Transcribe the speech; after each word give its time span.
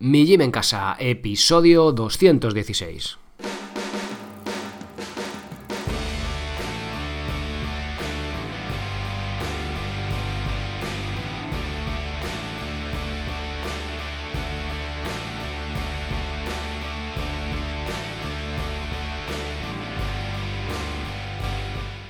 Mi 0.00 0.24
Gym 0.26 0.42
en 0.42 0.52
Casa, 0.52 0.96
episodio 1.00 1.90
216. 1.90 3.27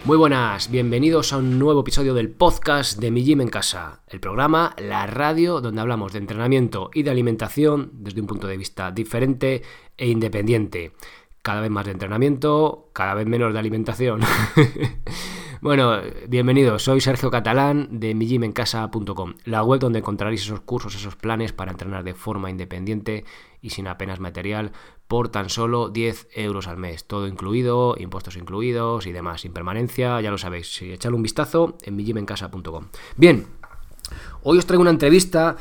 Muy 0.09 0.17
buenas, 0.17 0.71
bienvenidos 0.71 1.35
a 1.35 1.37
un 1.37 1.59
nuevo 1.59 1.83
episodio 1.83 2.15
del 2.15 2.31
podcast 2.31 2.99
de 2.99 3.11
Mi 3.11 3.23
Gym 3.23 3.43
en 3.43 3.51
Casa, 3.51 4.01
el 4.07 4.21
programa, 4.21 4.75
la 4.79 5.07
radio, 5.07 5.61
donde 5.61 5.83
hablamos 5.83 6.15
de 6.15 6.19
entrenamiento 6.19 6.89
y 6.95 7.03
de 7.03 7.11
alimentación 7.11 7.91
desde 7.93 8.23
un 8.23 8.27
punto 8.27 8.47
de 8.47 8.57
vista 8.57 8.91
diferente 8.91 9.61
e 9.99 10.09
independiente. 10.09 10.93
Cada 11.43 11.61
vez 11.61 11.71
más 11.71 11.85
de 11.85 11.93
entrenamiento, 11.93 12.89
cada 12.95 13.13
vez 13.13 13.27
menos 13.27 13.53
de 13.53 13.59
alimentación. 13.59 14.23
Bueno, 15.61 16.01
bienvenidos, 16.29 16.85
soy 16.85 17.01
Sergio 17.01 17.33
Catalán 17.33 17.89
de 17.99 18.15
mijimencasa.com, 18.15 19.35
la 19.45 19.65
web 19.65 19.81
donde 19.81 19.99
encontraréis 19.99 20.43
esos 20.43 20.61
cursos, 20.61 20.95
esos 20.95 21.17
planes 21.17 21.53
para 21.53 21.73
entrenar 21.73 22.05
de 22.05 22.15
forma 22.15 22.49
independiente 22.49 23.25
y 23.61 23.71
sin 23.71 23.89
apenas 23.89 24.21
material 24.21 24.71
por 25.09 25.31
tan 25.31 25.49
solo 25.49 25.89
10 25.89 26.29
euros 26.35 26.69
al 26.69 26.77
mes, 26.77 27.07
todo 27.07 27.27
incluido, 27.27 27.97
impuestos 27.99 28.37
incluidos 28.37 29.07
y 29.07 29.13
demás, 29.13 29.41
sin 29.41 29.53
permanencia, 29.53 30.21
ya 30.21 30.31
lo 30.31 30.39
sabéis, 30.39 30.81
echadle 30.83 31.17
un 31.17 31.23
vistazo 31.23 31.79
en 31.83 31.97
mijimencasa.com. 31.97 32.89
Bien, 33.17 33.47
hoy 34.43 34.59
os 34.59 34.67
traigo 34.67 34.83
una 34.83 34.91
entrevista 34.91 35.57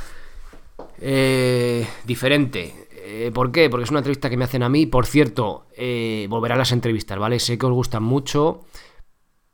eh, 0.99 1.87
diferente. 2.05 2.89
Eh, 2.91 3.31
¿Por 3.33 3.53
qué? 3.53 3.69
Porque 3.69 3.85
es 3.85 3.89
una 3.89 3.99
entrevista 3.99 4.29
que 4.29 4.35
me 4.35 4.43
hacen 4.43 4.63
a 4.63 4.69
mí. 4.69 4.85
Por 4.85 5.05
cierto, 5.05 5.67
eh, 5.77 6.27
a 6.29 6.55
las 6.55 6.73
entrevistas, 6.73 7.17
¿vale? 7.17 7.39
Sé 7.39 7.57
que 7.57 7.65
os 7.65 7.71
gustan 7.71 8.03
mucho 8.03 8.65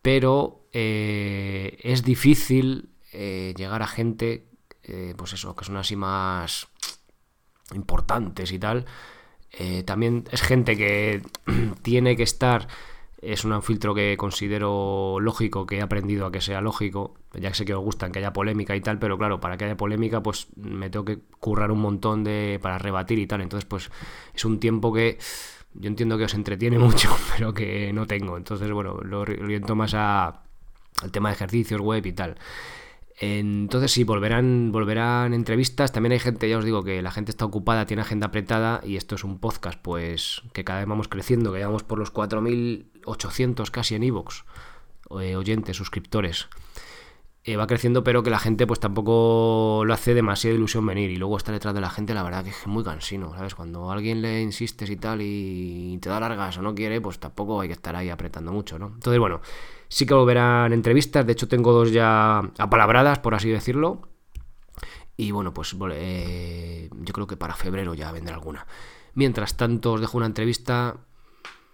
pero 0.04 0.68
eh, 0.74 1.80
es 1.82 2.04
difícil 2.04 2.90
eh, 3.14 3.54
llegar 3.56 3.82
a 3.82 3.88
gente, 3.88 4.50
pues 5.16 5.32
eso, 5.32 5.56
que 5.56 5.64
son 5.64 5.78
así 5.78 5.96
más 5.96 6.68
importantes 7.74 8.52
y 8.52 8.60
tal. 8.60 8.86
También 9.86 10.26
es 10.32 10.42
gente 10.42 10.76
que 10.76 11.22
tiene 11.82 12.16
que 12.16 12.24
estar, 12.24 12.68
es 13.22 13.46
un 13.46 13.62
filtro 13.62 13.94
que 13.94 14.18
considero 14.18 15.18
lógico, 15.20 15.66
que 15.66 15.78
he 15.78 15.82
aprendido 15.82 16.26
a 16.26 16.32
que 16.32 16.42
sea 16.42 16.62
lógico, 16.62 17.16
ya 17.34 17.54
sé 17.54 17.66
que 17.66 17.74
os 17.74 17.84
gustan 17.84 18.12
que 18.12 18.20
haya 18.20 18.34
polémica 18.34 18.76
y 18.76 18.82
tal, 18.82 19.00
pero 19.00 19.18
claro, 19.18 19.40
para 19.40 19.58
que 19.58 19.66
haya 19.66 19.78
polémica, 19.78 20.22
pues 20.22 20.48
me 20.56 20.90
tengo 20.90 21.06
que 21.06 21.20
currar 21.40 21.72
un 21.72 21.80
montón 21.80 22.24
de 22.24 22.60
para 22.62 22.78
rebatir 22.78 23.20
y 23.20 23.28
tal. 23.28 23.42
Entonces, 23.42 23.66
pues 23.66 23.90
es 24.34 24.46
un 24.46 24.60
tiempo 24.60 24.94
que 24.94 25.18
yo 25.74 25.88
entiendo 25.88 26.18
que 26.18 26.26
os 26.26 26.34
entretiene 26.34 26.78
mucho, 26.80 27.16
pero 27.32 27.54
que 27.54 27.92
no 27.94 28.06
tengo. 28.08 28.38
Entonces, 28.38 28.72
bueno, 28.72 29.00
lo 29.02 29.22
oriento 29.22 29.76
más 29.76 29.94
a, 29.94 30.42
al 31.02 31.12
tema 31.12 31.30
de 31.30 31.36
ejercicios, 31.36 31.82
web 31.82 32.06
y 32.06 32.14
tal. 32.14 32.36
Entonces 33.20 33.92
sí, 33.92 34.04
volverán, 34.04 34.72
volverán 34.72 35.34
entrevistas. 35.34 35.92
También 35.92 36.14
hay 36.14 36.20
gente, 36.20 36.50
ya 36.50 36.58
os 36.58 36.66
digo, 36.66 36.84
que 36.84 37.02
la 37.02 37.12
gente 37.12 37.32
está 37.32 37.46
ocupada, 37.46 37.86
tiene 37.86 38.02
agenda 38.02 38.28
apretada 38.28 38.82
y 38.84 38.98
esto 38.98 39.16
es 39.16 39.24
un 39.24 39.40
podcast, 39.40 39.80
pues 39.82 40.42
que 40.54 40.64
cada 40.64 40.80
vez 40.80 40.88
vamos 40.88 41.08
creciendo, 41.08 41.54
que 41.54 41.64
vamos 41.64 41.84
por 41.84 42.00
los 42.00 42.14
4.800 42.14 43.70
casi 43.70 43.96
en 43.96 44.04
iVoox, 44.04 44.44
eh, 45.22 45.36
oyentes, 45.36 45.78
suscriptores. 45.78 46.48
Eh, 47.46 47.58
va 47.58 47.68
creciendo, 47.68 48.06
pero 48.06 48.24
que 48.24 48.30
la 48.30 48.40
gente 48.40 48.66
pues 48.66 48.80
tampoco 48.80 49.84
lo 49.86 49.94
hace 49.94 50.14
demasiada 50.14 50.56
ilusión 50.56 50.86
venir. 50.86 51.12
Y 51.12 51.18
luego 51.18 51.36
estar 51.36 51.54
detrás 51.54 51.76
de 51.76 51.82
la 51.82 51.90
gente, 51.90 52.14
la 52.14 52.24
verdad 52.24 52.42
que 52.44 52.52
es 52.52 52.68
muy 52.68 52.86
cansino, 52.86 53.34
¿sabes? 53.36 53.54
Cuando 53.54 53.92
alguien 53.92 54.22
le 54.22 54.42
insistes 54.42 54.90
y 54.90 54.96
tal 54.96 55.20
y 55.22 55.98
te 56.02 56.08
da 56.08 56.22
largas 56.22 56.58
o 56.58 56.62
no 56.62 56.74
quiere, 56.74 57.02
pues 57.02 57.20
tampoco 57.20 57.60
hay 57.60 57.68
que 57.68 57.74
estar 57.74 57.98
ahí 57.98 58.10
apretando 58.10 58.54
mucho, 58.54 58.80
¿no? 58.80 58.88
Entonces, 58.88 59.20
bueno, 59.20 59.42
sí 59.94 60.08
que 60.08 60.16
volverán 60.16 60.74
entrevistas. 60.74 61.26
De 61.26 61.34
hecho, 61.34 61.48
tengo 61.48 61.72
dos 61.72 61.92
ya 61.92 62.40
apalabradas, 62.58 63.20
por 63.20 63.36
así 63.36 63.50
decirlo. 63.50 64.02
Y 65.16 65.32
bueno, 65.32 65.54
pues 65.54 65.76
eh, 65.92 66.90
yo 66.92 67.14
creo 67.14 67.28
que 67.28 67.38
para 67.38 67.54
febrero 67.54 67.94
ya 67.94 68.12
vendrá 68.12 68.34
alguna. 68.34 68.66
Mientras 69.14 69.56
tanto, 69.56 69.94
os 69.94 70.02
dejo 70.02 70.18
una 70.18 70.26
entrevista. 70.26 70.98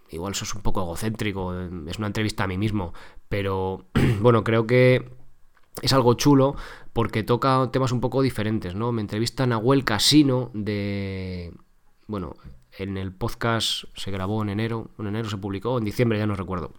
Igual 0.09 0.33
eso 0.33 0.43
es 0.43 0.53
un 0.53 0.61
poco 0.61 0.81
egocéntrico, 0.81 1.53
es 1.87 1.97
una 1.97 2.07
entrevista 2.07 2.43
a 2.43 2.47
mí 2.47 2.57
mismo, 2.57 2.93
pero 3.29 3.85
bueno, 4.19 4.43
creo 4.43 4.65
que 4.65 5.07
es 5.81 5.93
algo 5.93 6.15
chulo 6.15 6.55
porque 6.91 7.23
toca 7.23 7.69
temas 7.71 7.91
un 7.91 8.01
poco 8.01 8.21
diferentes, 8.23 8.75
¿no? 8.75 8.91
Me 8.91 9.01
entrevista 9.01 9.45
Nahuel 9.45 9.85
Casino 9.85 10.49
de... 10.53 11.53
Bueno, 12.07 12.35
en 12.77 12.97
el 12.97 13.13
podcast 13.13 13.83
se 13.95 14.11
grabó 14.11 14.41
en 14.41 14.49
enero, 14.49 14.89
en 14.97 15.07
enero 15.07 15.29
se 15.29 15.37
publicó, 15.37 15.77
en 15.77 15.85
diciembre 15.85 16.17
ya 16.17 16.25
no 16.25 16.35
recuerdo. 16.35 16.73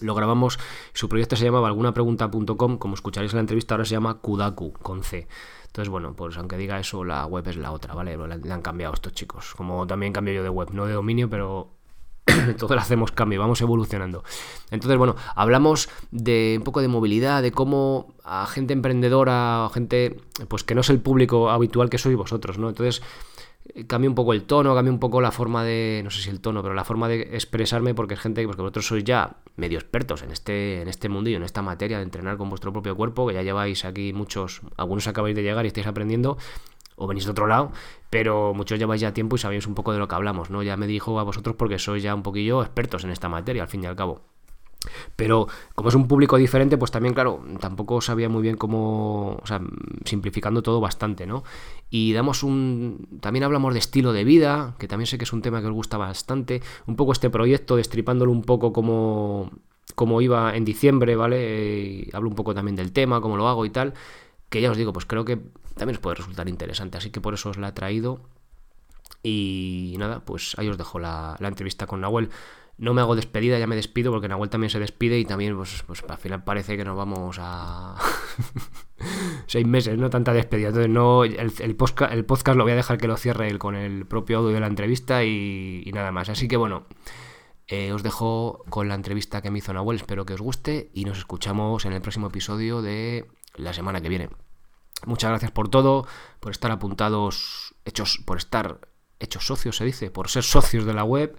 Lo 0.00 0.14
grabamos, 0.14 0.58
su 0.94 1.08
proyecto 1.08 1.36
se 1.36 1.44
llamaba 1.44 1.68
algunapregunta.com, 1.68 2.78
como 2.78 2.94
escucharéis 2.94 3.32
en 3.32 3.36
la 3.36 3.40
entrevista 3.42 3.74
ahora 3.74 3.84
se 3.84 3.92
llama 3.92 4.14
Kudaku, 4.14 4.72
con 4.72 5.02
C. 5.02 5.28
Entonces, 5.66 5.88
bueno, 5.88 6.14
pues 6.14 6.36
aunque 6.36 6.56
diga 6.56 6.78
eso, 6.78 7.04
la 7.04 7.26
web 7.26 7.46
es 7.48 7.56
la 7.56 7.72
otra, 7.72 7.94
¿vale? 7.94 8.16
Le 8.16 8.52
han 8.52 8.62
cambiado 8.62 8.94
estos 8.94 9.12
chicos. 9.12 9.54
Como 9.54 9.86
también 9.86 10.12
cambio 10.12 10.34
yo 10.34 10.42
de 10.42 10.48
web, 10.48 10.70
no 10.72 10.86
de 10.86 10.92
dominio, 10.92 11.28
pero 11.30 11.70
entonces 12.26 12.78
hacemos 12.78 13.12
cambio, 13.12 13.40
vamos 13.40 13.60
evolucionando. 13.60 14.22
Entonces, 14.70 14.98
bueno, 14.98 15.16
hablamos 15.34 15.88
de 16.10 16.56
un 16.58 16.64
poco 16.64 16.80
de 16.80 16.88
movilidad, 16.88 17.42
de 17.42 17.52
cómo 17.52 18.14
a 18.24 18.46
gente 18.46 18.72
emprendedora, 18.72 19.66
a 19.66 19.70
gente 19.70 20.20
pues 20.48 20.62
que 20.62 20.74
no 20.74 20.82
es 20.82 20.90
el 20.90 21.00
público 21.00 21.50
habitual 21.50 21.90
que 21.90 21.98
sois 21.98 22.16
vosotros, 22.16 22.58
¿no? 22.58 22.68
Entonces, 22.68 23.02
cambia 23.86 24.08
un 24.08 24.14
poco 24.14 24.32
el 24.32 24.44
tono, 24.44 24.74
cambia 24.74 24.92
un 24.92 24.98
poco 24.98 25.20
la 25.20 25.30
forma 25.30 25.64
de, 25.64 26.00
no 26.04 26.10
sé 26.10 26.22
si 26.22 26.30
el 26.30 26.40
tono, 26.40 26.62
pero 26.62 26.74
la 26.74 26.84
forma 26.84 27.08
de 27.08 27.22
expresarme 27.34 27.94
porque 27.94 28.14
es 28.14 28.20
gente, 28.20 28.44
porque 28.44 28.62
vosotros 28.62 28.86
sois 28.86 29.04
ya 29.04 29.36
medio 29.56 29.78
expertos 29.78 30.22
en 30.22 30.30
este, 30.30 30.82
en 30.82 30.88
este 30.88 31.08
mundillo, 31.08 31.36
en 31.36 31.44
esta 31.44 31.62
materia 31.62 31.98
de 31.98 32.04
entrenar 32.04 32.36
con 32.36 32.48
vuestro 32.48 32.72
propio 32.72 32.96
cuerpo, 32.96 33.26
que 33.26 33.34
ya 33.34 33.42
lleváis 33.42 33.84
aquí 33.84 34.12
muchos, 34.12 34.62
algunos 34.76 35.06
acabáis 35.06 35.36
de 35.36 35.42
llegar 35.42 35.64
y 35.64 35.68
estáis 35.68 35.86
aprendiendo, 35.86 36.38
o 36.96 37.06
venís 37.06 37.24
de 37.24 37.30
otro 37.30 37.46
lado, 37.46 37.72
pero 38.10 38.52
muchos 38.54 38.78
lleváis 38.78 39.00
ya 39.00 39.14
tiempo 39.14 39.36
y 39.36 39.38
sabéis 39.38 39.66
un 39.66 39.74
poco 39.74 39.92
de 39.92 39.98
lo 39.98 40.08
que 40.08 40.14
hablamos, 40.14 40.50
¿no? 40.50 40.62
Ya 40.62 40.76
me 40.76 40.86
dijo 40.86 41.18
a 41.18 41.22
vosotros 41.22 41.56
porque 41.56 41.78
sois 41.78 42.02
ya 42.02 42.14
un 42.14 42.22
poquillo 42.22 42.62
expertos 42.62 43.04
en 43.04 43.10
esta 43.10 43.28
materia, 43.28 43.62
al 43.62 43.68
fin 43.68 43.82
y 43.84 43.86
al 43.86 43.96
cabo. 43.96 44.22
Pero 45.16 45.48
como 45.74 45.88
es 45.88 45.94
un 45.94 46.08
público 46.08 46.36
diferente, 46.36 46.76
pues 46.76 46.90
también, 46.90 47.14
claro, 47.14 47.44
tampoco 47.60 48.00
sabía 48.00 48.28
muy 48.28 48.42
bien 48.42 48.56
cómo, 48.56 49.36
o 49.42 49.46
sea, 49.46 49.60
simplificando 50.04 50.62
todo 50.62 50.80
bastante, 50.80 51.26
¿no? 51.26 51.44
Y 51.90 52.12
damos 52.12 52.42
un, 52.42 53.18
también 53.20 53.44
hablamos 53.44 53.72
de 53.74 53.78
estilo 53.78 54.12
de 54.12 54.24
vida, 54.24 54.74
que 54.78 54.88
también 54.88 55.06
sé 55.06 55.18
que 55.18 55.24
es 55.24 55.32
un 55.32 55.42
tema 55.42 55.60
que 55.60 55.66
os 55.66 55.72
gusta 55.72 55.98
bastante, 55.98 56.62
un 56.86 56.96
poco 56.96 57.12
este 57.12 57.30
proyecto, 57.30 57.76
destripándolo 57.76 58.32
un 58.32 58.42
poco 58.42 58.72
como, 58.72 59.50
como 59.94 60.20
iba 60.20 60.56
en 60.56 60.64
diciembre, 60.64 61.16
¿vale? 61.16 62.08
hablo 62.12 62.28
un 62.28 62.34
poco 62.34 62.54
también 62.54 62.76
del 62.76 62.92
tema, 62.92 63.20
cómo 63.20 63.36
lo 63.36 63.48
hago 63.48 63.64
y 63.64 63.70
tal, 63.70 63.94
que 64.48 64.60
ya 64.60 64.70
os 64.70 64.76
digo, 64.76 64.92
pues 64.92 65.06
creo 65.06 65.24
que 65.24 65.38
también 65.76 65.96
os 65.96 66.00
puede 66.00 66.16
resultar 66.16 66.48
interesante, 66.48 66.98
así 66.98 67.10
que 67.10 67.20
por 67.20 67.34
eso 67.34 67.50
os 67.50 67.56
la 67.56 67.68
he 67.68 67.72
traído. 67.72 68.20
Y 69.22 69.94
nada, 69.98 70.20
pues 70.20 70.54
ahí 70.58 70.68
os 70.68 70.78
dejo 70.78 70.98
la, 70.98 71.36
entrevista 71.40 71.86
con 71.86 72.00
Nahuel. 72.00 72.30
No 72.78 72.94
me 72.94 73.00
hago 73.00 73.14
despedida, 73.14 73.58
ya 73.58 73.66
me 73.66 73.76
despido 73.76 74.10
porque 74.10 74.28
Nahuel 74.28 74.50
también 74.50 74.70
se 74.70 74.80
despide 74.80 75.18
y 75.18 75.24
también, 75.24 75.56
pues, 75.56 75.84
pues 75.86 76.02
al 76.08 76.18
final 76.18 76.42
parece 76.42 76.76
que 76.76 76.84
nos 76.84 76.96
vamos 76.96 77.36
a 77.40 77.96
seis 79.46 79.66
meses, 79.66 79.98
no 79.98 80.10
tanta 80.10 80.32
despedida. 80.32 80.68
Entonces, 80.68 80.90
no, 80.90 81.24
el, 81.24 81.76
podcast, 81.76 82.12
el 82.12 82.24
podcast 82.24 82.56
lo 82.56 82.64
voy 82.64 82.72
a 82.72 82.76
dejar 82.76 82.98
que 82.98 83.06
lo 83.06 83.16
cierre 83.16 83.48
él 83.48 83.58
con 83.58 83.74
el 83.74 84.06
propio 84.06 84.38
audio 84.38 84.54
de 84.54 84.60
la 84.60 84.66
entrevista 84.66 85.22
y, 85.24 85.88
nada 85.92 86.12
más. 86.12 86.28
Así 86.28 86.48
que 86.48 86.56
bueno, 86.56 86.86
eh, 87.68 87.92
os 87.92 88.02
dejo 88.02 88.64
con 88.68 88.88
la 88.88 88.94
entrevista 88.94 89.42
que 89.42 89.50
me 89.50 89.58
hizo 89.58 89.72
Nahuel. 89.72 89.98
Espero 89.98 90.24
que 90.24 90.34
os 90.34 90.40
guste 90.40 90.90
y 90.94 91.04
nos 91.04 91.18
escuchamos 91.18 91.84
en 91.84 91.92
el 91.92 92.00
próximo 92.00 92.28
episodio 92.28 92.82
de 92.82 93.26
la 93.54 93.72
semana 93.72 94.00
que 94.00 94.08
viene. 94.08 94.30
Muchas 95.04 95.30
gracias 95.30 95.50
por 95.50 95.68
todo, 95.68 96.06
por 96.40 96.52
estar 96.52 96.70
apuntados, 96.70 97.74
hechos, 97.84 98.20
por 98.24 98.38
estar 98.38 98.80
hechos 99.18 99.46
socios, 99.46 99.76
se 99.76 99.84
dice, 99.84 100.10
por 100.10 100.28
ser 100.28 100.42
socios 100.42 100.84
de 100.84 100.94
la 100.94 101.04
web, 101.04 101.36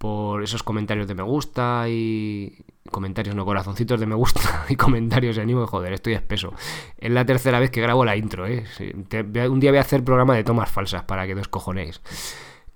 por 0.00 0.42
esos 0.42 0.62
comentarios 0.62 1.06
de 1.06 1.14
me 1.14 1.22
gusta 1.22 1.84
y 1.86 2.64
comentarios 2.90 3.36
no 3.36 3.44
corazoncitos 3.44 4.00
de 4.00 4.06
me 4.06 4.14
gusta 4.14 4.64
y 4.70 4.74
comentarios 4.74 5.36
de 5.36 5.42
ánimo, 5.42 5.66
joder, 5.66 5.92
estoy 5.92 6.14
espeso. 6.14 6.54
Es 6.96 7.10
la 7.10 7.26
tercera 7.26 7.60
vez 7.60 7.70
que 7.70 7.82
grabo 7.82 8.02
la 8.06 8.16
intro, 8.16 8.46
¿eh? 8.46 8.64
Un 9.50 9.60
día 9.60 9.70
voy 9.70 9.76
a 9.76 9.82
hacer 9.82 10.02
programa 10.02 10.34
de 10.34 10.42
tomas 10.42 10.70
falsas 10.70 11.02
para 11.02 11.26
que 11.26 11.34
os 11.34 11.48
cojonéis. 11.48 12.00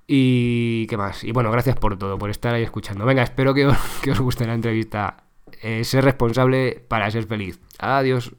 Y 0.06 0.87
qué 0.87 0.99
más. 0.99 1.25
Y 1.25 1.32
bueno, 1.32 1.50
gracias 1.50 1.76
por 1.76 1.97
todo, 1.97 2.19
por 2.19 2.29
estar 2.29 2.53
ahí 2.53 2.62
escuchando. 2.62 3.06
Venga, 3.06 3.23
espero 3.23 3.55
que 3.55 3.69
os, 3.69 3.79
que 4.03 4.11
os 4.11 4.20
guste 4.20 4.47
la 4.47 4.53
entrevista. 4.53 5.25
Eh, 5.62 5.82
ser 5.85 6.05
responsable 6.05 6.85
para 6.88 7.11
ser 7.11 7.25
feliz. 7.25 7.59
Adiós. 7.79 8.35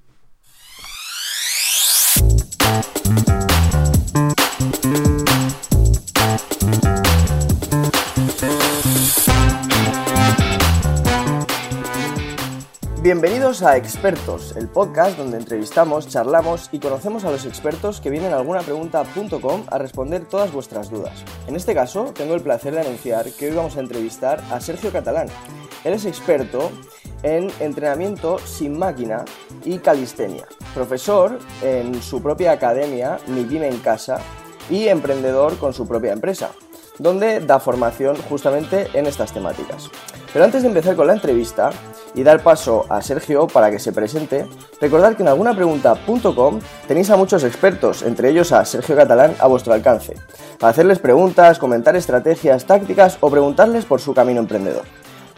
Bienvenidos 13.06 13.62
a 13.62 13.78
Expertos, 13.78 14.56
el 14.58 14.68
podcast 14.68 15.16
donde 15.16 15.38
entrevistamos, 15.38 16.08
charlamos 16.08 16.70
y 16.72 16.80
conocemos 16.80 17.24
a 17.24 17.30
los 17.30 17.46
expertos 17.46 18.02
que 18.02 18.10
vienen 18.10 18.34
a 18.34 18.38
algunapregunta.com 18.38 19.64
a 19.68 19.78
responder 19.78 20.26
todas 20.26 20.52
vuestras 20.52 20.90
dudas. 20.90 21.24
En 21.46 21.56
este 21.56 21.76
caso, 21.76 22.12
tengo 22.16 22.34
el 22.34 22.42
placer 22.42 22.74
de 22.74 22.82
anunciar 22.82 23.32
que 23.34 23.48
hoy 23.48 23.56
vamos 23.56 23.78
a 23.78 23.82
entrevistar 23.82 24.44
a 24.50 24.60
Sergio 24.60 24.92
Catalán. 24.92 25.28
Él 25.84 25.94
es 25.94 26.06
experto 26.06 26.72
en 27.22 27.52
entrenamiento 27.60 28.40
sin 28.40 28.76
máquina 28.76 29.24
y 29.64 29.78
calistenia, 29.78 30.48
profesor 30.74 31.38
en 31.62 32.02
su 32.02 32.24
propia 32.24 32.54
academia, 32.54 33.20
Mi 33.28 33.44
Gym 33.44 33.66
en 33.66 33.78
Casa, 33.82 34.18
y 34.68 34.88
emprendedor 34.88 35.60
con 35.60 35.76
su 35.76 35.88
propia 35.88 36.12
empresa, 36.12 36.54
donde 37.00 37.40
da 37.40 37.60
formación 37.60 38.16
justamente 38.30 38.88
en 38.94 39.06
estas 39.08 39.34
temáticas. 39.34 39.90
Pero 40.34 40.46
antes 40.46 40.62
de 40.62 40.68
empezar 40.68 40.96
con 40.96 41.08
la 41.08 41.14
entrevista, 41.14 41.72
y 42.16 42.24
dar 42.24 42.42
paso 42.42 42.86
a 42.90 43.02
Sergio 43.02 43.46
para 43.48 43.70
que 43.70 43.80
se 43.80 43.92
presente, 43.92 44.48
recordad 44.80 45.16
que 45.16 45.24
en 45.24 45.30
algunapregunta.com 45.30 46.60
tenéis 46.88 47.10
a 47.10 47.18
muchos 47.18 47.44
expertos, 47.44 48.02
entre 48.04 48.30
ellos 48.30 48.52
a 48.52 48.64
Sergio 48.66 48.96
Catalán, 48.96 49.36
a 49.40 49.48
vuestro 49.48 49.74
alcance, 49.74 50.16
para 50.60 50.72
hacerles 50.72 51.00
preguntas, 51.00 51.60
comentar 51.60 51.96
estrategias, 51.96 52.66
tácticas 52.66 53.18
o 53.20 53.30
preguntarles 53.30 53.86
por 53.86 54.00
su 54.00 54.14
camino 54.14 54.40
emprendedor. 54.40 54.84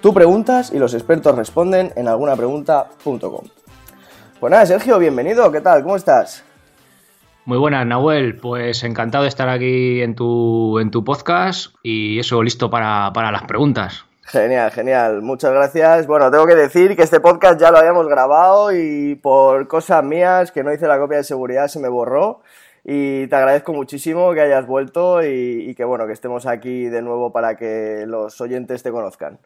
Tú 0.02 0.14
preguntas 0.14 0.72
y 0.72 0.78
los 0.78 0.94
expertos 0.94 1.36
responden 1.36 1.92
en 1.96 2.08
algunapregunta.com. 2.08 3.46
Pues 4.40 4.52
nada, 4.52 4.66
Sergio, 4.68 5.00
bienvenido, 5.00 5.52
¿qué 5.52 5.62
tal? 5.62 5.82
¿Cómo 5.82 5.96
estás? 5.96 6.44
Muy 7.48 7.58
buenas, 7.58 7.88
Nahuel. 7.88 8.36
Pues 8.36 8.84
encantado 8.84 9.24
de 9.24 9.30
estar 9.30 9.48
aquí 9.48 10.02
en 10.02 10.16
tu, 10.16 10.80
en 10.80 10.92
tu 10.92 11.06
podcast 11.06 11.74
y 11.82 12.20
eso, 12.20 12.44
listo 12.44 12.70
para, 12.70 13.14
para 13.14 13.32
las 13.32 13.44
preguntas. 13.44 14.04
Genial, 14.24 14.70
genial. 14.70 15.22
Muchas 15.22 15.54
gracias. 15.54 16.08
Bueno, 16.08 16.30
tengo 16.30 16.46
que 16.46 16.56
decir 16.56 16.98
que 16.98 17.04
este 17.04 17.22
podcast 17.22 17.58
ya 17.58 17.72
lo 17.72 17.78
habíamos 17.78 18.06
grabado 18.10 18.76
y 18.76 19.16
por 19.16 19.70
cosas 19.70 20.04
mías 20.04 20.52
que 20.52 20.62
no 20.62 20.74
hice 20.74 20.88
la 20.88 21.00
copia 21.00 21.20
de 21.20 21.24
seguridad 21.24 21.70
se 21.70 21.80
me 21.80 21.88
borró. 21.88 22.42
Y 22.84 23.28
te 23.28 23.36
agradezco 23.38 23.72
muchísimo 23.72 24.34
que 24.34 24.42
hayas 24.42 24.68
vuelto 24.68 25.24
y, 25.24 25.70
y 25.70 25.74
que 25.74 25.86
bueno, 25.86 26.06
que 26.06 26.12
estemos 26.12 26.48
aquí 26.48 26.90
de 26.90 27.02
nuevo 27.02 27.32
para 27.32 27.56
que 27.56 28.04
los 28.08 28.42
oyentes 28.42 28.84
te 28.84 28.92
conozcan. 28.92 29.40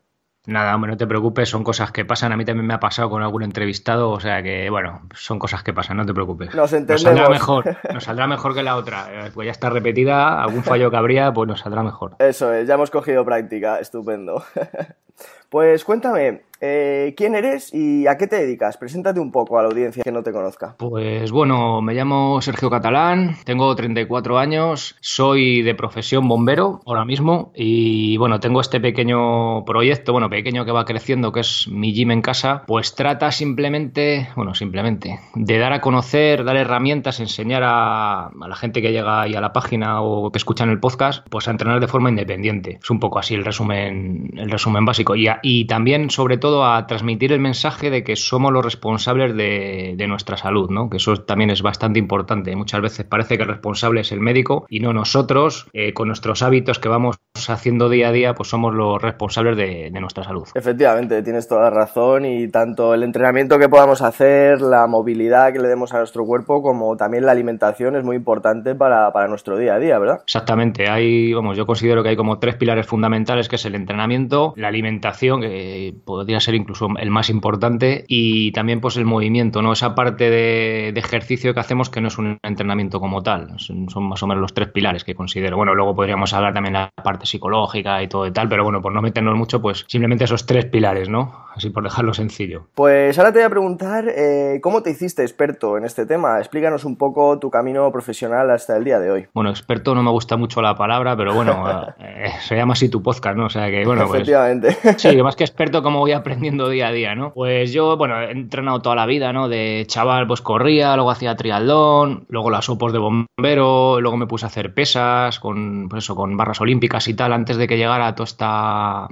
Nada, 0.48 0.74
hombre, 0.74 0.90
no 0.90 0.98
te 0.98 1.06
preocupes, 1.06 1.50
son 1.50 1.64
cosas 1.64 1.92
que 1.92 2.04
pasan. 2.04 2.32
A 2.32 2.38
mí 2.38 2.46
también 2.46 2.66
me 2.66 2.74
ha 2.74 2.80
pasado 2.80 3.12
con 3.12 3.22
algún 3.22 3.44
entrevistado, 3.44 4.10
o 4.10 4.20
sea 4.20 4.42
que, 4.42 4.72
bueno, 4.72 5.04
son 5.14 5.38
cosas 5.38 5.62
que 5.62 5.72
pasan, 5.72 5.98
no 5.98 6.06
te 6.06 6.14
preocupes. 6.16 6.56
Nos 6.56 6.74
entendemos. 6.74 7.04
Nos 7.04 7.04
saldrá 7.04 7.30
mejor, 7.30 7.78
nos 7.94 8.04
saldrá 8.04 8.28
mejor 8.28 8.56
que 8.56 8.64
la 8.64 8.76
otra. 8.76 9.08
Eh, 9.12 9.32
pues 9.32 9.46
ya 9.46 9.52
está 9.52 9.70
repetida, 9.70 10.42
algún 10.42 10.64
fallo 10.64 10.90
que 10.90 10.98
habría, 10.98 11.32
pues 11.32 11.48
nos 11.48 11.60
saldrá 11.60 11.84
mejor. 11.84 12.16
Eso 12.18 12.52
es, 12.54 12.68
ya 12.68 12.74
hemos 12.74 12.90
cogido 12.90 13.24
práctica, 13.24 13.80
estupendo. 13.80 14.44
Pues 15.50 15.84
cuéntame, 15.84 16.44
eh, 16.62 17.16
¿quién 17.18 17.34
eres 17.34 17.74
y 17.74 18.06
a 18.06 18.18
qué 18.18 18.28
te 18.28 18.36
dedicas? 18.36 18.78
Preséntate 18.78 19.20
un 19.20 19.32
poco 19.32 19.58
a 19.58 19.64
la 19.64 19.70
audiencia 19.70 20.04
que 20.04 20.12
no 20.12 20.22
te 20.22 20.32
conozca. 20.32 20.76
Pues 20.78 21.32
bueno, 21.32 21.82
me 21.82 21.96
llamo 21.96 22.40
Sergio 22.42 22.70
Catalán, 22.70 23.36
tengo 23.46 23.76
34 23.76 24.38
años, 24.38 24.96
soy 25.02 25.64
de 25.64 25.74
profesión 25.74 26.28
bombero 26.28 26.82
ahora 26.86 27.04
mismo 27.04 27.52
y 27.56 28.16
bueno, 28.18 28.40
tengo 28.40 28.62
este 28.62 28.80
pequeño 28.80 29.66
proyecto, 29.66 30.14
bueno, 30.14 30.30
pequeño 30.30 30.64
que 30.64 30.72
va 30.72 30.86
creciendo, 30.86 31.32
que 31.32 31.40
es 31.40 31.68
mi 31.68 31.94
gym 31.94 32.12
en 32.12 32.22
casa, 32.22 32.64
pues 32.68 32.94
trata 32.94 33.32
simplemente, 33.32 34.30
bueno, 34.36 34.54
simplemente, 34.54 35.20
de 35.34 35.58
dar 35.58 35.74
a 35.74 35.82
conocer, 35.82 36.44
dar 36.44 36.58
herramientas, 36.58 37.20
enseñar 37.20 37.64
a, 37.64 38.28
a 38.28 38.48
la 38.48 38.56
gente 38.56 38.84
que 38.84 38.92
llega 38.92 39.24
ahí 39.24 39.34
a 39.34 39.42
la 39.42 39.52
página 39.52 40.02
o 40.02 40.32
que 40.32 40.38
escuchan 40.38 40.70
el 40.70 40.80
podcast, 40.80 41.28
pues 41.30 41.48
a 41.48 41.52
entrenar 41.52 41.80
de 41.80 41.88
forma 41.88 42.10
independiente. 42.10 42.78
Es 42.82 42.90
un 42.92 43.00
poco 43.00 43.18
así 43.18 43.34
el 43.34 43.44
resumen, 43.44 44.30
el 44.38 44.52
resumen 44.52 44.86
básico. 44.86 45.01
Y, 45.16 45.28
a, 45.28 45.40
y 45.42 45.66
también, 45.66 46.10
sobre 46.10 46.38
todo, 46.38 46.66
a 46.66 46.88
transmitir 46.88 47.32
el 47.32 47.40
mensaje 47.40 47.90
de 47.90 48.04
que 48.04 48.16
somos 48.16 48.52
los 48.52 48.64
responsables 48.64 49.36
de, 49.36 49.94
de, 49.98 50.08
nuestra 50.08 50.38
salud, 50.38 50.70
¿no? 50.70 50.90
Que 50.90 50.98
eso 50.98 51.16
también 51.18 51.50
es 51.50 51.62
bastante 51.62 52.00
importante. 52.00 52.56
Muchas 52.56 52.82
veces 52.82 53.06
parece 53.06 53.38
que 53.38 53.44
el 53.44 53.50
responsable 53.50 54.02
es 54.02 54.12
el 54.12 54.20
médico 54.20 54.66
y 54.70 54.80
no 54.80 54.94
nosotros, 54.94 55.68
eh, 55.74 55.94
con 55.94 56.08
nuestros 56.08 56.42
hábitos 56.44 56.80
que 56.80 56.90
vamos 56.90 57.18
haciendo 57.48 57.90
día 57.90 58.10
a 58.10 58.12
día, 58.12 58.34
pues 58.34 58.50
somos 58.50 58.74
los 58.74 59.02
responsables 59.02 59.58
de, 59.58 59.90
de, 59.92 60.02
nuestra 60.02 60.24
salud. 60.24 60.48
Efectivamente, 60.54 61.22
tienes 61.24 61.48
toda 61.48 61.62
la 61.64 61.70
razón 61.70 62.26
y 62.26 62.50
tanto 62.50 62.94
el 62.94 63.04
entrenamiento 63.04 63.58
que 63.58 63.70
podamos 63.70 64.02
hacer, 64.02 64.62
la 64.62 64.88
movilidad 64.88 65.54
que 65.54 65.60
le 65.60 65.68
demos 65.68 65.94
a 65.94 66.00
nuestro 66.00 66.26
cuerpo, 66.26 66.62
como 66.62 66.96
también 66.98 67.26
la 67.26 67.32
alimentación 67.32 67.96
es 67.96 68.04
muy 68.04 68.16
importante 68.16 68.76
para, 68.76 69.12
para 69.12 69.28
nuestro 69.28 69.58
día 69.58 69.76
a 69.76 69.80
día, 69.80 69.98
¿verdad? 69.98 70.22
Exactamente. 70.24 70.90
Hay, 70.90 71.34
vamos, 71.34 71.58
yo 71.58 71.66
considero 71.66 72.04
que 72.04 72.10
hay 72.10 72.16
como 72.16 72.40
tres 72.40 72.56
pilares 72.56 72.86
fundamentales, 72.86 73.48
que 73.48 73.56
es 73.56 73.66
el 73.66 73.76
entrenamiento, 73.76 74.54
la 74.56 74.68
alimentación, 74.68 74.91
que 75.00 75.94
podría 76.06 76.40
ser 76.40 76.56
incluso 76.56 76.88
el 76.98 77.12
más 77.12 77.30
importante, 77.30 78.06
y 78.08 78.52
también 78.52 78.82
pues 78.82 78.98
el 78.98 79.06
movimiento, 79.06 79.62
¿no? 79.62 79.74
Esa 79.74 79.96
parte 79.96 80.30
de, 80.30 80.92
de 80.94 81.00
ejercicio 81.00 81.54
que 81.54 81.60
hacemos 81.60 81.90
que 81.90 82.02
no 82.02 82.08
es 82.08 82.18
un 82.18 82.38
entrenamiento 82.44 83.00
como 83.00 83.24
tal. 83.24 83.60
Son, 83.60 83.90
son, 83.90 84.04
más 84.04 84.22
o 84.24 84.28
menos 84.28 84.42
los 84.42 84.54
tres 84.54 84.70
pilares 84.70 85.04
que 85.04 85.16
considero. 85.16 85.58
Bueno, 85.58 85.76
luego 85.76 85.96
podríamos 85.96 86.34
hablar 86.34 86.54
también 86.54 86.74
de 86.74 86.80
la 86.80 86.92
parte 87.04 87.26
psicológica 87.26 88.02
y 88.02 88.08
todo 88.08 88.28
y 88.28 88.32
tal, 88.32 88.50
pero 88.50 88.64
bueno, 88.64 88.82
por 88.82 88.94
no 88.94 89.02
meternos 89.02 89.36
mucho, 89.36 89.62
pues 89.62 89.86
simplemente 89.88 90.26
esos 90.26 90.46
tres 90.46 90.66
pilares, 90.66 91.10
¿no? 91.10 91.46
Así 91.56 91.70
por 91.70 91.84
dejarlo 91.84 92.14
sencillo. 92.14 92.68
Pues 92.76 93.18
ahora 93.20 93.32
te 93.32 93.40
voy 93.40 93.46
a 93.46 93.50
preguntar, 93.50 94.06
eh, 94.08 94.60
¿cómo 94.62 94.82
te 94.82 94.92
hiciste 94.92 95.22
experto 95.22 95.78
en 95.78 95.84
este 95.84 96.06
tema? 96.06 96.40
Explícanos 96.40 96.86
un 96.86 96.98
poco 96.98 97.40
tu 97.40 97.50
camino 97.50 97.92
profesional 97.92 98.50
hasta 98.52 98.78
el 98.78 98.84
día 98.84 99.00
de 99.00 99.12
hoy. 99.12 99.28
Bueno, 99.34 99.50
experto 99.50 99.94
no 99.94 100.02
me 100.02 100.12
gusta 100.12 100.38
mucho 100.38 100.62
la 100.62 100.76
palabra, 100.76 101.16
pero 101.18 101.34
bueno, 101.34 101.86
eh, 102.00 102.32
se 102.42 102.56
llama 102.56 102.74
así 102.74 102.90
tu 102.90 103.04
podcast, 103.04 103.36
¿no? 103.36 103.46
O 103.46 103.50
sea 103.50 103.70
que, 103.70 103.86
bueno, 103.86 104.08
pues... 104.08 104.22
Efectivamente. 104.22 104.78
Sí, 104.98 105.22
más 105.22 105.36
que 105.36 105.44
experto, 105.44 105.84
como 105.84 106.00
voy 106.00 106.12
aprendiendo 106.12 106.70
día 106.70 106.88
a 106.88 106.92
día, 106.92 107.16
¿no? 107.16 107.34
Pues 107.34 107.72
yo, 107.74 107.98
bueno, 107.98 108.20
he 108.22 108.32
entrenado 108.32 108.82
toda 108.82 108.96
la 108.96 109.06
vida, 109.06 109.34
¿no? 109.34 109.48
De 109.48 109.86
chaval, 109.88 110.28
pues 110.28 110.42
corría, 110.42 110.96
luego 110.96 111.12
hacía 111.12 111.36
triatlón, 111.36 112.26
luego 112.30 112.50
las 112.50 112.70
opos 112.70 112.94
de 112.94 113.00
bombero, 113.00 114.00
luego 114.02 114.18
me 114.18 114.28
puse 114.28 114.46
a 114.46 114.48
hacer 114.48 114.74
pesas 114.74 115.40
con, 115.40 115.88
pues 115.90 116.04
eso, 116.04 116.16
con 116.16 116.36
barras 116.38 116.62
olímpicas 116.62 117.08
y 117.08 117.14
tal, 117.14 117.34
antes 117.34 117.58
de 117.58 117.68
que 117.68 117.78
llegara 117.78 118.16
toda 118.16 118.26
esta 118.26 119.08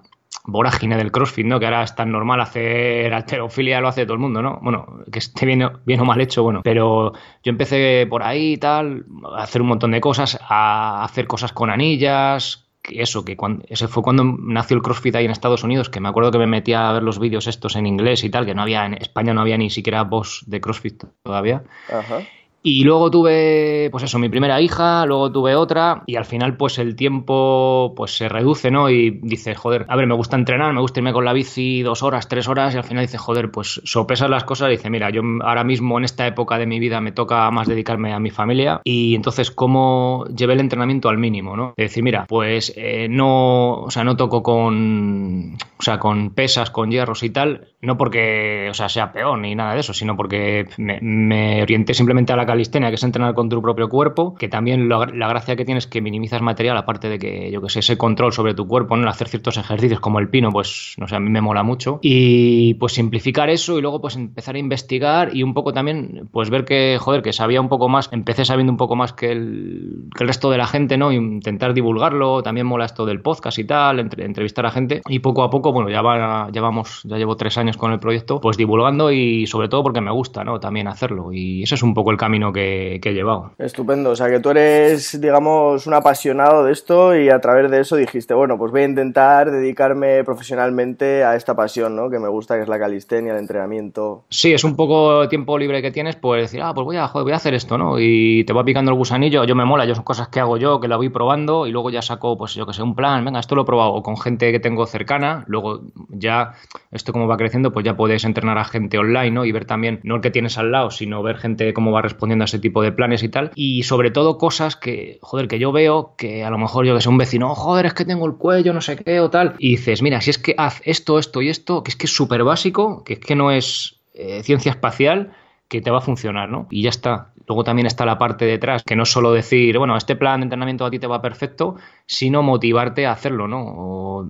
vorágine 0.46 0.98
del 0.98 1.12
CrossFit, 1.12 1.46
¿no? 1.46 1.60
Que 1.60 1.66
ahora 1.66 1.84
es 1.84 1.96
tan 1.96 2.12
normal 2.12 2.42
hacer 2.42 3.14
alterofilia, 3.14 3.82
lo 3.82 3.88
hace 3.88 4.06
todo 4.06 4.14
el 4.14 4.20
mundo, 4.20 4.42
¿no? 4.42 4.60
Bueno, 4.62 5.02
que 5.12 5.20
esté 5.20 5.46
bien, 5.46 5.70
bien 5.86 6.00
o 6.00 6.06
mal 6.06 6.22
hecho, 6.22 6.44
bueno. 6.44 6.62
Pero 6.64 7.14
yo 7.44 7.50
empecé 7.50 8.08
por 8.10 8.24
ahí 8.24 8.54
y 8.54 8.58
tal, 8.58 9.06
a 9.36 9.44
hacer 9.44 9.62
un 9.62 9.68
montón 9.68 9.92
de 9.92 10.02
cosas, 10.02 10.40
a 10.42 11.04
hacer 11.04 11.28
cosas 11.28 11.52
con 11.52 11.70
anillas, 11.70 12.69
eso, 12.84 13.26
que 13.26 13.36
cuando, 13.36 13.66
ese 13.68 13.88
fue 13.88 14.04
cuando 14.04 14.24
nació 14.24 14.78
el 14.78 14.84
CrossFit 14.84 15.16
ahí 15.16 15.26
en 15.26 15.32
Estados 15.32 15.64
Unidos, 15.64 15.90
que 15.90 16.00
me 16.00 16.10
acuerdo 16.10 16.32
que 16.32 16.38
me 16.38 16.48
metía 16.48 16.90
a 16.90 16.94
ver 16.94 17.04
los 17.04 17.20
vídeos 17.20 17.48
estos 17.48 17.76
en 17.76 17.86
inglés 17.86 18.24
y 18.24 18.30
tal, 18.30 18.46
que 18.46 18.56
no 18.56 18.62
había, 18.62 18.86
en 18.86 18.94
España 18.94 19.34
no 19.34 19.42
había 19.42 19.58
ni 19.58 19.70
siquiera 19.70 20.04
voz 20.04 20.44
de 20.48 20.62
CrossFit 20.62 21.04
todavía. 21.24 21.64
Ajá. 21.92 22.22
Y 22.62 22.84
luego 22.84 23.10
tuve, 23.10 23.88
pues 23.90 24.04
eso, 24.04 24.20
mi 24.20 24.28
primera 24.28 24.60
hija, 24.60 25.06
luego 25.06 25.32
tuve 25.32 25.56
otra, 25.56 26.04
y 26.06 26.18
al 26.18 26.26
final, 26.26 26.58
pues 26.58 26.78
el 26.78 26.98
tiempo 26.98 27.94
pues 27.96 28.18
se 28.18 28.28
reduce, 28.28 28.70
¿no? 28.70 28.90
Y 28.90 29.12
dices, 29.22 29.58
joder, 29.58 29.86
a 29.88 29.96
ver, 29.96 30.08
me 30.08 30.16
gusta 30.16 30.36
entrenar, 30.36 30.74
me 30.74 30.82
gusta 30.82 31.00
irme 31.00 31.14
con 31.14 31.24
la 31.24 31.32
bici 31.32 31.82
dos 31.84 32.04
horas, 32.04 32.28
tres 32.28 32.50
horas, 32.50 32.76
y 32.76 32.78
al 32.78 32.84
final 32.84 33.06
dices, 33.06 33.22
joder, 33.22 33.50
pues 33.50 33.80
sopesas 33.86 34.30
las 34.30 34.44
cosas 34.44 34.68
y 34.68 34.72
dices, 34.72 34.92
mira, 34.92 35.10
yo 35.10 35.22
ahora 35.42 35.64
mismo 35.64 35.98
en 35.98 36.04
esta 36.04 36.28
época 36.28 36.58
de 36.58 36.66
mi 36.66 36.80
vida 36.80 37.00
me 37.00 37.14
toca 37.14 37.50
más 37.50 37.68
dedicarme 37.68 38.14
a 38.14 38.20
mi 38.20 38.30
familia, 38.30 38.82
y 38.84 39.16
entonces, 39.16 39.52
¿cómo 39.52 40.26
llevé 40.36 40.54
el 40.54 40.60
entrenamiento 40.60 41.08
al 41.08 41.18
mínimo, 41.18 41.56
¿no? 41.56 41.74
Es 41.78 41.92
decir, 41.92 42.04
mira, 42.04 42.26
pues 42.28 42.74
eh, 42.76 43.08
no, 43.10 43.84
o 43.84 43.90
sea, 43.90 44.04
no 44.04 44.18
toco 44.18 44.44
con, 44.44 45.56
o 45.78 45.82
sea, 45.82 45.98
con 45.98 46.32
pesas, 46.32 46.72
con 46.72 46.92
hierros 46.92 47.24
y 47.24 47.30
tal, 47.30 47.70
no 47.82 47.98
porque, 47.98 48.68
o 48.70 48.74
sea, 48.74 48.90
sea 48.90 49.14
peor 49.14 49.40
ni 49.40 49.56
nada 49.56 49.76
de 49.76 49.80
eso, 49.80 49.94
sino 49.94 50.18
porque 50.18 50.68
me, 50.78 51.00
me 51.02 51.62
orienté 51.62 51.94
simplemente 51.94 52.34
a 52.34 52.36
la 52.36 52.49
calistenia, 52.50 52.90
que 52.90 52.96
es 52.96 53.04
entrenar 53.04 53.34
con 53.34 53.50
tu 53.50 53.62
propio 53.62 53.90
cuerpo, 53.90 54.36
que 54.36 54.50
también 54.50 54.90
la 54.90 55.28
gracia 55.28 55.56
que 55.56 55.66
tienes 55.66 55.80
es 55.80 55.88
que 55.88 56.02
minimizas 56.02 56.42
material, 56.42 56.78
aparte 56.78 57.10
de 57.10 57.20
que, 57.20 57.52
yo 57.52 57.62
que 57.62 57.70
sé, 57.70 57.80
ese 57.80 57.98
control 57.98 58.34
sobre 58.34 58.54
tu 58.54 58.68
cuerpo, 58.68 58.98
¿no? 58.98 59.10
Hacer 59.10 59.28
ciertos 59.28 59.58
ejercicios 59.58 60.00
como 60.00 60.20
el 60.20 60.30
pino, 60.30 60.50
pues, 60.52 60.96
no 60.98 61.08
sé, 61.08 61.16
a 61.16 61.20
mí 61.20 61.30
me 61.30 61.42
mola 61.42 61.64
mucho. 61.64 62.00
Y 62.02 62.74
pues 62.76 62.94
simplificar 62.94 63.50
eso 63.50 63.78
y 63.78 63.82
luego 63.82 64.02
pues 64.02 64.16
empezar 64.16 64.56
a 64.56 64.60
investigar 64.60 65.36
y 65.36 65.44
un 65.44 65.54
poco 65.54 65.74
también, 65.74 66.28
pues 66.32 66.50
ver 66.50 66.66
que, 66.66 66.98
joder, 67.00 67.22
que 67.22 67.34
sabía 67.34 67.62
un 67.62 67.70
poco 67.70 67.90
más, 67.90 68.10
empecé 68.12 68.46
sabiendo 68.46 68.72
un 68.72 68.78
poco 68.78 68.96
más 68.96 69.14
que 69.14 69.32
el, 69.32 70.10
resto 70.16 70.50
de 70.52 70.58
la 70.58 70.68
gente, 70.68 70.98
¿no? 70.98 71.12
intentar 71.12 71.74
divulgarlo, 71.74 72.44
también 72.44 72.68
mola 72.68 72.86
esto 72.86 73.06
del 73.06 73.22
podcast 73.22 73.58
y 73.60 73.64
tal, 73.64 74.00
entre, 74.00 74.26
entrevistar 74.26 74.66
a 74.66 74.72
gente 74.72 75.02
y 75.08 75.20
poco 75.20 75.44
a 75.44 75.50
poco, 75.50 75.72
bueno, 75.72 75.90
ya, 75.90 76.02
va, 76.02 76.50
ya 76.52 76.62
vamos, 76.62 77.02
ya 77.04 77.18
llevo 77.18 77.36
tres 77.36 77.58
años 77.58 77.78
con 77.78 77.92
el 77.92 78.00
proyecto, 78.00 78.42
pues 78.42 78.58
divulgando 78.58 79.12
y 79.12 79.48
sobre 79.48 79.70
todo 79.70 79.84
porque 79.84 80.02
me 80.02 80.12
gusta, 80.12 80.44
¿no? 80.44 80.60
También 80.60 80.88
hacerlo 80.88 81.32
y 81.32 81.64
ese 81.64 81.76
es 81.76 81.84
un 81.84 81.94
poco 81.94 82.12
el 82.12 82.18
camino 82.18 82.39
camino 82.40 82.54
que, 82.54 83.02
he 83.04 83.14
llevado. 83.14 83.52
Estupendo, 83.58 84.12
o 84.12 84.16
sea 84.16 84.30
que 84.30 84.40
tú 84.40 84.52
eres, 84.52 85.20
digamos, 85.20 85.88
un 85.88 85.94
apasionado 85.94 86.64
de 86.64 86.72
esto 86.72 87.16
y 87.16 87.30
a 87.30 87.40
través 87.40 87.70
de 87.70 87.82
eso 87.82 87.96
dijiste, 87.96 88.34
bueno, 88.34 88.58
pues 88.58 88.72
voy 88.72 88.82
a 88.82 88.86
intentar 88.86 89.52
dedicarme 89.52 90.24
profesionalmente 90.24 91.24
a 91.24 91.36
esta 91.36 91.56
pasión, 91.56 91.96
¿no? 91.96 92.10
Que 92.10 92.20
me 92.20 92.30
gusta, 92.30 92.56
que 92.56 92.62
es 92.64 92.70
la 92.70 92.80
calistenia, 92.80 93.34
el 93.34 93.40
entrenamiento. 93.40 94.26
Sí, 94.30 94.54
es 94.54 94.64
un 94.64 94.76
poco 94.76 95.28
tiempo 95.28 95.58
libre 95.58 95.82
que 95.82 95.92
tienes, 95.92 96.16
pues 96.16 96.44
decir, 96.44 96.62
ah, 96.62 96.74
pues 96.74 96.86
voy 96.86 96.98
a, 96.98 97.08
voy 97.08 97.32
a 97.32 97.36
hacer 97.36 97.54
esto, 97.54 97.78
¿no? 97.78 98.00
Y 98.00 98.44
te 98.46 98.54
va 98.54 98.64
picando 98.64 98.92
el 98.92 98.98
gusanillo, 98.98 99.44
yo 99.44 99.56
me 99.56 99.66
mola, 99.66 99.86
yo 99.86 99.96
son 99.96 100.04
cosas 100.04 100.30
que 100.30 100.40
hago 100.40 100.58
yo, 100.58 100.80
que 100.80 100.88
la 100.88 100.98
voy 100.98 101.10
probando 101.10 101.68
y 101.68 101.72
luego 101.72 101.90
ya 101.90 102.02
saco, 102.02 102.38
pues 102.38 102.54
yo 102.54 102.66
que 102.66 102.74
sé, 102.74 102.84
un 102.84 102.96
plan, 102.96 103.26
venga, 103.26 103.40
esto 103.40 103.56
lo 103.56 103.64
he 103.64 103.66
probado 103.66 104.02
con 104.04 104.18
gente 104.18 104.52
que 104.52 104.60
tengo 104.60 104.86
cercana, 104.86 105.44
luego 105.48 105.82
ya 106.10 106.54
esto 106.92 107.12
como 107.12 107.28
va 107.28 107.38
creciendo, 107.38 107.72
pues 107.72 107.86
ya 107.86 107.96
puedes 107.96 108.24
entrenar 108.24 108.58
a 108.58 108.64
gente 108.64 108.98
online, 108.98 109.32
¿no? 109.32 109.46
Y 109.46 109.52
ver 109.52 109.66
también, 109.66 110.00
no 110.04 110.16
el 110.16 110.22
que 110.22 110.32
tienes 110.32 110.58
al 110.58 110.72
lado, 110.72 110.92
sino 110.92 111.22
ver 111.24 111.38
gente 111.38 111.74
cómo 111.74 111.92
va 111.92 112.02
respondiendo 112.02 112.29
a 112.32 112.46
ese 112.46 112.60
tipo 112.60 112.82
de 112.82 112.92
planes 112.92 113.24
y 113.24 113.30
tal. 113.30 113.52
Y 113.56 113.84
sobre 113.84 114.12
todo 114.12 114.38
cosas 114.38 114.76
que, 114.76 115.20
joder, 115.22 115.48
que 115.48 115.60
yo 115.60 115.72
veo 115.72 116.16
que 116.18 116.44
a 116.44 116.50
lo 116.50 116.58
mejor 116.58 116.86
yo 116.86 116.96
que 116.96 117.02
sé, 117.02 117.10
un 117.10 117.18
vecino, 117.18 117.52
oh, 117.52 117.56
joder, 117.56 117.88
es 117.88 117.94
que 117.94 118.06
tengo 118.06 118.26
el 118.26 118.36
cuello, 118.36 118.74
no 118.74 118.82
sé 118.82 118.98
qué 118.98 119.20
o 119.20 119.30
tal. 119.30 119.56
Y 119.58 119.72
dices, 119.72 120.02
mira, 120.02 120.22
si 120.22 120.30
es 120.30 120.38
que 120.38 120.56
haz 120.58 120.82
esto, 120.86 121.20
esto 121.20 121.42
y 121.42 121.50
esto, 121.50 121.84
que 121.84 121.92
es 121.92 121.96
que 121.96 122.06
es 122.06 122.14
súper 122.14 122.44
básico, 122.44 123.04
que 123.04 123.14
es 123.14 123.20
que 123.20 123.36
no 123.36 123.52
es 123.52 124.00
eh, 124.14 124.42
ciencia 124.44 124.72
espacial, 124.72 125.34
que 125.68 125.82
te 125.82 125.92
va 125.92 126.00
a 126.00 126.02
funcionar, 126.02 126.50
¿no? 126.50 126.68
Y 126.70 126.84
ya 126.84 126.90
está. 126.90 127.32
Luego 127.50 127.64
también 127.64 127.88
está 127.88 128.06
la 128.06 128.20
parte 128.20 128.46
detrás, 128.46 128.84
que 128.84 128.96
no 128.96 129.04
es 129.04 129.10
solo 129.10 129.32
decir, 129.32 129.76
bueno, 129.80 129.98
este 129.98 130.16
plan 130.16 130.40
de 130.40 130.44
entrenamiento 130.44 130.86
a 130.86 130.92
ti 130.92 131.00
te 131.00 131.08
va 131.08 131.20
perfecto, 131.20 131.78
sino 132.06 132.44
motivarte 132.44 133.08
a 133.08 133.12
hacerlo, 133.12 133.48
¿no? 133.48 133.64
O, 133.66 134.28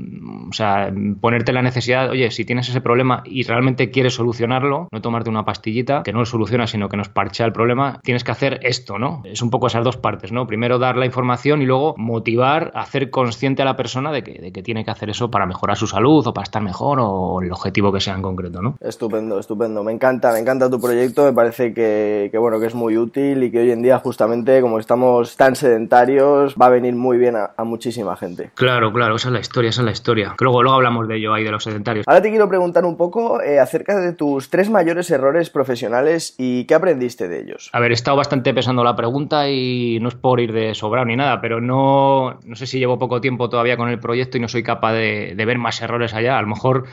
sea, 0.51 0.89
ponerte 1.19 1.51
la 1.51 1.61
necesidad, 1.61 2.09
oye, 2.09 2.31
si 2.31 2.45
tienes 2.45 2.69
ese 2.69 2.79
problema 2.79 3.21
y 3.25 3.43
realmente 3.43 3.91
quieres 3.91 4.13
solucionarlo, 4.13 4.87
no 4.89 5.01
tomarte 5.01 5.29
una 5.29 5.43
pastillita 5.43 6.01
que 6.03 6.13
no 6.13 6.19
lo 6.19 6.25
soluciona, 6.25 6.65
sino 6.65 6.87
que 6.87 6.95
nos 6.95 7.09
parchea 7.09 7.45
el 7.45 7.51
problema, 7.51 7.99
tienes 8.03 8.23
que 8.23 8.31
hacer 8.31 8.61
esto, 8.63 8.97
¿no? 8.97 9.21
Es 9.25 9.41
un 9.41 9.49
poco 9.49 9.67
esas 9.67 9.83
dos 9.83 9.97
partes, 9.97 10.31
¿no? 10.31 10.47
Primero 10.47 10.79
dar 10.79 10.95
la 10.95 11.05
información 11.05 11.61
y 11.61 11.65
luego 11.65 11.95
motivar, 11.97 12.71
hacer 12.73 13.09
consciente 13.09 13.63
a 13.63 13.65
la 13.65 13.75
persona 13.75 14.13
de 14.13 14.23
que, 14.23 14.39
de 14.39 14.53
que 14.53 14.63
tiene 14.63 14.85
que 14.85 14.91
hacer 14.91 15.09
eso 15.09 15.29
para 15.29 15.45
mejorar 15.45 15.75
su 15.75 15.87
salud 15.87 16.25
o 16.25 16.33
para 16.33 16.43
estar 16.43 16.63
mejor 16.63 16.99
o 17.01 17.41
el 17.41 17.51
objetivo 17.51 17.91
que 17.91 17.99
sea 17.99 18.15
en 18.15 18.21
concreto, 18.21 18.61
¿no? 18.61 18.77
Estupendo, 18.79 19.39
estupendo. 19.39 19.83
Me 19.83 19.91
encanta, 19.91 20.31
me 20.31 20.39
encanta 20.39 20.69
tu 20.69 20.79
proyecto, 20.79 21.25
me 21.25 21.33
parece 21.33 21.73
que, 21.73 22.29
que 22.31 22.37
bueno, 22.37 22.61
que 22.61 22.67
es 22.67 22.75
muy 22.75 22.95
útil 22.95 23.08
y 23.15 23.51
que 23.51 23.59
hoy 23.59 23.71
en 23.71 23.81
día 23.81 23.97
justamente 23.99 24.61
como 24.61 24.79
estamos 24.79 25.35
tan 25.35 25.55
sedentarios 25.55 26.55
va 26.59 26.67
a 26.67 26.69
venir 26.69 26.95
muy 26.95 27.17
bien 27.17 27.35
a, 27.35 27.63
muchísima 27.63 28.15
gente. 28.15 28.51
Claro, 28.55 28.91
claro, 28.91 29.15
esa 29.15 29.29
es 29.29 29.33
la 29.33 29.39
historia, 29.39 29.69
esa 29.69 29.81
es 29.81 29.85
la 29.85 29.91
historia. 29.91 30.35
Luego, 30.39 30.63
luego 30.63 30.75
hablamos 30.75 31.07
de 31.07 31.17
ello 31.17 31.33
ahí, 31.33 31.43
de 31.43 31.51
los 31.51 31.63
sedentarios. 31.63 32.05
Ahora 32.07 32.21
te 32.21 32.29
quiero 32.29 32.47
preguntar 32.47 32.85
un 32.85 32.97
poco 32.97 33.41
eh, 33.41 33.59
acerca 33.59 33.99
de 33.99 34.13
tus 34.13 34.49
tres 34.49 34.69
mayores 34.69 35.09
errores 35.11 35.49
profesionales 35.49 36.35
y 36.37 36.65
qué 36.65 36.75
aprendiste 36.75 37.27
de 37.27 37.41
ellos. 37.41 37.69
A 37.73 37.79
ver, 37.79 37.91
he 37.91 37.93
estado 37.93 38.17
bastante 38.17 38.53
pesando 38.53 38.83
la 38.83 38.95
pregunta 38.95 39.49
y 39.49 39.99
no 40.01 40.09
es 40.09 40.15
por 40.15 40.39
ir 40.39 40.53
de 40.53 40.73
sobrado 40.73 41.05
ni 41.05 41.15
nada, 41.15 41.41
pero 41.41 41.61
no, 41.61 42.39
no 42.43 42.55
sé 42.55 42.65
si 42.65 42.79
llevo 42.79 42.97
poco 42.97 43.21
tiempo 43.21 43.49
todavía 43.49 43.77
con 43.77 43.89
el 43.89 43.99
proyecto 43.99 44.37
y 44.37 44.41
no 44.41 44.47
soy 44.47 44.63
capaz 44.63 44.93
de, 44.93 45.33
de 45.35 45.45
ver 45.45 45.57
más 45.57 45.81
errores 45.81 46.13
allá. 46.13 46.37
A 46.37 46.41
lo 46.41 46.47
mejor 46.47 46.85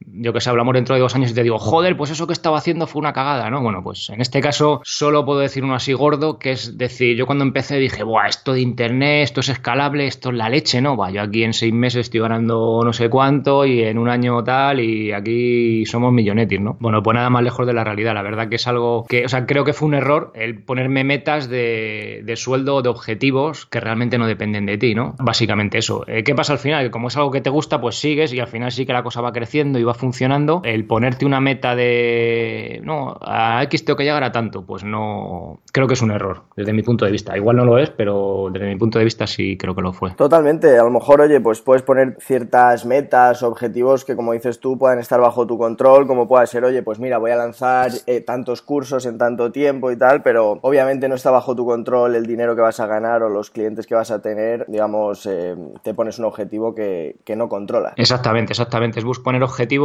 yo 0.00 0.32
que 0.32 0.40
sé, 0.40 0.50
hablamos 0.50 0.74
dentro 0.74 0.94
de 0.94 1.00
dos 1.00 1.14
años 1.14 1.30
y 1.30 1.34
te 1.34 1.42
digo, 1.42 1.58
joder, 1.58 1.96
pues 1.96 2.10
eso 2.10 2.26
que 2.26 2.32
estaba 2.32 2.58
haciendo 2.58 2.86
fue 2.86 3.00
una 3.00 3.12
cagada, 3.12 3.50
¿no? 3.50 3.60
Bueno, 3.60 3.82
pues 3.82 4.10
en 4.10 4.20
este 4.20 4.40
caso 4.40 4.80
solo 4.84 5.24
puedo 5.24 5.40
decir 5.40 5.64
uno 5.64 5.74
así 5.74 5.92
gordo, 5.92 6.38
que 6.38 6.52
es 6.52 6.78
decir, 6.78 7.16
yo 7.16 7.26
cuando 7.26 7.44
empecé 7.44 7.76
dije, 7.78 8.02
buah, 8.04 8.28
esto 8.28 8.52
de 8.52 8.60
internet, 8.60 9.24
esto 9.24 9.40
es 9.40 9.48
escalable, 9.48 10.06
esto 10.06 10.30
es 10.30 10.36
la 10.36 10.48
leche, 10.48 10.80
¿no? 10.80 10.96
Buah, 10.96 11.10
yo 11.10 11.22
aquí 11.22 11.42
en 11.42 11.52
seis 11.52 11.72
meses 11.72 12.06
estoy 12.06 12.20
ganando 12.20 12.80
no 12.84 12.92
sé 12.92 13.08
cuánto 13.08 13.66
y 13.66 13.82
en 13.82 13.98
un 13.98 14.08
año 14.08 14.42
tal 14.44 14.80
y 14.80 15.12
aquí 15.12 15.84
somos 15.86 16.12
millonetis, 16.12 16.60
¿no? 16.60 16.76
Bueno, 16.80 17.02
pues 17.02 17.14
nada 17.14 17.30
más 17.30 17.42
lejos 17.42 17.66
de 17.66 17.72
la 17.72 17.84
realidad, 17.84 18.14
la 18.14 18.22
verdad 18.22 18.48
que 18.48 18.56
es 18.56 18.66
algo 18.66 19.04
que, 19.08 19.24
o 19.24 19.28
sea, 19.28 19.46
creo 19.46 19.64
que 19.64 19.72
fue 19.72 19.88
un 19.88 19.94
error 19.94 20.32
el 20.34 20.62
ponerme 20.62 21.04
metas 21.04 21.48
de, 21.48 22.22
de 22.24 22.36
sueldo, 22.36 22.82
de 22.82 22.88
objetivos 22.88 23.66
que 23.66 23.80
realmente 23.80 24.18
no 24.18 24.26
dependen 24.26 24.66
de 24.66 24.78
ti, 24.78 24.94
¿no? 24.94 25.16
Básicamente 25.18 25.78
eso. 25.78 26.04
Eh, 26.06 26.22
¿Qué 26.22 26.34
pasa 26.34 26.52
al 26.52 26.58
final? 26.58 26.84
Que 26.84 26.90
como 26.90 27.08
es 27.08 27.16
algo 27.16 27.30
que 27.30 27.40
te 27.40 27.50
gusta, 27.50 27.80
pues 27.80 27.96
sigues 27.96 28.32
y 28.32 28.40
al 28.40 28.48
final 28.48 28.70
sí 28.70 28.86
que 28.86 28.92
la 28.92 29.02
cosa 29.02 29.20
va 29.20 29.32
creciendo 29.32 29.78
y 29.78 29.84
va 29.88 29.94
funcionando, 29.94 30.60
el 30.64 30.86
ponerte 30.86 31.26
una 31.26 31.40
meta 31.40 31.74
de, 31.74 32.80
no, 32.84 33.16
a 33.20 33.62
X 33.64 33.84
tengo 33.84 33.96
que 33.96 34.04
llegar 34.04 34.24
a 34.24 34.32
tanto, 34.32 34.64
pues 34.64 34.84
no, 34.84 35.60
creo 35.72 35.86
que 35.86 35.94
es 35.94 36.02
un 36.02 36.10
error 36.10 36.42
desde 36.56 36.72
mi 36.72 36.82
punto 36.82 37.04
de 37.04 37.10
vista. 37.10 37.36
Igual 37.36 37.56
no 37.56 37.64
lo 37.64 37.78
es, 37.78 37.90
pero 37.90 38.48
desde 38.52 38.66
mi 38.66 38.76
punto 38.76 38.98
de 38.98 39.04
vista 39.04 39.26
sí 39.26 39.56
creo 39.56 39.74
que 39.74 39.82
lo 39.82 39.92
fue. 39.92 40.12
Totalmente, 40.12 40.78
a 40.78 40.84
lo 40.84 40.90
mejor, 40.90 41.20
oye, 41.20 41.40
pues 41.40 41.60
puedes 41.60 41.82
poner 41.82 42.16
ciertas 42.20 42.86
metas, 42.86 43.42
objetivos 43.42 44.04
que 44.04 44.16
como 44.16 44.32
dices 44.32 44.60
tú 44.60 44.78
puedan 44.78 44.98
estar 44.98 45.20
bajo 45.20 45.46
tu 45.46 45.58
control, 45.58 46.06
como 46.06 46.28
pueda 46.28 46.46
ser, 46.46 46.64
oye, 46.64 46.82
pues 46.82 46.98
mira, 46.98 47.18
voy 47.18 47.30
a 47.30 47.36
lanzar 47.36 47.90
eh, 48.06 48.20
tantos 48.20 48.62
cursos 48.62 49.06
en 49.06 49.18
tanto 49.18 49.50
tiempo 49.52 49.90
y 49.90 49.96
tal, 49.96 50.22
pero 50.22 50.58
obviamente 50.62 51.08
no 51.08 51.14
está 51.14 51.30
bajo 51.30 51.54
tu 51.54 51.64
control 51.64 52.14
el 52.14 52.26
dinero 52.26 52.54
que 52.54 52.62
vas 52.62 52.80
a 52.80 52.86
ganar 52.86 53.22
o 53.22 53.28
los 53.28 53.50
clientes 53.50 53.86
que 53.86 53.94
vas 53.94 54.10
a 54.10 54.20
tener, 54.20 54.64
digamos, 54.68 55.26
eh, 55.26 55.56
te 55.82 55.94
pones 55.94 56.18
un 56.18 56.26
objetivo 56.26 56.74
que, 56.74 57.16
que 57.24 57.36
no 57.36 57.48
controlas. 57.48 57.94
Exactamente, 57.96 58.52
exactamente, 58.52 59.00
es 59.00 59.04
poner 59.18 59.42
objetivos 59.42 59.77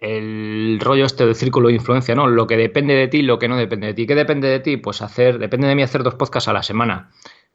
el 0.00 0.78
rollo 0.80 1.06
este 1.06 1.24
del 1.24 1.34
círculo 1.34 1.68
de 1.68 1.74
influencia, 1.74 2.14
¿no? 2.14 2.26
Lo 2.26 2.46
que 2.46 2.56
depende 2.56 2.94
de 2.94 3.08
ti, 3.08 3.22
lo 3.22 3.38
que 3.38 3.48
no 3.48 3.56
depende 3.56 3.88
de 3.88 3.94
ti. 3.94 4.06
¿Qué 4.06 4.14
depende 4.14 4.48
de 4.48 4.60
ti? 4.60 4.76
Pues 4.76 5.02
hacer, 5.02 5.38
depende 5.38 5.68
de 5.68 5.74
mí 5.74 5.82
hacer 5.82 6.02
dos 6.02 6.14
podcasts 6.14 6.48
a 6.48 6.52
la 6.52 6.62
semana. 6.62 7.10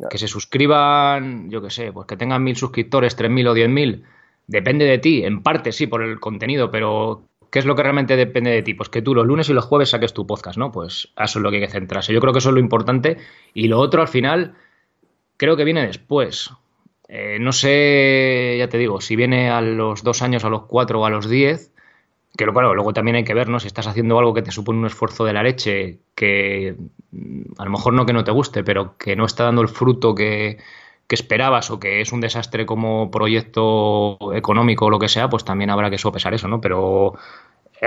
Que 0.09 0.17
se 0.17 0.27
suscriban, 0.27 1.51
yo 1.51 1.61
qué 1.61 1.69
sé, 1.69 1.91
pues 1.91 2.07
que 2.07 2.17
tengan 2.17 2.43
mil 2.43 2.55
suscriptores, 2.55 3.15
tres 3.15 3.29
mil 3.29 3.47
o 3.47 3.53
diez 3.53 3.69
mil. 3.69 4.03
Depende 4.47 4.85
de 4.85 4.97
ti, 4.97 5.23
en 5.23 5.43
parte 5.43 5.71
sí, 5.71 5.85
por 5.85 6.01
el 6.01 6.19
contenido, 6.19 6.71
pero 6.71 7.21
¿qué 7.51 7.59
es 7.59 7.65
lo 7.65 7.75
que 7.75 7.83
realmente 7.83 8.15
depende 8.15 8.49
de 8.49 8.63
ti? 8.63 8.73
Pues 8.73 8.89
que 8.89 9.03
tú 9.03 9.13
los 9.13 9.27
lunes 9.27 9.47
y 9.49 9.53
los 9.53 9.65
jueves 9.65 9.89
saques 9.89 10.13
tu 10.13 10.25
podcast, 10.25 10.57
¿no? 10.57 10.71
Pues 10.71 11.09
eso 11.17 11.39
es 11.39 11.43
lo 11.43 11.51
que 11.51 11.57
hay 11.57 11.61
que 11.61 11.69
centrarse. 11.69 12.13
Yo 12.13 12.19
creo 12.19 12.33
que 12.33 12.39
eso 12.39 12.49
es 12.49 12.55
lo 12.55 12.59
importante. 12.59 13.17
Y 13.53 13.67
lo 13.67 13.79
otro, 13.79 14.01
al 14.01 14.07
final, 14.07 14.55
creo 15.37 15.55
que 15.55 15.63
viene 15.63 15.85
después. 15.85 16.51
Eh, 17.13 17.39
no 17.41 17.51
sé, 17.51 18.55
ya 18.57 18.69
te 18.69 18.77
digo, 18.77 19.01
si 19.01 19.17
viene 19.17 19.49
a 19.49 19.59
los 19.59 20.01
dos 20.01 20.21
años, 20.21 20.45
a 20.45 20.49
los 20.49 20.63
cuatro 20.63 21.01
o 21.01 21.05
a 21.05 21.09
los 21.09 21.27
diez, 21.29 21.73
que 22.37 22.45
claro, 22.45 22.73
luego 22.73 22.93
también 22.93 23.17
hay 23.17 23.25
que 23.25 23.33
ver, 23.33 23.49
¿no? 23.49 23.59
Si 23.59 23.67
estás 23.67 23.87
haciendo 23.87 24.17
algo 24.17 24.33
que 24.33 24.41
te 24.41 24.51
supone 24.51 24.79
un 24.79 24.85
esfuerzo 24.85 25.25
de 25.25 25.33
la 25.33 25.43
leche, 25.43 25.99
que 26.15 26.77
mm, 27.11 27.41
a 27.57 27.65
lo 27.65 27.71
mejor 27.71 27.93
no 27.93 28.05
que 28.05 28.13
no 28.13 28.23
te 28.23 28.31
guste, 28.31 28.63
pero 28.63 28.97
que 28.97 29.17
no 29.17 29.25
está 29.25 29.43
dando 29.43 29.61
el 29.61 29.67
fruto 29.67 30.15
que, 30.15 30.57
que 31.07 31.15
esperabas 31.15 31.69
o 31.71 31.79
que 31.81 31.99
es 31.99 32.13
un 32.13 32.21
desastre 32.21 32.65
como 32.65 33.11
proyecto 33.11 34.17
económico 34.33 34.85
o 34.85 34.89
lo 34.89 34.99
que 34.99 35.09
sea, 35.09 35.29
pues 35.29 35.43
también 35.43 35.69
habrá 35.69 35.89
que 35.89 35.97
sopesar 35.97 36.33
eso, 36.33 36.47
¿no? 36.47 36.61
Pero 36.61 37.15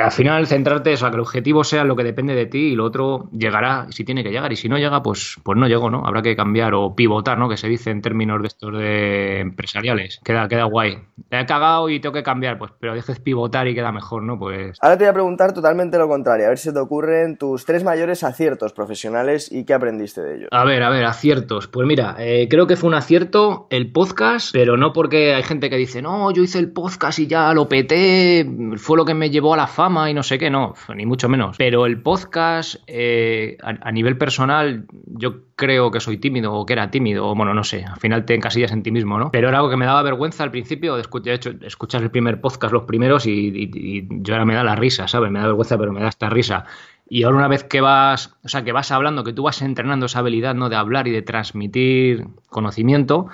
al 0.01 0.11
final 0.11 0.47
centrarte, 0.49 0.93
o 0.93 0.97
sea, 0.97 1.11
que 1.11 1.15
el 1.15 1.21
objetivo 1.21 1.63
sea 1.63 1.85
lo 1.85 1.95
que 1.95 2.03
depende 2.03 2.35
de 2.35 2.47
ti 2.47 2.73
y 2.73 2.75
lo 2.75 2.85
otro 2.85 3.29
llegará 3.31 3.87
si 3.91 4.05
tiene 4.05 4.25
que 4.25 4.31
llegar 4.31 4.53
y 4.53 4.57
si 4.57 4.69
no 4.69 4.77
llega, 4.77 5.03
pues, 5.03 5.37
pues 5.45 5.57
no 5.57 5.69
llegó, 5.69 5.89
¿no? 5.89 6.05
Habrá 6.05 6.21
que 6.21 6.35
cambiar 6.35 6.75
o 6.75 6.97
pivotar, 6.97 7.39
¿no? 7.39 7.49
Que 7.49 7.57
se 7.57 7.69
dice 7.69 7.91
en 7.91 8.03
términos 8.03 8.41
de 8.43 8.49
estos 8.49 8.73
de 8.73 9.39
empresariales. 9.39 10.21
Queda, 10.25 10.49
queda 10.49 10.65
guay. 10.65 10.99
Te 11.29 11.39
he 11.39 11.47
cagado 11.47 11.89
y 11.89 12.01
tengo 12.01 12.13
que 12.13 12.25
cambiar, 12.25 12.59
pues, 12.59 12.73
pero 12.81 12.95
dejes 12.95 13.21
pivotar 13.21 13.69
y 13.69 13.75
queda 13.75 13.93
mejor, 13.93 14.25
¿no? 14.25 14.37
Pues... 14.37 14.79
Ahora 14.81 14.99
te 14.99 15.05
voy 15.05 15.11
a 15.11 15.15
preguntar 15.15 15.53
totalmente 15.53 15.97
lo 15.97 16.09
contrario, 16.09 16.47
a 16.47 16.49
ver 16.49 16.59
si 16.59 16.73
te 16.73 16.81
ocurren 16.81 17.39
tus 17.39 17.65
tres 17.65 17.85
mayores 17.85 18.25
aciertos 18.25 18.73
profesionales 18.73 19.51
y 19.53 19.65
qué 19.65 19.75
aprendiste 19.75 20.23
de 20.23 20.37
ellos. 20.37 20.49
A 20.51 20.65
ver, 20.65 20.83
a 20.83 20.91
ver, 20.91 21.05
aciertos. 21.05 21.69
Pues 21.69 21.87
mira, 21.87 22.17
eh, 22.19 22.49
creo 22.51 22.67
que 22.67 22.75
fue 22.75 22.89
un 22.89 22.95
acierto 22.95 23.69
el 23.71 23.93
podcast, 23.93 24.51
pero 24.53 24.77
no 24.77 24.93
porque 24.93 25.35
hay 25.35 25.45
gente 25.45 25.71
que 25.71 25.77
dice, 25.77 26.03
no, 26.03 26.33
yo 26.33 26.43
hice 26.43 26.59
el 26.59 26.73
podcast 26.73 27.21
y 27.21 27.29
ya 27.29 27.55
lo 27.55 27.69
peté, 27.69 28.45
fue 28.77 28.97
lo 28.97 29.05
que 29.05 29.15
me 29.15 29.31
llevó 29.31 29.55
a 29.55 29.57
la 29.57 29.69
fama 29.69 29.84
y 30.09 30.15
no 30.15 30.23
sé 30.23 30.39
qué, 30.39 30.51
no, 30.51 30.75
ni 30.95 31.07
mucho 31.07 31.29
menos. 31.29 31.57
Pero 31.59 31.87
el 31.87 32.01
podcast, 32.01 32.77
eh, 32.87 33.57
a, 33.63 33.93
nivel 33.93 34.17
personal, 34.17 34.87
yo 35.07 35.43
creo 35.57 35.91
que 35.91 36.01
soy 36.01 36.19
tímido 36.19 36.53
o 36.55 36.67
que 36.67 36.73
era 36.73 36.91
tímido, 36.91 37.29
o 37.29 37.35
bueno, 37.35 37.55
no 37.55 37.65
sé, 37.65 37.85
al 37.85 37.99
final 37.99 38.25
te 38.25 38.35
encasillas 38.35 38.73
en 38.73 38.83
ti 38.83 38.91
mismo, 38.91 39.19
¿no? 39.19 39.31
Pero 39.31 39.49
era 39.49 39.59
algo 39.59 39.71
que 39.71 39.77
me 39.77 39.87
daba 39.87 40.03
vergüenza 40.03 40.43
al 40.43 40.51
principio, 40.51 40.97
de, 40.97 41.05
de 41.23 41.35
hecho, 41.35 41.53
escuchas 41.63 42.03
el 42.03 42.11
primer 42.11 42.41
podcast, 42.41 42.73
los 42.73 42.85
primeros, 42.85 43.27
y, 43.27 44.09
yo 44.11 44.35
ahora 44.35 44.45
me 44.45 44.55
da 44.55 44.65
la 44.65 44.77
risa, 44.77 45.07
¿sabes? 45.09 45.31
Me 45.31 45.39
da 45.39 45.47
vergüenza, 45.47 45.79
pero 45.79 45.93
me 45.93 46.01
da 46.01 46.09
esta 46.09 46.31
risa. 46.31 46.65
Y 47.09 47.25
ahora 47.25 47.37
una 47.37 47.49
vez 47.49 47.65
que 47.65 47.81
vas, 47.81 48.35
o 48.43 48.49
sea, 48.49 48.65
que 48.65 48.73
vas 48.73 48.91
hablando, 48.91 49.25
que 49.25 49.33
tú 49.33 49.43
vas 49.43 49.61
entrenando 49.61 50.07
esa 50.07 50.21
habilidad, 50.21 50.55
¿no? 50.55 50.69
De 50.69 50.77
hablar 50.77 51.07
y 51.07 51.11
de 51.11 51.23
transmitir 51.23 52.27
conocimiento, 52.49 53.29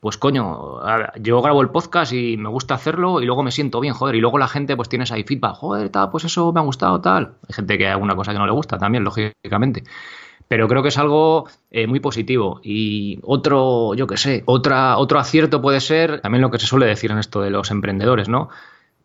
pues 0.00 0.18
coño, 0.18 0.80
yo 1.20 1.42
grabo 1.42 1.62
el 1.62 1.70
podcast 1.70 2.12
y 2.12 2.36
me 2.36 2.48
gusta 2.48 2.74
hacerlo 2.74 3.20
y 3.20 3.26
luego 3.26 3.42
me 3.42 3.50
siento 3.50 3.80
bien, 3.80 3.94
joder, 3.94 4.14
y 4.14 4.20
luego 4.20 4.38
la 4.38 4.48
gente 4.48 4.76
pues 4.76 4.88
tienes 4.88 5.12
ahí 5.12 5.24
feedback, 5.24 5.54
joder, 5.54 5.88
tal, 5.88 6.10
pues 6.10 6.24
eso 6.24 6.52
me 6.52 6.60
ha 6.60 6.62
gustado, 6.62 7.00
tal. 7.00 7.34
Hay 7.48 7.54
gente 7.54 7.78
que 7.78 7.86
hay 7.86 7.92
alguna 7.92 8.14
cosa 8.14 8.32
que 8.32 8.38
no 8.38 8.46
le 8.46 8.52
gusta 8.52 8.78
también, 8.78 9.04
lógicamente. 9.04 9.84
Pero 10.48 10.68
creo 10.68 10.82
que 10.82 10.90
es 10.90 10.98
algo 10.98 11.48
eh, 11.70 11.86
muy 11.86 12.00
positivo. 12.00 12.60
Y 12.62 13.18
otro, 13.22 13.94
yo 13.94 14.06
qué 14.06 14.16
sé, 14.16 14.42
otra, 14.46 14.96
otro 14.98 15.18
acierto 15.18 15.60
puede 15.60 15.80
ser 15.80 16.20
también 16.20 16.42
lo 16.42 16.50
que 16.50 16.58
se 16.58 16.66
suele 16.66 16.86
decir 16.86 17.10
en 17.10 17.18
esto 17.18 17.40
de 17.40 17.50
los 17.50 17.70
emprendedores, 17.70 18.28
¿no? 18.28 18.48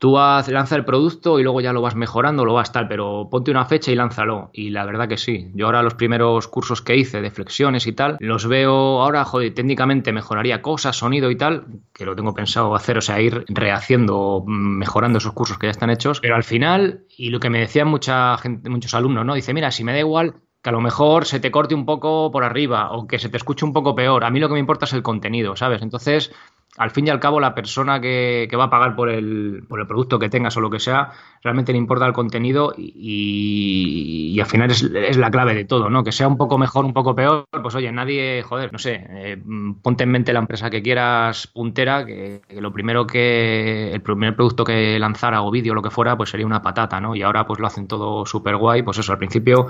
Tú 0.01 0.17
haz, 0.17 0.47
lanza 0.47 0.75
el 0.75 0.83
producto 0.83 1.39
y 1.39 1.43
luego 1.43 1.61
ya 1.61 1.73
lo 1.73 1.81
vas 1.83 1.95
mejorando, 1.95 2.43
lo 2.43 2.55
vas 2.55 2.71
tal, 2.71 2.87
pero 2.87 3.27
ponte 3.29 3.51
una 3.51 3.65
fecha 3.65 3.91
y 3.91 3.95
lánzalo. 3.95 4.49
Y 4.51 4.71
la 4.71 4.83
verdad 4.83 5.07
que 5.07 5.19
sí. 5.19 5.51
Yo 5.53 5.67
ahora 5.67 5.83
los 5.83 5.93
primeros 5.93 6.47
cursos 6.47 6.81
que 6.81 6.97
hice 6.97 7.21
de 7.21 7.29
flexiones 7.29 7.85
y 7.85 7.93
tal, 7.93 8.17
los 8.19 8.47
veo 8.47 8.99
ahora, 8.99 9.23
joder, 9.25 9.53
técnicamente 9.53 10.11
mejoraría 10.11 10.63
cosas, 10.63 10.97
sonido 10.97 11.29
y 11.29 11.35
tal, 11.35 11.67
que 11.93 12.07
lo 12.07 12.15
tengo 12.15 12.33
pensado 12.33 12.73
hacer, 12.73 12.97
o 12.97 13.01
sea, 13.01 13.21
ir 13.21 13.45
rehaciendo, 13.47 14.43
mejorando 14.47 15.19
esos 15.19 15.33
cursos 15.33 15.59
que 15.59 15.67
ya 15.67 15.71
están 15.71 15.91
hechos. 15.91 16.19
Pero 16.19 16.35
al 16.35 16.43
final, 16.43 17.03
y 17.15 17.29
lo 17.29 17.39
que 17.39 17.51
me 17.51 17.59
decían 17.59 17.87
mucha 17.87 18.35
gente, 18.39 18.71
muchos 18.71 18.95
alumnos, 18.95 19.23
¿no? 19.23 19.35
Dice, 19.35 19.53
mira, 19.53 19.69
si 19.69 19.83
me 19.83 19.93
da 19.93 19.99
igual 19.99 20.33
que 20.61 20.69
a 20.69 20.73
lo 20.73 20.81
mejor 20.81 21.25
se 21.25 21.39
te 21.39 21.51
corte 21.51 21.73
un 21.73 21.85
poco 21.85 22.31
por 22.31 22.43
arriba 22.43 22.91
o 22.91 23.07
que 23.07 23.19
se 23.19 23.29
te 23.29 23.37
escuche 23.37 23.65
un 23.65 23.73
poco 23.73 23.95
peor. 23.95 24.23
A 24.23 24.29
mí 24.29 24.39
lo 24.39 24.47
que 24.47 24.53
me 24.53 24.59
importa 24.59 24.85
es 24.85 24.93
el 24.93 25.01
contenido, 25.01 25.55
¿sabes? 25.55 25.81
Entonces, 25.81 26.31
al 26.77 26.91
fin 26.91 27.05
y 27.05 27.09
al 27.09 27.19
cabo, 27.19 27.41
la 27.41 27.53
persona 27.53 27.99
que, 27.99 28.49
va 28.57 28.65
a 28.65 28.69
pagar 28.69 28.95
por 28.95 29.09
el, 29.09 29.63
por 29.67 29.81
el, 29.81 29.87
producto 29.87 30.19
que 30.19 30.29
tengas 30.29 30.55
o 30.55 30.61
lo 30.61 30.69
que 30.69 30.79
sea, 30.79 31.11
realmente 31.43 31.73
le 31.73 31.77
importa 31.77 32.05
el 32.05 32.13
contenido 32.13 32.73
y, 32.77 34.39
al 34.39 34.45
final 34.45 34.71
es, 34.71 35.17
la 35.17 35.31
clave 35.31 35.53
de 35.53 35.65
todo, 35.65 35.89
¿no? 35.89 36.03
Que 36.03 36.13
sea 36.13 36.29
un 36.29 36.37
poco 36.37 36.57
mejor, 36.57 36.85
un 36.85 36.93
poco 36.93 37.13
peor, 37.13 37.45
pues 37.61 37.75
oye, 37.75 37.91
nadie, 37.91 38.41
joder, 38.43 38.71
no 38.71 38.79
sé, 38.79 39.05
eh, 39.09 39.37
ponte 39.81 40.05
en 40.05 40.11
mente 40.11 40.31
la 40.31 40.39
empresa 40.39 40.69
que 40.69 40.81
quieras 40.81 41.47
puntera, 41.47 42.05
que, 42.05 42.41
lo 42.51 42.71
primero 42.71 43.05
que, 43.05 43.91
el 43.91 44.01
primer 44.01 44.35
producto 44.35 44.63
que 44.63 44.97
lanzara 44.97 45.41
o 45.41 45.51
vídeo 45.51 45.73
lo 45.73 45.81
que 45.81 45.89
fuera, 45.89 46.15
pues 46.15 46.29
sería 46.29 46.45
una 46.45 46.61
patata, 46.61 47.01
¿no? 47.01 47.15
Y 47.15 47.21
ahora 47.21 47.45
pues 47.45 47.59
lo 47.59 47.67
hacen 47.67 47.87
todo 47.87 48.25
súper 48.25 48.55
guay, 48.55 48.81
pues 48.81 48.97
eso, 48.97 49.11
al 49.11 49.17
principio 49.17 49.67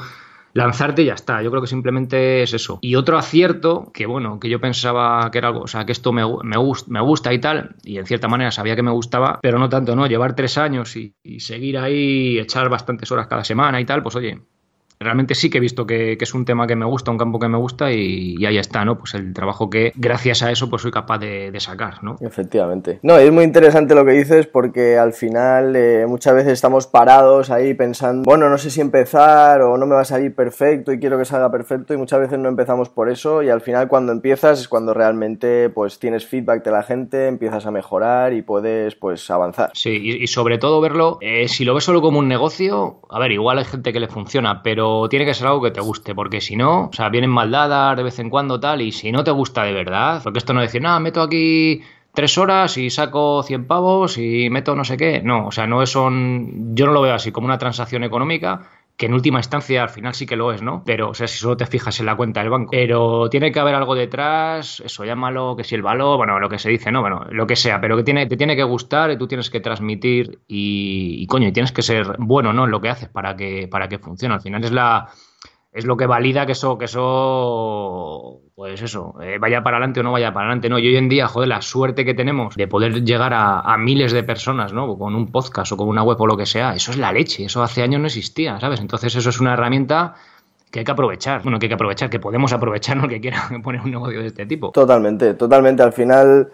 lanzarte 0.53 1.03
y 1.03 1.05
ya 1.05 1.13
está. 1.13 1.41
Yo 1.41 1.49
creo 1.49 1.61
que 1.61 1.67
simplemente 1.67 2.43
es 2.43 2.53
eso. 2.53 2.79
Y 2.81 2.95
otro 2.95 3.17
acierto, 3.17 3.91
que 3.93 4.05
bueno, 4.05 4.39
que 4.39 4.49
yo 4.49 4.59
pensaba 4.59 5.29
que 5.31 5.37
era 5.37 5.49
algo, 5.49 5.61
o 5.61 5.67
sea, 5.67 5.85
que 5.85 5.91
esto 5.91 6.11
me, 6.11 6.23
me, 6.25 6.57
me 6.87 7.01
gusta 7.01 7.33
y 7.33 7.39
tal, 7.39 7.75
y 7.83 7.97
en 7.97 8.05
cierta 8.05 8.27
manera 8.27 8.51
sabía 8.51 8.75
que 8.75 8.83
me 8.83 8.91
gustaba, 8.91 9.39
pero 9.41 9.59
no 9.59 9.69
tanto, 9.69 9.95
¿no? 9.95 10.07
Llevar 10.07 10.35
tres 10.35 10.57
años 10.57 10.95
y, 10.95 11.15
y 11.23 11.39
seguir 11.39 11.77
ahí, 11.77 12.39
echar 12.39 12.69
bastantes 12.69 13.11
horas 13.11 13.27
cada 13.27 13.43
semana 13.43 13.79
y 13.81 13.85
tal, 13.85 14.03
pues 14.03 14.15
oye, 14.15 14.41
realmente 15.01 15.35
sí 15.35 15.49
que 15.49 15.57
he 15.57 15.61
visto 15.61 15.85
que, 15.85 16.17
es 16.19 16.33
un 16.33 16.45
tema 16.45 16.67
que 16.67 16.75
me 16.75 16.85
gusta, 16.85 17.11
un 17.11 17.17
campo 17.17 17.39
que 17.39 17.47
me 17.47 17.57
gusta 17.57 17.91
y, 17.91 18.45
ahí 18.45 18.57
está, 18.57 18.85
¿no? 18.85 18.97
Pues 18.97 19.13
el 19.15 19.33
trabajo 19.33 19.69
que 19.69 19.91
gracias 19.95 20.43
a 20.43 20.51
eso 20.51 20.69
pues 20.69 20.83
soy 20.83 20.91
capaz 20.91 21.17
de, 21.19 21.51
sacar, 21.59 22.03
¿no? 22.03 22.15
Efectivamente. 22.21 22.99
No, 23.03 23.17
es 23.17 23.31
muy 23.31 23.43
interesante 23.43 23.93
lo 23.93 24.03
que 24.03 24.13
dices 24.13 24.47
porque 24.47 24.97
al 24.97 25.13
final 25.13 25.75
eh, 25.75 26.05
muchas 26.07 26.33
veces 26.33 26.53
estamos 26.53 26.87
parados 26.87 27.51
ahí 27.51 27.75
pensando, 27.75 28.23
bueno, 28.23 28.49
no 28.49 28.57
sé 28.57 28.71
si 28.71 28.81
empezar 28.81 29.61
o 29.61 29.77
no 29.77 29.85
me 29.85 29.93
va 29.93 30.01
a 30.01 30.05
salir 30.05 30.33
perfecto 30.33 30.91
y 30.91 30.99
quiero 30.99 31.19
que 31.19 31.25
salga 31.25 31.51
perfecto 31.51 31.93
y 31.93 31.97
muchas 31.97 32.19
veces 32.19 32.39
no 32.39 32.49
empezamos 32.49 32.89
por 32.89 33.09
eso 33.09 33.43
y 33.43 33.49
al 33.49 33.61
final 33.61 33.87
cuando 33.87 34.11
empiezas 34.11 34.59
es 34.59 34.67
cuando 34.67 34.93
realmente 34.93 35.69
pues 35.69 35.99
tienes 35.99 36.25
feedback 36.25 36.63
de 36.63 36.71
la 36.71 36.83
gente, 36.83 37.27
empiezas 37.27 37.65
a 37.65 37.71
mejorar 37.71 38.33
y 38.33 38.41
puedes 38.41 38.95
pues 38.95 39.29
avanzar. 39.29 39.71
Sí, 39.73 40.19
y, 40.21 40.27
sobre 40.27 40.57
todo 40.57 40.81
verlo, 40.81 41.17
eh, 41.21 41.47
si 41.47 41.63
lo 41.65 41.73
ves 41.73 41.83
solo 41.83 42.01
como 42.01 42.19
un 42.19 42.27
negocio, 42.27 43.01
a 43.09 43.19
ver, 43.19 43.31
igual 43.31 43.59
hay 43.59 43.65
gente 43.65 43.93
que 43.93 43.99
le 43.99 44.07
funciona, 44.07 44.63
pero 44.63 44.90
tiene 45.09 45.25
que 45.25 45.33
ser 45.33 45.47
algo 45.47 45.61
que 45.61 45.71
te 45.71 45.81
guste, 45.81 46.15
porque 46.15 46.41
si 46.41 46.55
no, 46.55 46.85
o 46.85 46.93
sea, 46.93 47.09
vienen 47.09 47.29
maldadas 47.29 47.97
de 47.97 48.03
vez 48.03 48.19
en 48.19 48.29
cuando 48.29 48.59
tal, 48.59 48.81
y 48.81 48.91
si 48.91 49.11
no 49.11 49.23
te 49.23 49.31
gusta 49.31 49.63
de 49.63 49.73
verdad, 49.73 50.21
porque 50.23 50.39
esto 50.39 50.53
no 50.53 50.61
es 50.61 50.69
decir, 50.69 50.81
nada, 50.81 50.99
meto 50.99 51.21
aquí 51.21 51.81
tres 52.13 52.37
horas 52.37 52.77
y 52.77 52.89
saco 52.89 53.43
100 53.43 53.65
pavos 53.67 54.17
y 54.17 54.49
meto 54.49 54.75
no 54.75 54.83
sé 54.83 54.97
qué. 54.97 55.21
No, 55.23 55.47
o 55.47 55.51
sea, 55.51 55.67
no 55.67 55.81
es 55.81 55.89
son. 55.89 56.75
Yo 56.75 56.85
no 56.85 56.93
lo 56.93 57.01
veo 57.01 57.13
así 57.13 57.31
como 57.31 57.45
una 57.45 57.57
transacción 57.57 58.03
económica, 58.03 58.69
que 59.01 59.07
en 59.07 59.15
última 59.15 59.39
instancia 59.39 59.81
al 59.81 59.89
final 59.89 60.13
sí 60.13 60.27
que 60.27 60.35
lo 60.35 60.53
es, 60.53 60.61
¿no? 60.61 60.83
Pero, 60.85 61.09
o 61.09 61.13
sea, 61.15 61.25
si 61.25 61.39
solo 61.39 61.57
te 61.57 61.65
fijas 61.65 61.99
en 61.99 62.05
la 62.05 62.15
cuenta 62.15 62.41
del 62.41 62.51
banco. 62.51 62.69
Pero 62.69 63.31
tiene 63.31 63.51
que 63.51 63.59
haber 63.59 63.73
algo 63.73 63.95
detrás, 63.95 64.79
eso 64.85 65.03
llámalo, 65.03 65.55
que 65.55 65.63
si 65.63 65.73
el 65.73 65.81
valor, 65.81 66.17
bueno, 66.17 66.39
lo 66.39 66.47
que 66.47 66.59
se 66.59 66.69
dice, 66.69 66.91
¿no? 66.91 67.01
Bueno, 67.01 67.25
lo 67.31 67.47
que 67.47 67.55
sea, 67.55 67.81
pero 67.81 67.97
que 67.97 68.03
tiene, 68.03 68.27
te 68.27 68.37
tiene 68.37 68.55
que 68.55 68.61
gustar 68.61 69.09
y 69.09 69.17
tú 69.17 69.27
tienes 69.27 69.49
que 69.49 69.59
transmitir 69.59 70.41
y, 70.47 71.15
y 71.17 71.25
coño, 71.25 71.47
y 71.47 71.51
tienes 71.51 71.71
que 71.71 71.81
ser 71.81 72.15
bueno, 72.19 72.53
¿no? 72.53 72.65
En 72.65 72.69
lo 72.69 72.79
que 72.79 72.89
haces 72.89 73.09
para 73.09 73.35
que, 73.35 73.67
para 73.67 73.89
que 73.89 73.97
funcione. 73.97 74.35
Al 74.35 74.41
final 74.41 74.63
es 74.63 74.71
la 74.71 75.09
es 75.71 75.85
lo 75.85 75.95
que 75.95 76.05
valida 76.05 76.45
que 76.45 76.51
eso, 76.51 76.77
que 76.77 76.85
eso, 76.85 78.41
pues 78.55 78.81
eso, 78.81 79.15
eh, 79.21 79.37
vaya 79.39 79.63
para 79.63 79.77
adelante 79.77 80.01
o 80.01 80.03
no 80.03 80.11
vaya 80.11 80.33
para 80.33 80.47
adelante, 80.47 80.67
¿no? 80.67 80.77
Y 80.79 80.87
hoy 80.87 80.97
en 80.97 81.07
día, 81.07 81.27
joder, 81.27 81.47
la 81.47 81.61
suerte 81.61 82.03
que 82.03 82.13
tenemos 82.13 82.55
de 82.55 82.67
poder 82.67 83.03
llegar 83.03 83.31
a, 83.33 83.77
miles 83.77 84.11
de 84.11 84.23
personas, 84.23 84.73
¿no? 84.73 84.97
Con 84.97 85.15
un 85.15 85.31
podcast 85.31 85.71
o 85.71 85.77
con 85.77 85.87
una 85.87 86.03
web 86.03 86.19
o 86.19 86.27
lo 86.27 86.35
que 86.35 86.45
sea, 86.45 86.75
eso 86.75 86.91
es 86.91 86.97
la 86.97 87.13
leche, 87.13 87.45
eso 87.45 87.63
hace 87.63 87.81
años 87.81 88.01
no 88.01 88.07
existía, 88.07 88.59
¿sabes? 88.59 88.81
Entonces 88.81 89.15
eso 89.15 89.29
es 89.29 89.39
una 89.39 89.53
herramienta 89.53 90.15
que 90.69 90.79
hay 90.79 90.85
que 90.85 90.91
aprovechar, 90.91 91.41
bueno, 91.43 91.57
que 91.57 91.65
hay 91.65 91.69
que 91.69 91.75
aprovechar, 91.75 92.09
que 92.09 92.19
podemos 92.19 92.51
aprovechar, 92.51 92.97
¿no? 92.97 93.07
Que 93.07 93.21
quiera 93.21 93.49
poner 93.63 93.81
un 93.81 93.91
negocio 93.91 94.19
de 94.19 94.27
este 94.27 94.45
tipo. 94.45 94.71
Totalmente, 94.71 95.33
totalmente, 95.35 95.83
al 95.83 95.93
final 95.93 96.51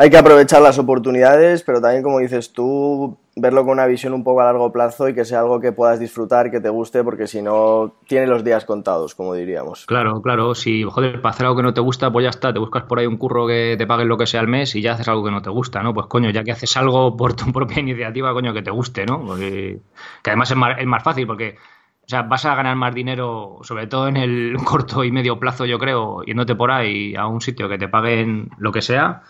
hay 0.00 0.08
que 0.08 0.16
aprovechar 0.16 0.62
las 0.62 0.78
oportunidades, 0.78 1.62
pero 1.62 1.78
también, 1.78 2.02
como 2.02 2.20
dices 2.20 2.54
tú, 2.54 3.18
verlo 3.36 3.64
con 3.64 3.72
una 3.72 3.84
visión 3.84 4.14
un 4.14 4.24
poco 4.24 4.40
a 4.40 4.46
largo 4.46 4.72
plazo 4.72 5.10
y 5.10 5.14
que 5.14 5.26
sea 5.26 5.40
algo 5.40 5.60
que 5.60 5.72
puedas 5.72 6.00
disfrutar, 6.00 6.50
que 6.50 6.58
te 6.58 6.70
guste, 6.70 7.04
porque 7.04 7.26
si 7.26 7.42
no, 7.42 7.96
tiene 8.08 8.26
los 8.26 8.42
días 8.42 8.64
contados, 8.64 9.14
como 9.14 9.34
diríamos. 9.34 9.84
Claro, 9.84 10.22
claro. 10.22 10.54
Si, 10.54 10.84
joder, 10.84 11.20
para 11.20 11.34
hacer 11.34 11.44
algo 11.44 11.58
que 11.58 11.64
no 11.64 11.74
te 11.74 11.82
gusta, 11.82 12.10
pues 12.10 12.24
ya 12.24 12.30
está. 12.30 12.50
Te 12.50 12.58
buscas 12.58 12.84
por 12.84 12.98
ahí 12.98 13.04
un 13.04 13.18
curro 13.18 13.46
que 13.46 13.74
te 13.76 13.86
paguen 13.86 14.08
lo 14.08 14.16
que 14.16 14.26
sea 14.26 14.40
al 14.40 14.48
mes 14.48 14.74
y 14.74 14.80
ya 14.80 14.94
haces 14.94 15.06
algo 15.06 15.22
que 15.22 15.32
no 15.32 15.42
te 15.42 15.50
gusta, 15.50 15.82
¿no? 15.82 15.92
Pues 15.92 16.06
coño, 16.06 16.30
ya 16.30 16.44
que 16.44 16.52
haces 16.52 16.74
algo 16.78 17.14
por 17.14 17.34
tu 17.34 17.44
propia 17.52 17.80
iniciativa, 17.80 18.32
coño, 18.32 18.54
que 18.54 18.62
te 18.62 18.70
guste, 18.70 19.04
¿no? 19.04 19.36
que 19.36 19.82
además 20.24 20.50
es 20.50 20.56
más, 20.56 20.78
es 20.78 20.86
más 20.86 21.02
fácil 21.02 21.26
porque. 21.26 21.58
O 22.06 22.08
sea, 22.10 22.22
vas 22.22 22.44
a 22.44 22.56
ganar 22.56 22.74
más 22.74 22.92
dinero, 22.92 23.58
sobre 23.62 23.86
todo 23.86 24.08
en 24.08 24.16
el 24.16 24.56
corto 24.64 25.04
y 25.04 25.12
medio 25.12 25.38
plazo, 25.38 25.66
yo 25.66 25.78
creo, 25.78 26.22
yéndote 26.22 26.54
por 26.56 26.70
ahí 26.70 27.14
a 27.14 27.26
un 27.26 27.42
sitio 27.42 27.68
que 27.68 27.76
te 27.76 27.86
paguen 27.86 28.48
lo 28.58 28.72
que 28.72 28.80
sea, 28.80 29.22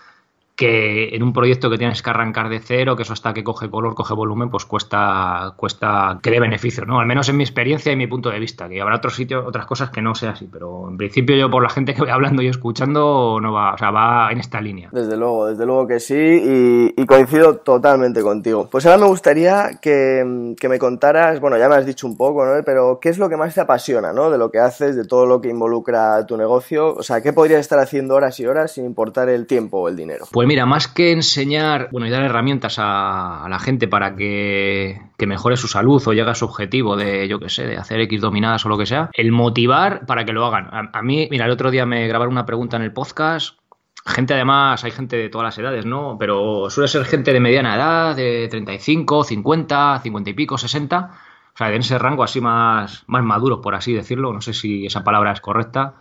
que 0.60 1.16
en 1.16 1.22
un 1.22 1.32
proyecto 1.32 1.70
que 1.70 1.78
tienes 1.78 2.02
que 2.02 2.10
arrancar 2.10 2.50
de 2.50 2.60
cero, 2.60 2.94
que 2.94 3.04
eso 3.04 3.14
hasta 3.14 3.32
que 3.32 3.42
coge 3.42 3.70
color, 3.70 3.94
coge 3.94 4.12
volumen, 4.12 4.50
pues 4.50 4.66
cuesta, 4.66 5.54
cuesta 5.56 6.18
que 6.22 6.30
dé 6.30 6.38
beneficio, 6.38 6.84
¿no? 6.84 7.00
Al 7.00 7.06
menos 7.06 7.30
en 7.30 7.38
mi 7.38 7.44
experiencia 7.44 7.90
y 7.90 7.96
mi 7.96 8.06
punto 8.06 8.28
de 8.28 8.38
vista, 8.38 8.68
que 8.68 8.78
habrá 8.78 8.96
otros 8.96 9.16
sitios, 9.16 9.42
otras 9.46 9.64
cosas 9.64 9.88
que 9.88 10.02
no 10.02 10.14
sea 10.14 10.32
así, 10.32 10.46
pero 10.52 10.90
en 10.90 10.98
principio 10.98 11.34
yo 11.34 11.50
por 11.50 11.62
la 11.62 11.70
gente 11.70 11.94
que 11.94 12.02
voy 12.02 12.10
hablando 12.10 12.42
y 12.42 12.48
escuchando, 12.48 13.38
no 13.40 13.54
va, 13.54 13.72
o 13.72 13.78
sea, 13.78 13.90
va 13.90 14.30
en 14.30 14.36
esta 14.36 14.60
línea. 14.60 14.90
Desde 14.92 15.16
luego, 15.16 15.46
desde 15.46 15.64
luego 15.64 15.86
que 15.86 15.98
sí, 15.98 16.92
y, 16.94 17.06
coincido 17.06 17.56
totalmente 17.56 18.20
contigo. 18.20 18.68
Pues 18.70 18.84
ahora 18.84 18.98
me 18.98 19.06
gustaría 19.06 19.78
que, 19.80 20.54
que, 20.60 20.68
me 20.68 20.78
contaras, 20.78 21.40
bueno, 21.40 21.56
ya 21.56 21.70
me 21.70 21.76
has 21.76 21.86
dicho 21.86 22.06
un 22.06 22.18
poco, 22.18 22.44
¿no? 22.44 22.62
Pero 22.66 23.00
¿qué 23.00 23.08
es 23.08 23.16
lo 23.16 23.30
que 23.30 23.38
más 23.38 23.54
te 23.54 23.62
apasiona, 23.62 24.12
¿no? 24.12 24.30
De 24.30 24.36
lo 24.36 24.50
que 24.50 24.58
haces, 24.58 24.94
de 24.94 25.06
todo 25.06 25.24
lo 25.24 25.40
que 25.40 25.48
involucra 25.48 26.26
tu 26.26 26.36
negocio, 26.36 26.94
o 26.94 27.02
sea, 27.02 27.22
¿qué 27.22 27.32
podrías 27.32 27.60
estar 27.60 27.78
haciendo 27.78 28.14
horas 28.14 28.38
y 28.38 28.46
horas 28.46 28.72
sin 28.72 28.84
importar 28.84 29.30
el 29.30 29.46
tiempo 29.46 29.78
o 29.78 29.88
el 29.88 29.96
dinero? 29.96 30.26
Pues 30.30 30.49
mira, 30.50 30.66
más 30.66 30.88
que 30.88 31.12
enseñar, 31.12 31.90
bueno, 31.92 32.08
y 32.08 32.10
dar 32.10 32.24
herramientas 32.24 32.74
a, 32.78 33.46
la 33.48 33.60
gente 33.60 33.86
para 33.86 34.16
que, 34.16 35.00
mejore 35.20 35.56
su 35.56 35.68
salud 35.68 36.02
o 36.04 36.12
llegue 36.12 36.28
a 36.28 36.34
su 36.34 36.44
objetivo 36.44 36.96
de, 36.96 37.28
yo 37.28 37.38
qué 37.38 37.48
sé, 37.48 37.68
de 37.68 37.76
hacer 37.76 38.00
X 38.00 38.20
dominadas 38.20 38.66
o 38.66 38.68
lo 38.68 38.76
que 38.76 38.84
sea, 38.84 39.10
el 39.12 39.30
motivar 39.30 40.06
para 40.06 40.24
que 40.24 40.32
lo 40.32 40.44
hagan. 40.44 40.68
A, 40.92 41.02
mí, 41.02 41.28
mira, 41.30 41.44
el 41.44 41.52
otro 41.52 41.70
día 41.70 41.86
me 41.86 42.08
grabaron 42.08 42.32
una 42.32 42.46
pregunta 42.46 42.76
en 42.76 42.82
el 42.82 42.92
podcast 42.92 43.58
gente 44.04 44.34
además, 44.34 44.82
hay 44.82 44.90
gente 44.90 45.16
de 45.16 45.28
todas 45.28 45.44
las 45.44 45.58
edades, 45.58 45.86
¿no? 45.86 46.16
Pero 46.18 46.68
suele 46.68 46.88
ser 46.88 47.04
gente 47.04 47.32
de 47.32 47.38
mediana 47.38 47.76
edad, 47.76 48.16
de 48.16 48.48
35, 48.50 49.22
50, 49.22 50.00
50 50.02 50.30
y 50.30 50.32
pico, 50.32 50.58
60. 50.58 51.10
O 51.54 51.56
sea, 51.56 51.72
en 51.72 51.80
ese 51.80 51.96
rango 51.96 52.24
así 52.24 52.40
más, 52.40 53.04
más 53.06 53.22
maduros, 53.22 53.60
por 53.62 53.76
así 53.76 53.92
decirlo. 53.92 54.32
No 54.32 54.40
sé 54.40 54.52
si 54.52 54.86
esa 54.86 55.04
palabra 55.04 55.30
es 55.30 55.40
correcta. 55.40 55.94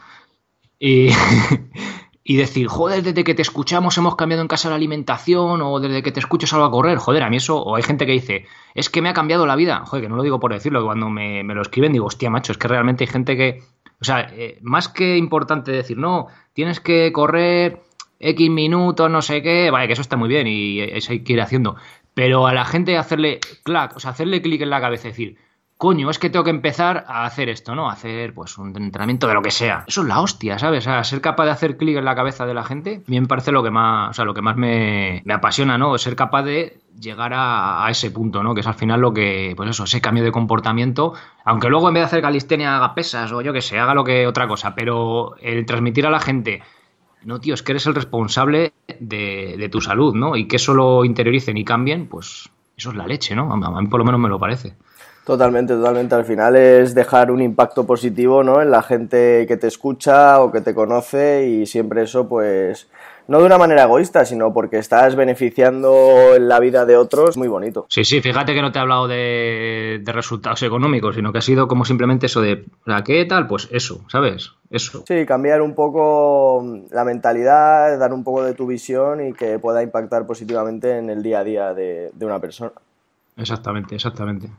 Y, 0.79 1.09
y 2.29 2.37
decir, 2.37 2.67
joder, 2.67 3.01
desde 3.01 3.23
que 3.23 3.33
te 3.33 3.41
escuchamos 3.41 3.97
hemos 3.97 4.15
cambiado 4.15 4.43
en 4.43 4.47
casa 4.47 4.69
la 4.69 4.75
alimentación 4.75 5.63
o 5.63 5.79
desde 5.79 6.03
que 6.03 6.11
te 6.11 6.19
escucho 6.19 6.45
salgo 6.45 6.63
a 6.63 6.69
correr, 6.69 6.99
joder, 6.99 7.23
a 7.23 7.29
mí 7.31 7.37
eso, 7.37 7.57
o 7.59 7.75
hay 7.75 7.81
gente 7.81 8.05
que 8.05 8.11
dice, 8.11 8.45
es 8.75 8.91
que 8.91 9.01
me 9.01 9.09
ha 9.09 9.13
cambiado 9.13 9.47
la 9.47 9.55
vida, 9.55 9.83
joder, 9.83 10.03
que 10.03 10.09
no 10.09 10.15
lo 10.15 10.21
digo 10.21 10.39
por 10.39 10.53
decirlo, 10.53 10.85
cuando 10.85 11.09
me, 11.09 11.43
lo 11.43 11.63
escriben 11.63 11.91
digo, 11.91 12.05
hostia, 12.05 12.29
macho, 12.29 12.51
es 12.51 12.59
que 12.59 12.67
realmente 12.67 13.03
hay 13.03 13.07
gente 13.07 13.35
que, 13.35 13.63
o 13.99 14.05
sea, 14.05 14.29
eh, 14.31 14.59
más 14.61 14.89
que 14.89 15.17
importante 15.17 15.71
decir, 15.71 15.97
no, 15.97 16.27
tienes 16.53 16.79
que 16.79 17.11
correr 17.11 17.81
X 18.19 18.47
minutos, 18.51 19.09
no 19.09 19.23
sé 19.23 19.41
qué, 19.41 19.71
vale, 19.71 19.87
que 19.87 19.93
eso 19.93 20.03
está 20.03 20.15
muy 20.15 20.29
bien 20.29 20.45
y 20.45 20.81
eso 20.81 21.13
hay 21.13 21.23
que 21.23 21.33
ir 21.33 21.41
haciendo, 21.41 21.77
pero 22.13 22.45
a 22.45 22.53
la 22.53 22.63
gente 22.63 22.95
hacerle 22.95 23.39
clac, 23.63 23.95
o 23.95 23.99
sea, 23.99 24.11
hacerle 24.11 24.43
clic 24.43 24.61
en 24.61 24.69
la 24.69 24.79
cabeza 24.79 25.07
decir, 25.07 25.37
coño, 25.79 26.09
es 26.09 26.19
que 26.19 26.29
tengo 26.29 26.43
que 26.43 26.49
empezar 26.49 27.05
a 27.07 27.23
hacer 27.23 27.47
esto, 27.47 27.73
¿no? 27.73 27.89
A 27.89 27.93
hacer, 27.93 28.33
pues, 28.33 28.57
un 28.57 28.75
entrenamiento 28.75 29.29
de 29.29 29.33
lo 29.33 29.41
que 29.41 29.49
sea. 29.49 29.85
Eso 29.87 30.01
es 30.01 30.07
la 30.09 30.19
hostia, 30.19 30.59
¿sabes? 30.59 30.79
O 30.79 30.89
sea, 30.89 31.05
ser 31.05 31.21
capaz 31.21 31.45
de 31.45 31.51
hacer 31.51 31.77
clic 31.77 31.95
en 31.95 32.03
la 32.03 32.15
cabeza 32.15 32.45
de 32.45 32.53
la 32.53 32.65
gente, 32.65 33.01
a 33.07 33.09
mí 33.09 33.21
me 33.21 33.27
parece 33.27 33.53
lo 33.53 33.63
que 33.63 33.71
más, 33.71 34.09
o 34.09 34.13
sea, 34.13 34.25
lo 34.25 34.33
que 34.33 34.41
más 34.41 34.57
me, 34.57 35.23
apasiona, 35.29 35.77
¿no? 35.77 35.97
Ser 35.97 36.17
capaz 36.17 36.43
de 36.43 36.81
llegar 36.99 37.31
a, 37.33 37.87
ese 37.89 38.11
punto, 38.11 38.43
¿no? 38.43 38.53
Que 38.53 38.59
es 38.59 38.67
al 38.67 38.73
final 38.73 38.99
lo 38.99 39.13
que, 39.13 39.53
pues 39.55 39.69
eso, 39.69 39.85
ese 39.85 40.01
cambio 40.01 40.21
de 40.21 40.33
comportamiento, 40.33 41.13
aunque 41.45 41.69
luego 41.69 41.87
en 41.87 41.93
vez 41.93 42.01
de 42.01 42.07
hacer 42.07 42.21
calistenia 42.21 42.75
haga 42.75 42.93
pesas 42.93 43.31
o 43.31 43.41
yo 43.41 43.53
que 43.53 43.61
sé, 43.61 43.79
haga 43.79 43.93
lo 43.93 44.03
que 44.03 44.27
otra 44.27 44.49
cosa, 44.49 44.75
pero 44.75 45.37
el 45.37 45.65
transmitir 45.65 46.05
a 46.05 46.09
la 46.09 46.19
gente, 46.19 46.61
no, 47.23 47.39
tío, 47.39 47.53
es 47.53 47.63
que 47.63 47.71
eres 47.71 47.85
el 47.85 47.95
responsable 47.95 48.73
de, 48.99 49.55
de 49.57 49.69
tu 49.69 49.79
salud, 49.79 50.13
¿no? 50.13 50.35
Y 50.35 50.45
que 50.45 50.57
eso 50.57 50.73
lo 50.73 51.05
interioricen 51.05 51.55
y 51.55 51.63
cambien, 51.63 52.09
pues 52.09 52.49
eso 52.75 52.89
es 52.89 52.97
la 52.97 53.07
leche, 53.07 53.33
¿no? 53.33 53.53
A 53.53 53.81
mí 53.81 53.87
por 53.87 53.99
lo 53.99 54.05
menos 54.05 54.19
me 54.19 54.27
lo 54.27 54.39
parece. 54.39 54.75
Totalmente, 55.29 55.75
totalmente. 55.75 56.15
Al 56.15 56.25
final 56.25 56.55
es 56.55 56.95
dejar 56.95 57.29
un 57.29 57.39
impacto 57.39 57.85
positivo 57.85 58.43
¿no? 58.43 58.63
en 58.63 58.71
la 58.71 58.81
gente 58.81 59.45
que 59.47 59.57
te 59.57 59.67
escucha 59.67 60.41
o 60.41 60.51
que 60.51 60.59
te 60.61 60.73
conoce 60.73 61.47
y 61.47 61.67
siempre 61.67 62.01
eso 62.01 62.27
pues 62.27 62.89
no 63.27 63.37
de 63.37 63.45
una 63.45 63.59
manera 63.59 63.83
egoísta, 63.83 64.25
sino 64.25 64.51
porque 64.51 64.79
estás 64.79 65.15
beneficiando 65.15 66.33
en 66.33 66.47
la 66.47 66.59
vida 66.59 66.87
de 66.87 66.97
otros, 66.97 67.37
muy 67.37 67.47
bonito. 67.47 67.85
Sí, 67.89 68.05
sí, 68.05 68.21
fíjate 68.21 68.55
que 68.55 68.63
no 68.63 68.71
te 68.71 68.79
he 68.79 68.81
hablado 68.81 69.07
de, 69.07 70.01
resultados 70.07 70.63
económicos, 70.63 71.13
sino 71.13 71.31
que 71.31 71.37
ha 71.37 71.41
sido 71.41 71.67
como 71.67 71.85
simplemente 71.85 72.25
eso 72.25 72.41
de, 72.41 72.65
¿qué 73.05 73.23
tal? 73.25 73.45
Pues 73.45 73.69
eso, 73.71 74.03
¿sabes? 74.07 74.53
Eso. 74.71 75.03
Sí, 75.07 75.27
cambiar 75.27 75.61
un 75.61 75.75
poco 75.75 76.65
la 76.89 77.05
mentalidad, 77.05 77.99
dar 77.99 78.13
un 78.13 78.23
poco 78.23 78.41
de 78.41 78.55
tu 78.55 78.65
visión 78.65 79.23
y 79.23 79.33
que 79.33 79.59
pueda 79.59 79.83
impactar 79.83 80.25
positivamente 80.25 80.97
en 80.97 81.11
el 81.11 81.21
día 81.21 81.41
a 81.41 81.43
día 81.43 81.73
de 81.75 82.09
una 82.19 82.39
persona. 82.39 82.71
Exactamente, 83.37 83.93
exactamente. 83.93 84.49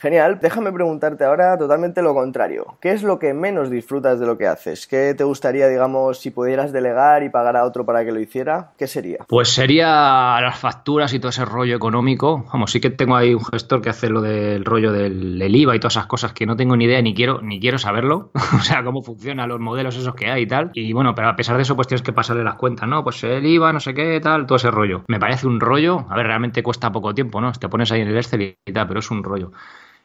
Genial, 0.00 0.38
déjame 0.40 0.70
preguntarte 0.72 1.24
ahora 1.24 1.58
totalmente 1.58 2.02
lo 2.02 2.14
contrario. 2.14 2.78
¿Qué 2.80 2.92
es 2.92 3.02
lo 3.02 3.18
que 3.18 3.34
menos 3.34 3.68
disfrutas 3.68 4.20
de 4.20 4.26
lo 4.26 4.38
que 4.38 4.46
haces? 4.46 4.86
¿Qué 4.86 5.12
te 5.14 5.24
gustaría, 5.24 5.66
digamos, 5.66 6.20
si 6.20 6.30
pudieras 6.30 6.72
delegar 6.72 7.24
y 7.24 7.30
pagar 7.30 7.56
a 7.56 7.64
otro 7.64 7.84
para 7.84 8.04
que 8.04 8.12
lo 8.12 8.20
hiciera? 8.20 8.70
¿Qué 8.78 8.86
sería? 8.86 9.18
Pues 9.26 9.48
sería 9.48 10.40
las 10.40 10.56
facturas 10.56 11.12
y 11.14 11.18
todo 11.18 11.30
ese 11.30 11.44
rollo 11.44 11.74
económico. 11.74 12.44
Vamos, 12.52 12.70
sí 12.70 12.80
que 12.80 12.90
tengo 12.90 13.16
ahí 13.16 13.34
un 13.34 13.44
gestor 13.44 13.82
que 13.82 13.90
hace 13.90 14.08
lo 14.08 14.20
del 14.20 14.64
rollo 14.64 14.92
del, 14.92 15.42
IVA 15.52 15.74
y 15.74 15.80
todas 15.80 15.94
esas 15.94 16.06
cosas 16.06 16.32
que 16.32 16.46
no 16.46 16.54
tengo 16.54 16.76
ni 16.76 16.84
idea 16.84 17.02
ni 17.02 17.12
quiero 17.12 17.40
ni 17.42 17.58
quiero 17.58 17.78
saberlo. 17.78 18.30
o 18.56 18.60
sea, 18.60 18.84
cómo 18.84 19.02
funcionan 19.02 19.48
los 19.48 19.58
modelos 19.58 19.96
esos 19.96 20.14
que 20.14 20.30
hay 20.30 20.42
y 20.42 20.46
tal. 20.46 20.70
Y 20.74 20.92
bueno, 20.92 21.16
pero 21.16 21.28
a 21.28 21.34
pesar 21.34 21.56
de 21.56 21.62
eso, 21.62 21.74
pues 21.74 21.88
tienes 21.88 22.02
que 22.02 22.12
pasarle 22.12 22.44
las 22.44 22.54
cuentas, 22.54 22.88
¿no? 22.88 23.02
Pues 23.02 23.24
el 23.24 23.44
IVA, 23.44 23.72
no 23.72 23.80
sé 23.80 23.94
qué, 23.94 24.20
tal, 24.20 24.46
todo 24.46 24.56
ese 24.56 24.70
rollo. 24.70 25.02
Me 25.08 25.18
parece 25.18 25.48
un 25.48 25.58
rollo. 25.58 26.06
A 26.08 26.16
ver, 26.16 26.28
realmente 26.28 26.62
cuesta 26.62 26.92
poco 26.92 27.12
tiempo, 27.14 27.40
¿no? 27.40 27.50
Te 27.50 27.68
pones 27.68 27.90
ahí 27.90 28.02
en 28.02 28.08
el 28.08 28.16
Excel 28.16 28.56
y 28.64 28.72
tal, 28.72 28.86
pero 28.86 29.00
es 29.00 29.10
un 29.10 29.24
rollo. 29.24 29.50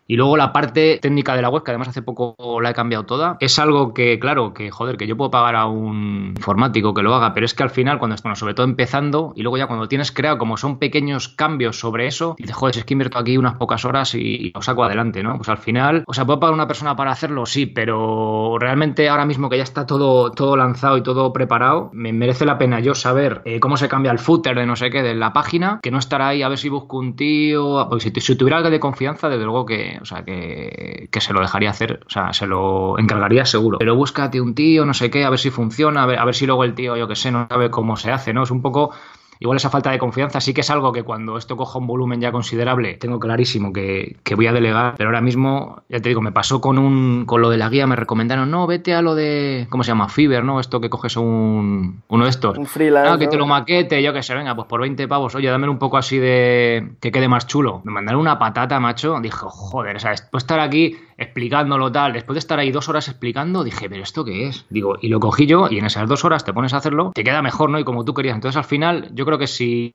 Y 0.07 0.15
luego 0.17 0.37
la 0.37 0.51
parte 0.51 0.99
técnica 1.01 1.35
de 1.35 1.41
la 1.41 1.49
web, 1.49 1.63
que 1.63 1.71
además 1.71 1.89
hace 1.89 2.01
poco 2.01 2.35
la 2.61 2.71
he 2.71 2.73
cambiado 2.73 3.05
toda, 3.05 3.37
es 3.39 3.57
algo 3.59 3.93
que, 3.93 4.19
claro, 4.19 4.53
que 4.53 4.69
joder, 4.69 4.97
que 4.97 5.07
yo 5.07 5.15
puedo 5.15 5.31
pagar 5.31 5.55
a 5.55 5.65
un 5.65 6.33
informático 6.35 6.93
que 6.93 7.03
lo 7.03 7.15
haga, 7.15 7.33
pero 7.33 7.45
es 7.45 7.53
que 7.53 7.63
al 7.63 7.69
final, 7.69 7.99
cuando 7.99 8.15
bueno, 8.21 8.35
sobre 8.35 8.53
todo 8.53 8.65
empezando, 8.65 9.33
y 9.35 9.41
luego 9.41 9.57
ya 9.57 9.67
cuando 9.67 9.87
tienes 9.87 10.11
creado, 10.11 10.37
como 10.37 10.57
son 10.57 10.77
pequeños 10.77 11.29
cambios 11.29 11.79
sobre 11.79 12.07
eso, 12.07 12.35
dices, 12.37 12.55
joder, 12.55 12.77
es 12.77 12.85
que 12.85 12.93
invierto 12.93 13.17
aquí 13.17 13.37
unas 13.37 13.55
pocas 13.55 13.85
horas 13.85 14.13
y, 14.15 14.51
lo 14.53 14.61
saco 14.61 14.83
adelante, 14.83 15.23
¿no? 15.23 15.37
Pues 15.37 15.49
al 15.49 15.57
final, 15.57 16.03
o 16.05 16.13
sea, 16.13 16.25
puedo 16.25 16.39
pagar 16.39 16.53
a 16.53 16.55
una 16.55 16.67
persona 16.67 16.95
para 16.95 17.11
hacerlo, 17.11 17.45
sí, 17.45 17.65
pero 17.65 18.57
realmente 18.59 19.09
ahora 19.09 19.25
mismo 19.25 19.49
que 19.49 19.57
ya 19.57 19.63
está 19.63 19.85
todo, 19.85 20.31
todo 20.31 20.57
lanzado 20.57 20.97
y 20.97 21.03
todo 21.03 21.33
preparado, 21.33 21.89
me 21.93 22.13
merece 22.13 22.45
la 22.45 22.57
pena 22.57 22.79
yo 22.79 22.93
saber 22.93 23.41
eh, 23.45 23.59
cómo 23.59 23.77
se 23.77 23.87
cambia 23.87 24.11
el 24.11 24.19
footer 24.19 24.55
de 24.55 24.65
no 24.65 24.75
sé 24.75 24.89
qué 24.89 25.01
de 25.01 25.15
la 25.15 25.33
página, 25.33 25.79
que 25.81 25.91
no 25.91 25.97
estar 25.97 26.21
ahí 26.21 26.43
a 26.43 26.49
ver 26.49 26.57
si 26.57 26.69
busco 26.69 26.97
un 26.97 27.15
tío, 27.15 27.87
porque 27.89 28.11
si, 28.11 28.21
si 28.21 28.35
tuviera 28.35 28.57
algo 28.57 28.69
de 28.69 28.79
confianza, 28.79 29.29
desde 29.29 29.45
luego 29.45 29.65
que 29.65 29.92
o 30.01 30.05
sea, 30.05 30.23
que, 30.23 31.09
se 31.19 31.33
lo 31.33 31.41
dejaría 31.41 31.69
hacer, 31.69 32.01
o 32.05 32.09
sea, 32.09 32.33
se 32.33 32.47
lo 32.47 32.97
encargaría 32.99 33.45
seguro. 33.45 33.79
Pero 33.79 33.95
búscate 33.95 34.41
un 34.41 34.55
tío, 34.55 34.85
no 34.85 34.93
sé 34.93 35.09
qué, 35.09 35.23
a 35.25 35.29
ver 35.29 35.39
si 35.39 35.49
funciona, 35.49 36.03
a 36.03 36.05
ver, 36.05 36.19
a 36.19 36.25
ver 36.25 36.35
si 36.35 36.45
luego 36.45 36.63
el 36.63 36.75
tío, 36.75 36.95
yo 36.97 37.07
que 37.07 37.15
sé, 37.15 37.31
no 37.31 37.47
sabe 37.49 37.69
cómo 37.69 37.95
se 37.97 38.11
hace, 38.11 38.33
¿no? 38.33 38.43
Es 38.43 38.51
un 38.51 38.61
poco 38.61 38.91
igual 39.39 39.57
esa 39.57 39.69
falta 39.69 39.91
de 39.91 39.99
confianza 39.99 40.41
sí 40.41 40.53
que 40.53 40.61
es 40.61 40.69
algo 40.69 40.91
que 40.91 41.03
cuando 41.03 41.37
esto 41.37 41.57
coja 41.57 41.79
un 41.79 41.87
volumen 41.87 42.21
ya 42.21 42.31
considerable, 42.31 42.95
tengo 42.95 43.19
clarísimo 43.19 43.73
que, 43.73 44.17
voy 44.35 44.47
a 44.47 44.53
delegar, 44.53 44.95
pero 44.97 45.09
ahora 45.09 45.21
mismo, 45.21 45.83
ya 45.89 45.99
te 45.99 46.09
digo, 46.09 46.21
me 46.21 46.31
pasó 46.31 46.59
con 46.61 46.77
un 46.77 47.25
con 47.25 47.41
lo 47.41 47.49
de 47.49 47.57
la 47.57 47.69
guía, 47.69 47.87
me 47.87 47.95
recomendaron, 47.95 48.49
no, 48.49 48.65
vete 48.67 48.93
a 48.93 49.01
lo 49.01 49.15
de, 49.15 49.67
¿cómo 49.69 49.83
se 49.83 49.89
llama? 49.89 50.09
Fiverr, 50.09 50.43
¿no? 50.43 50.59
Esto 50.59 50.81
que 50.81 50.89
coges 50.89 51.17
un, 51.17 52.01
uno 52.07 52.23
de 52.23 52.29
estos. 52.29 52.57
Un 52.57 52.65
freelance. 52.65 53.09
Ah, 53.09 53.17
que 53.17 53.27
te 53.27 53.37
lo 53.37 53.45
maquete, 53.45 54.01
yo 54.01 54.13
que 54.13 54.23
sé, 54.23 54.33
venga, 54.33 54.55
pues 54.55 54.67
por 54.67 54.81
20 54.81 55.07
pavos, 55.07 55.35
oye, 55.35 55.49
dame 55.49 55.69
un 55.69 55.79
poco 55.79 55.97
así 55.97 56.17
de 56.17 56.93
que 56.99 57.11
quede 57.11 57.27
más 57.27 57.47
chulo. 57.47 57.81
Me 57.83 57.91
mandaron 57.91 58.21
una 58.21 58.39
patata, 58.39 58.79
macho, 58.79 59.19
dijo, 59.21 59.49
joder, 59.49 59.95
o 59.95 59.99
sea, 59.99 60.13
puedo 60.31 60.39
estar 60.39 60.59
aquí 60.59 60.97
explicándolo 61.17 61.91
tal, 61.91 62.13
después 62.13 62.35
de 62.35 62.39
estar 62.39 62.59
ahí 62.59 62.71
dos 62.71 62.89
horas 62.89 63.07
explicando, 63.07 63.63
dije, 63.63 63.89
pero 63.89 64.03
¿esto 64.03 64.25
qué 64.25 64.47
es? 64.47 64.65
Digo, 64.69 64.97
y 65.01 65.09
lo 65.09 65.19
cogí 65.19 65.45
yo 65.45 65.67
y 65.69 65.77
en 65.77 65.85
esas 65.85 66.07
dos 66.07 66.25
horas 66.25 66.43
te 66.43 66.53
pones 66.53 66.73
a 66.73 66.77
hacerlo, 66.77 67.11
te 67.13 67.23
queda 67.23 67.41
mejor, 67.41 67.69
¿no? 67.69 67.79
Y 67.79 67.83
como 67.83 68.03
tú 68.05 68.13
querías. 68.13 68.35
Entonces 68.35 68.57
al 68.57 68.63
final 68.63 69.09
yo 69.13 69.22
creo 69.25 69.37
que 69.37 69.47
si, 69.47 69.93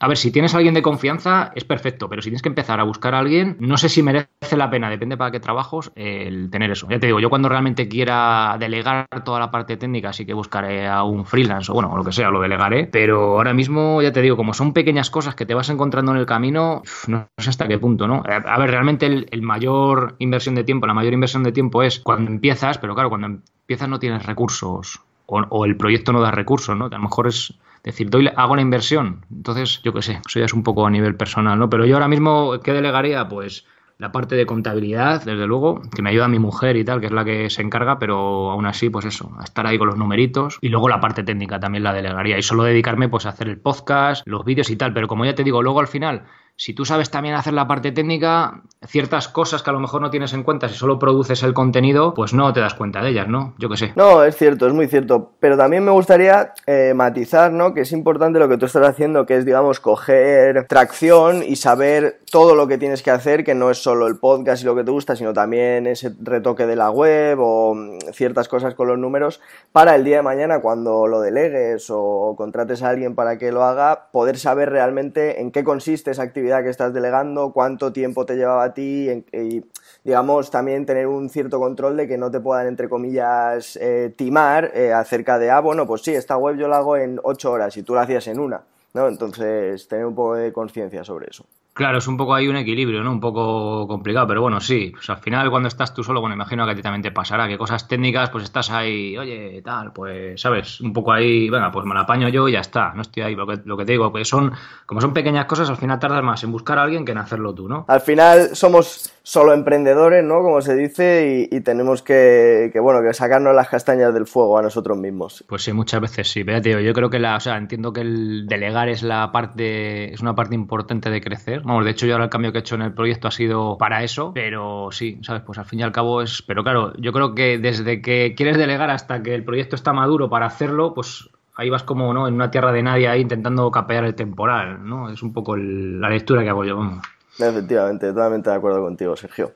a 0.00 0.08
ver, 0.08 0.16
si 0.16 0.30
tienes 0.30 0.54
alguien 0.54 0.74
de 0.74 0.82
confianza 0.82 1.52
es 1.54 1.64
perfecto, 1.64 2.08
pero 2.08 2.22
si 2.22 2.30
tienes 2.30 2.42
que 2.42 2.48
empezar 2.48 2.80
a 2.80 2.84
buscar 2.84 3.14
a 3.14 3.18
alguien, 3.18 3.56
no 3.60 3.76
sé 3.76 3.88
si 3.88 4.02
merece 4.02 4.56
la 4.56 4.70
pena, 4.70 4.90
depende 4.90 5.16
para 5.16 5.30
qué 5.30 5.40
trabajos, 5.40 5.92
el 5.94 6.50
tener 6.50 6.70
eso. 6.70 6.86
Ya 6.90 6.98
te 6.98 7.06
digo, 7.06 7.20
yo 7.20 7.30
cuando 7.30 7.48
realmente 7.48 7.88
quiera 7.88 8.56
delegar 8.58 9.06
toda 9.24 9.40
la 9.40 9.50
parte 9.50 9.76
técnica, 9.76 10.12
sí 10.12 10.26
que 10.26 10.34
buscaré 10.34 10.86
a 10.86 11.02
un 11.04 11.24
freelance 11.24 11.70
o 11.70 11.74
bueno, 11.74 11.92
o 11.92 11.96
lo 11.96 12.04
que 12.04 12.12
sea, 12.12 12.30
lo 12.30 12.40
delegaré, 12.40 12.86
pero 12.86 13.36
ahora 13.36 13.54
mismo, 13.54 14.02
ya 14.02 14.12
te 14.12 14.22
digo, 14.22 14.36
como 14.36 14.54
son 14.54 14.72
pequeñas 14.72 15.10
cosas 15.10 15.34
que 15.34 15.46
te 15.46 15.54
vas 15.54 15.70
encontrando 15.70 16.12
en 16.12 16.18
el 16.18 16.26
camino, 16.26 16.82
no 17.06 17.28
sé 17.38 17.50
hasta 17.50 17.68
qué 17.68 17.78
punto, 17.78 18.06
¿no? 18.06 18.22
A 18.26 18.58
ver, 18.58 18.70
realmente 18.70 19.06
el, 19.06 19.42
mayor 19.42 20.16
inversión 20.18 20.54
de 20.54 20.64
tiempo, 20.64 20.86
la 20.86 20.94
mayor 20.94 21.12
inversión 21.12 21.42
de 21.42 21.52
tiempo 21.52 21.82
es 21.82 22.00
cuando 22.00 22.30
empiezas, 22.30 22.78
pero 22.78 22.94
claro, 22.94 23.08
cuando 23.08 23.26
empiezas 23.26 23.88
no 23.88 23.98
tienes 23.98 24.24
recursos 24.26 25.00
o, 25.30 25.64
el 25.64 25.76
proyecto 25.76 26.12
no 26.12 26.20
da 26.20 26.30
recursos, 26.30 26.76
¿no? 26.76 26.86
A 26.86 26.88
lo 26.88 26.98
mejor 26.98 27.28
es 27.28 27.54
decir, 27.84 28.10
doy, 28.10 28.30
hago 28.36 28.56
la 28.56 28.62
inversión. 28.62 29.24
Entonces, 29.30 29.80
yo 29.82 29.92
qué 29.92 30.02
sé, 30.02 30.20
eso 30.26 30.38
ya 30.38 30.44
es 30.44 30.54
un 30.54 30.62
poco 30.62 30.86
a 30.86 30.90
nivel 30.90 31.16
personal, 31.16 31.58
¿no? 31.58 31.70
Pero 31.70 31.86
yo 31.86 31.96
ahora 31.96 32.08
mismo, 32.08 32.60
¿qué 32.60 32.72
delegaría? 32.72 33.28
Pues 33.28 33.64
la 34.00 34.12
parte 34.12 34.34
de 34.34 34.46
contabilidad, 34.46 35.22
desde 35.24 35.46
luego, 35.46 35.82
que 35.94 36.00
me 36.00 36.08
ayuda 36.08 36.26
mi 36.26 36.38
mujer 36.38 36.76
y 36.76 36.84
tal, 36.84 37.00
que 37.00 37.06
es 37.06 37.12
la 37.12 37.22
que 37.22 37.50
se 37.50 37.60
encarga, 37.60 37.98
pero 37.98 38.50
aún 38.50 38.64
así, 38.64 38.88
pues 38.88 39.04
eso, 39.04 39.30
estar 39.44 39.66
ahí 39.66 39.76
con 39.76 39.88
los 39.88 39.98
numeritos. 39.98 40.58
Y 40.62 40.70
luego 40.70 40.88
la 40.88 41.00
parte 41.00 41.22
técnica 41.22 41.60
también 41.60 41.84
la 41.84 41.92
delegaría. 41.92 42.38
Y 42.38 42.42
solo 42.42 42.64
dedicarme 42.64 43.10
pues 43.10 43.26
a 43.26 43.30
hacer 43.30 43.48
el 43.48 43.58
podcast, 43.58 44.26
los 44.26 44.44
vídeos 44.44 44.70
y 44.70 44.76
tal. 44.76 44.94
Pero 44.94 45.06
como 45.06 45.26
ya 45.26 45.34
te 45.34 45.44
digo, 45.44 45.62
luego 45.62 45.80
al 45.80 45.86
final 45.86 46.24
si 46.60 46.74
tú 46.74 46.84
sabes 46.84 47.08
también 47.08 47.36
hacer 47.36 47.54
la 47.54 47.66
parte 47.66 47.90
técnica, 47.90 48.60
ciertas 48.86 49.28
cosas 49.28 49.62
que 49.62 49.70
a 49.70 49.72
lo 49.72 49.80
mejor 49.80 50.02
no 50.02 50.10
tienes 50.10 50.34
en 50.34 50.42
cuenta, 50.42 50.68
si 50.68 50.74
solo 50.74 50.98
produces 50.98 51.42
el 51.42 51.54
contenido, 51.54 52.12
pues 52.12 52.34
no 52.34 52.52
te 52.52 52.60
das 52.60 52.74
cuenta 52.74 53.00
de 53.00 53.08
ellas, 53.08 53.28
¿no? 53.28 53.54
Yo 53.56 53.70
qué 53.70 53.78
sé. 53.78 53.92
No, 53.96 54.22
es 54.24 54.36
cierto, 54.36 54.66
es 54.66 54.74
muy 54.74 54.86
cierto. 54.86 55.32
Pero 55.40 55.56
también 55.56 55.82
me 55.82 55.90
gustaría 55.90 56.52
eh, 56.66 56.92
matizar, 56.94 57.50
¿no? 57.50 57.72
Que 57.72 57.80
es 57.80 57.92
importante 57.92 58.38
lo 58.38 58.46
que 58.46 58.58
tú 58.58 58.66
estás 58.66 58.86
haciendo, 58.86 59.24
que 59.24 59.38
es, 59.38 59.46
digamos, 59.46 59.80
coger 59.80 60.66
tracción 60.66 61.42
y 61.42 61.56
saber 61.56 62.20
todo 62.30 62.54
lo 62.54 62.68
que 62.68 62.76
tienes 62.76 63.02
que 63.02 63.10
hacer, 63.10 63.42
que 63.42 63.54
no 63.54 63.70
es 63.70 63.78
solo 63.82 64.06
el 64.06 64.18
podcast 64.18 64.62
y 64.62 64.66
lo 64.66 64.76
que 64.76 64.84
te 64.84 64.90
gusta, 64.90 65.16
sino 65.16 65.32
también 65.32 65.86
ese 65.86 66.12
retoque 66.20 66.66
de 66.66 66.76
la 66.76 66.90
web 66.90 67.38
o 67.40 67.74
mm, 67.74 68.12
ciertas 68.12 68.48
cosas 68.48 68.74
con 68.74 68.86
los 68.86 68.98
números, 68.98 69.40
para 69.72 69.94
el 69.94 70.04
día 70.04 70.16
de 70.16 70.22
mañana, 70.22 70.60
cuando 70.60 71.06
lo 71.06 71.22
delegues 71.22 71.86
o 71.88 72.34
contrates 72.36 72.82
a 72.82 72.90
alguien 72.90 73.14
para 73.14 73.38
que 73.38 73.50
lo 73.50 73.64
haga, 73.64 74.10
poder 74.12 74.36
saber 74.36 74.68
realmente 74.68 75.40
en 75.40 75.52
qué 75.52 75.64
consiste 75.64 76.10
esa 76.10 76.22
actividad 76.22 76.49
que 76.62 76.68
estás 76.68 76.92
delegando, 76.92 77.52
cuánto 77.52 77.92
tiempo 77.92 78.26
te 78.26 78.36
llevaba 78.36 78.64
a 78.64 78.74
ti 78.74 79.24
y, 79.32 79.64
digamos, 80.04 80.50
también 80.50 80.84
tener 80.84 81.06
un 81.06 81.28
cierto 81.28 81.58
control 81.58 81.96
de 81.96 82.08
que 82.08 82.18
no 82.18 82.30
te 82.30 82.40
puedan, 82.40 82.66
entre 82.66 82.88
comillas, 82.88 83.76
eh, 83.76 84.12
timar 84.16 84.72
eh, 84.74 84.92
acerca 84.92 85.38
de, 85.38 85.50
ah, 85.50 85.60
bueno, 85.60 85.86
pues 85.86 86.02
sí, 86.02 86.12
esta 86.12 86.36
web 86.36 86.56
yo 86.56 86.68
la 86.68 86.78
hago 86.78 86.96
en 86.96 87.20
ocho 87.22 87.52
horas 87.52 87.76
y 87.76 87.82
tú 87.82 87.94
la 87.94 88.02
hacías 88.02 88.26
en 88.26 88.40
una, 88.40 88.62
¿no? 88.94 89.08
Entonces, 89.08 89.86
tener 89.88 90.06
un 90.06 90.14
poco 90.14 90.34
de 90.34 90.52
conciencia 90.52 91.04
sobre 91.04 91.28
eso. 91.30 91.44
Claro, 91.72 91.98
es 91.98 92.08
un 92.08 92.16
poco 92.16 92.34
ahí 92.34 92.48
un 92.48 92.56
equilibrio, 92.56 93.02
¿no? 93.02 93.12
Un 93.12 93.20
poco 93.20 93.86
complicado, 93.86 94.26
pero 94.26 94.42
bueno, 94.42 94.60
sí. 94.60 94.90
Pues 94.92 95.08
al 95.08 95.18
final, 95.18 95.48
cuando 95.50 95.68
estás 95.68 95.94
tú 95.94 96.02
solo, 96.02 96.20
bueno, 96.20 96.34
imagino 96.34 96.66
que 96.66 96.72
a 96.72 96.74
ti 96.74 96.82
también 96.82 97.02
te 97.02 97.12
pasará, 97.12 97.46
que 97.46 97.56
cosas 97.56 97.86
técnicas, 97.86 98.28
pues 98.30 98.44
estás 98.44 98.70
ahí, 98.70 99.16
oye, 99.16 99.62
tal, 99.62 99.92
pues, 99.92 100.40
¿sabes? 100.40 100.80
Un 100.80 100.92
poco 100.92 101.12
ahí, 101.12 101.48
venga, 101.48 101.70
pues 101.70 101.86
me 101.86 101.94
la 101.94 102.00
apaño 102.00 102.28
yo 102.28 102.48
y 102.48 102.52
ya 102.52 102.60
está. 102.60 102.92
No 102.94 103.02
estoy 103.02 103.22
ahí, 103.22 103.36
lo 103.36 103.46
que, 103.46 103.60
lo 103.64 103.76
que 103.76 103.84
te 103.84 103.92
digo, 103.92 104.10
pues 104.10 104.28
son, 104.28 104.52
como 104.84 105.00
son 105.00 105.14
pequeñas 105.14 105.46
cosas, 105.46 105.70
al 105.70 105.76
final 105.76 105.98
tardas 106.00 106.24
más 106.24 106.42
en 106.42 106.50
buscar 106.50 106.78
a 106.78 106.82
alguien 106.82 107.04
que 107.04 107.12
en 107.12 107.18
hacerlo 107.18 107.54
tú, 107.54 107.68
¿no? 107.68 107.84
Al 107.86 108.00
final 108.00 108.56
somos 108.56 109.12
solo 109.30 109.52
emprendedores, 109.52 110.24
¿no? 110.24 110.42
Como 110.42 110.60
se 110.60 110.74
dice, 110.74 111.48
y, 111.48 111.60
tenemos 111.60 112.02
que, 112.02 112.70
que, 112.72 112.80
bueno, 112.80 113.00
que 113.00 113.14
sacarnos 113.14 113.54
las 113.54 113.68
castañas 113.68 114.12
del 114.12 114.26
fuego 114.26 114.58
a 114.58 114.62
nosotros 114.62 114.98
mismos. 114.98 115.44
Pues 115.46 115.62
sí, 115.62 115.72
muchas 115.72 116.00
veces 116.00 116.28
sí. 116.28 116.42
Pero 116.42 116.80
yo 116.80 116.92
creo 116.92 117.10
que 117.10 117.20
la, 117.20 117.36
o 117.36 117.40
sea, 117.40 117.56
entiendo 117.56 117.92
que 117.92 118.00
el 118.00 118.48
delegar 118.48 118.88
es 118.88 119.04
la 119.04 119.30
parte, 119.30 120.12
es 120.12 120.20
una 120.20 120.34
parte 120.34 120.56
importante 120.56 121.10
de 121.10 121.20
crecer. 121.20 121.60
Vamos, 121.60 121.84
de 121.84 121.92
hecho, 121.92 122.06
yo 122.06 122.14
ahora 122.14 122.24
el 122.24 122.30
cambio 122.30 122.50
que 122.50 122.58
he 122.58 122.60
hecho 122.62 122.74
en 122.74 122.82
el 122.82 122.92
proyecto 122.92 123.28
ha 123.28 123.30
sido 123.30 123.78
para 123.78 124.02
eso, 124.02 124.32
pero 124.34 124.88
sí, 124.90 125.20
¿sabes? 125.22 125.42
Pues 125.42 125.60
al 125.60 125.64
fin 125.64 125.78
y 125.78 125.84
al 125.84 125.92
cabo 125.92 126.22
es. 126.22 126.42
Pero 126.42 126.64
claro, 126.64 126.92
yo 126.96 127.12
creo 127.12 127.32
que 127.36 127.58
desde 127.58 128.02
que 128.02 128.34
quieres 128.36 128.58
delegar 128.58 128.90
hasta 128.90 129.22
que 129.22 129.36
el 129.36 129.44
proyecto 129.44 129.76
está 129.76 129.92
maduro 129.92 130.28
para 130.28 130.46
hacerlo, 130.46 130.92
pues 130.92 131.30
ahí 131.54 131.70
vas 131.70 131.84
como, 131.84 132.12
¿no? 132.12 132.26
En 132.26 132.34
una 132.34 132.50
tierra 132.50 132.72
de 132.72 132.82
nadie 132.82 133.06
ahí 133.06 133.20
intentando 133.20 133.70
capear 133.70 134.02
el 134.02 134.16
temporal, 134.16 134.84
¿no? 134.84 135.08
Es 135.08 135.22
un 135.22 135.32
poco 135.32 135.56
la 135.56 136.08
lectura 136.08 136.42
que 136.42 136.48
hago 136.48 136.64
yo, 136.64 136.76
vamos. 136.76 137.06
Efectivamente, 137.38 138.08
totalmente 138.08 138.50
de 138.50 138.56
acuerdo 138.56 138.82
contigo, 138.82 139.16
Sergio. 139.16 139.52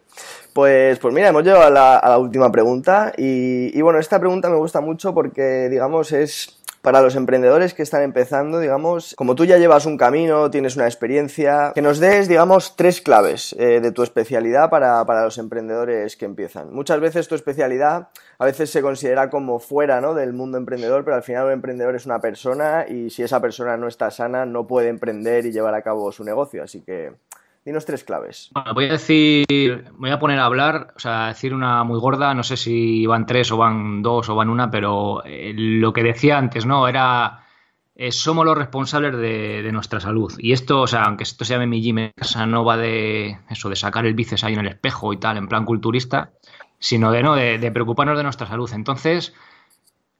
Pues, 0.53 0.99
pues 0.99 1.13
mira, 1.13 1.29
hemos 1.29 1.43
llegado 1.43 1.65
a 1.65 1.71
la, 1.71 2.19
última 2.19 2.51
pregunta 2.51 3.13
y, 3.17 3.77
y, 3.77 3.83
bueno, 3.83 3.99
esta 3.99 4.19
pregunta 4.21 4.49
me 4.49 4.57
gusta 4.57 4.81
mucho 4.81 5.13
porque, 5.13 5.69
digamos, 5.69 6.13
es 6.13 6.61
para 6.85 7.01
los 7.01 7.17
emprendedores 7.17 7.73
que 7.73 7.83
están 7.83 8.03
empezando, 8.03 8.61
digamos, 8.61 9.15
como 9.17 9.35
tú 9.35 9.47
ya 9.47 9.57
llevas 9.57 9.87
un 9.87 9.97
camino, 9.97 10.51
tienes 10.51 10.77
una 10.77 10.85
experiencia, 10.85 11.73
que 11.75 11.81
nos 11.81 11.99
des, 11.99 12.29
digamos, 12.29 12.77
tres 12.77 13.01
claves 13.01 13.57
eh, 13.59 13.81
de 13.81 13.91
tu 13.91 14.03
especialidad 14.03 14.69
para, 14.69 15.03
para, 15.07 15.25
los 15.25 15.39
emprendedores 15.39 16.15
que 16.19 16.27
empiezan. 16.27 16.75
Muchas 16.75 17.01
veces 17.01 17.27
tu 17.27 17.37
especialidad 17.37 18.09
a 18.39 18.45
veces 18.45 18.69
se 18.69 18.83
considera 18.83 19.31
como 19.31 19.61
fuera 19.61 20.03
¿no? 20.03 20.13
del 20.13 20.35
mundo 20.35 20.59
emprendedor, 20.59 21.05
pero 21.05 21.17
al 21.17 21.23
final 21.23 21.47
un 21.47 21.53
emprendedor 21.53 21.97
es 21.97 22.05
una 22.05 22.21
persona 22.21 22.85
y 22.87 23.09
si 23.09 23.23
esa 23.23 23.41
persona 23.41 23.79
no 23.79 23.89
está 23.89 24.11
sana 24.11 24.45
no 24.45 24.67
puede 24.67 24.91
emprender 24.91 25.47
y 25.47 25.53
llevar 25.53 25.75
a 25.75 25.81
cabo 25.81 26.13
su 26.13 26.23
negocio. 26.23 26.63
Así 26.63 26.83
que 26.83 27.15
Dinos 27.64 27.87
tres 27.87 28.05
claves. 28.05 28.50
Bueno, 28.53 28.74
voy 28.74 28.85
a 28.87 28.92
decir, 28.92 29.90
voy 29.96 30.11
a 30.11 30.18
poner 30.18 30.38
a 30.38 30.44
hablar, 30.44 30.92
o 30.96 30.98
sea, 30.98 31.29
decir 31.29 31.55
una 31.55 31.83
muy 31.83 31.98
gorda, 31.98 32.35
no 32.35 32.42
sé 32.42 32.59
si 32.59 33.07
van 33.07 33.24
tres 33.24 33.50
o 33.53 33.57
van 33.57 34.03
dos 34.03 34.29
o 34.29 34.35
van 34.35 34.50
una, 34.50 34.70
pero 34.70 35.24
eh, 35.24 35.55
lo 35.57 35.94
que 35.94 36.03
decía 36.03 36.37
antes, 36.37 36.66
¿no? 36.66 36.87
Era, 36.87 37.46
eh, 37.94 38.12
somos 38.12 38.44
los 38.44 38.59
responsables 38.59 39.16
de, 39.16 39.70
nuestra 39.72 39.98
salud. 39.98 40.31
Y 40.37 40.53
esto, 40.53 40.83
o 40.83 40.87
sea, 40.87 41.05
aunque 41.05 41.22
esto 41.22 41.46
se 41.46 41.55
llame 41.55 41.66
mi 41.66 41.81
gym 41.81 42.11
casa, 42.14 42.44
no 42.44 42.66
va 42.66 42.77
de 42.77 43.38
eso, 43.48 43.70
de 43.70 43.77
sacar 43.77 44.05
el 44.05 44.12
bíceps 44.12 44.44
ahí 44.44 44.53
en 44.53 44.61
el 44.61 44.68
espejo 44.68 45.14
y 45.14 45.16
tal, 45.16 45.38
en 45.38 45.48
plan 45.48 45.64
culturista, 45.64 46.33
sino 46.79 47.12
de, 47.12 47.22
¿no? 47.22 47.35
de, 47.35 47.70
preocuparnos 47.72 48.18
de 48.18 48.24
nuestra 48.24 48.46
salud. 48.46 48.70
Entonces, 48.74 49.33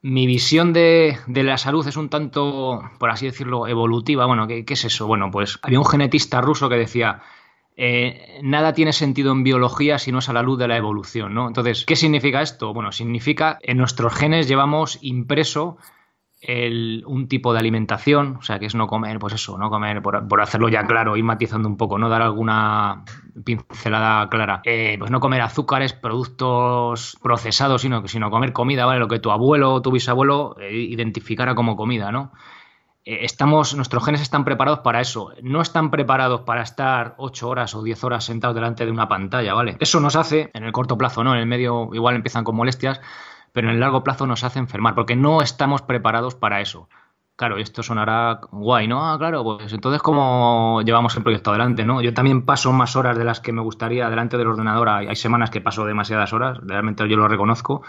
mi 0.01 0.27
visión 0.27 0.73
de, 0.73 1.19
de, 1.27 1.43
la 1.43 1.59
salud 1.59 1.87
es 1.87 1.99
un 1.99 2.09
tanto, 2.09 2.81
por 2.99 3.11
así 3.11 3.27
decirlo, 3.27 3.67
evolutiva. 3.67 4.25
Bueno, 4.25 4.47
¿qué, 4.47 4.65
¿qué, 4.65 4.73
es 4.73 4.87
eso? 4.87 5.07
Bueno, 5.07 5.31
pues 5.31 5.59
había 5.61 5.79
un 5.79 5.87
genetista 5.87 6.41
ruso 6.41 6.71
que 6.71 6.77
decía, 6.77 7.23
eh, 7.77 8.41
nada 8.43 8.73
tiene 8.73 8.93
sentido 8.93 9.33
en 9.33 9.43
biología 9.43 9.99
si 9.99 10.13
no 10.13 10.21
es 10.21 10.29
a 10.29 10.33
la 10.33 10.43
luz 10.43 10.59
de 10.59 10.69
la 10.69 10.77
evolución, 10.77 11.35
¿no? 11.35 11.49
Entonces, 11.49 11.85
¿qué 11.87 11.97
significa 11.97 12.43
esto? 12.43 12.73
Bueno, 12.73 12.93
significa 12.93 13.59
en 13.63 13.79
nuestros 13.79 14.15
genes 14.15 14.49
llevamos 14.49 14.99
impreso 15.03 15.79
un 16.47 17.27
tipo 17.29 17.53
de 17.53 17.59
alimentación, 17.59 18.37
o 18.37 18.43
sea, 18.43 18.59
que 18.59 18.67
es 18.67 18.75
no 18.75 18.87
comer, 18.87 19.19
pues 19.19 19.35
eso, 19.35 19.57
no 19.57 19.71
comer, 19.71 20.03
por, 20.03 20.41
hacerlo 20.41 20.69
ya 20.69 20.85
claro, 20.85 21.17
ir 21.17 21.25
matizando 21.25 21.69
un 21.69 21.77
poco, 21.77 21.99
no 21.99 22.09
dar 22.09 22.21
alguna 22.21 23.05
pincelada 23.45 24.29
clara, 24.29 24.61
eh, 24.65 24.97
pues 24.99 25.11
no 25.11 25.21
comer 25.21 25.41
azúcares, 25.41 25.95
productos 25.95 27.17
procesados, 27.23 27.81
sino, 27.81 28.07
sino 28.09 28.31
comer 28.31 28.53
comida, 28.53 28.85
¿vale? 28.85 29.01
Lo 29.01 29.09
que 29.09 29.21
tu 29.21 29.31
abuelo 29.31 29.73
o 29.73 29.83
tu 29.83 29.91
bisabuelo 29.91 30.57
eh, 30.61 30.77
identificara 30.77 31.55
como 31.55 31.77
comida, 31.77 32.13
¿no? 32.13 32.33
Eh, 33.05 33.25
estamos, 33.25 33.75
nuestros 33.75 34.05
genes 34.05 34.23
están 34.23 34.45
preparados 34.45 34.81
para 34.81 35.01
eso. 35.01 35.33
No 35.43 35.61
están 35.61 35.91
preparados 35.91 36.43
para 36.43 36.63
estar 36.63 37.15
8 37.19 37.49
horas 37.49 37.75
o 37.75 37.83
10 37.83 38.05
horas 38.05 38.25
sentados 38.25 38.55
delante 38.55 38.85
de 38.87 38.91
una 38.91 39.09
pantalla, 39.09 39.55
¿vale? 39.55 39.77
Eso 39.81 40.01
nos 40.01 40.17
hace, 40.17 40.51
en 40.55 40.65
el 40.65 40.73
corto 40.73 40.97
plazo, 40.97 41.23
¿no? 41.25 41.35
En 41.35 41.41
el 41.41 41.47
medio 41.47 41.91
igual 41.93 42.17
empiezan 42.17 42.45
con 42.45 42.57
molestias, 42.57 43.01
pero 43.53 43.69
en 43.69 43.75
el 43.75 43.81
largo 43.81 44.03
plazo 44.03 44.27
nos 44.27 44.43
hace 44.45 44.59
enfermar, 44.59 44.95
porque 44.95 45.17
no 45.17 45.43
estamos 45.43 45.83
preparados 45.83 46.35
para 46.35 46.61
eso. 46.61 46.89
Claro, 47.37 47.57
esto 47.57 47.83
sonará 47.83 48.41
guay, 48.53 48.87
¿no? 48.87 49.11
Ah, 49.11 49.19
claro, 49.19 49.43
pues 49.43 49.73
entonces 49.73 50.01
cómo 50.03 50.83
llevamos 50.83 51.17
el 51.17 51.25
proyecto 51.25 51.51
adelante, 51.51 51.85
¿no? 51.85 52.01
Yo 52.01 52.15
también 52.15 52.45
paso 52.45 52.73
más 52.73 52.95
horas 52.95 53.19
de 53.19 53.25
las 53.25 53.41
que 53.41 53.53
me 53.53 53.61
gustaría 53.61 54.09
delante 54.09 54.39
del 54.39 54.47
ordenador. 54.47 54.89
Hay, 54.89 55.17
semanas 55.17 55.51
que 55.51 55.61
paso 55.61 55.85
demasiadas 55.85 56.33
horas, 56.33 56.59
realmente 56.63 57.09
yo 57.09 57.17
lo 57.17 57.27
reconozco. 57.27 57.83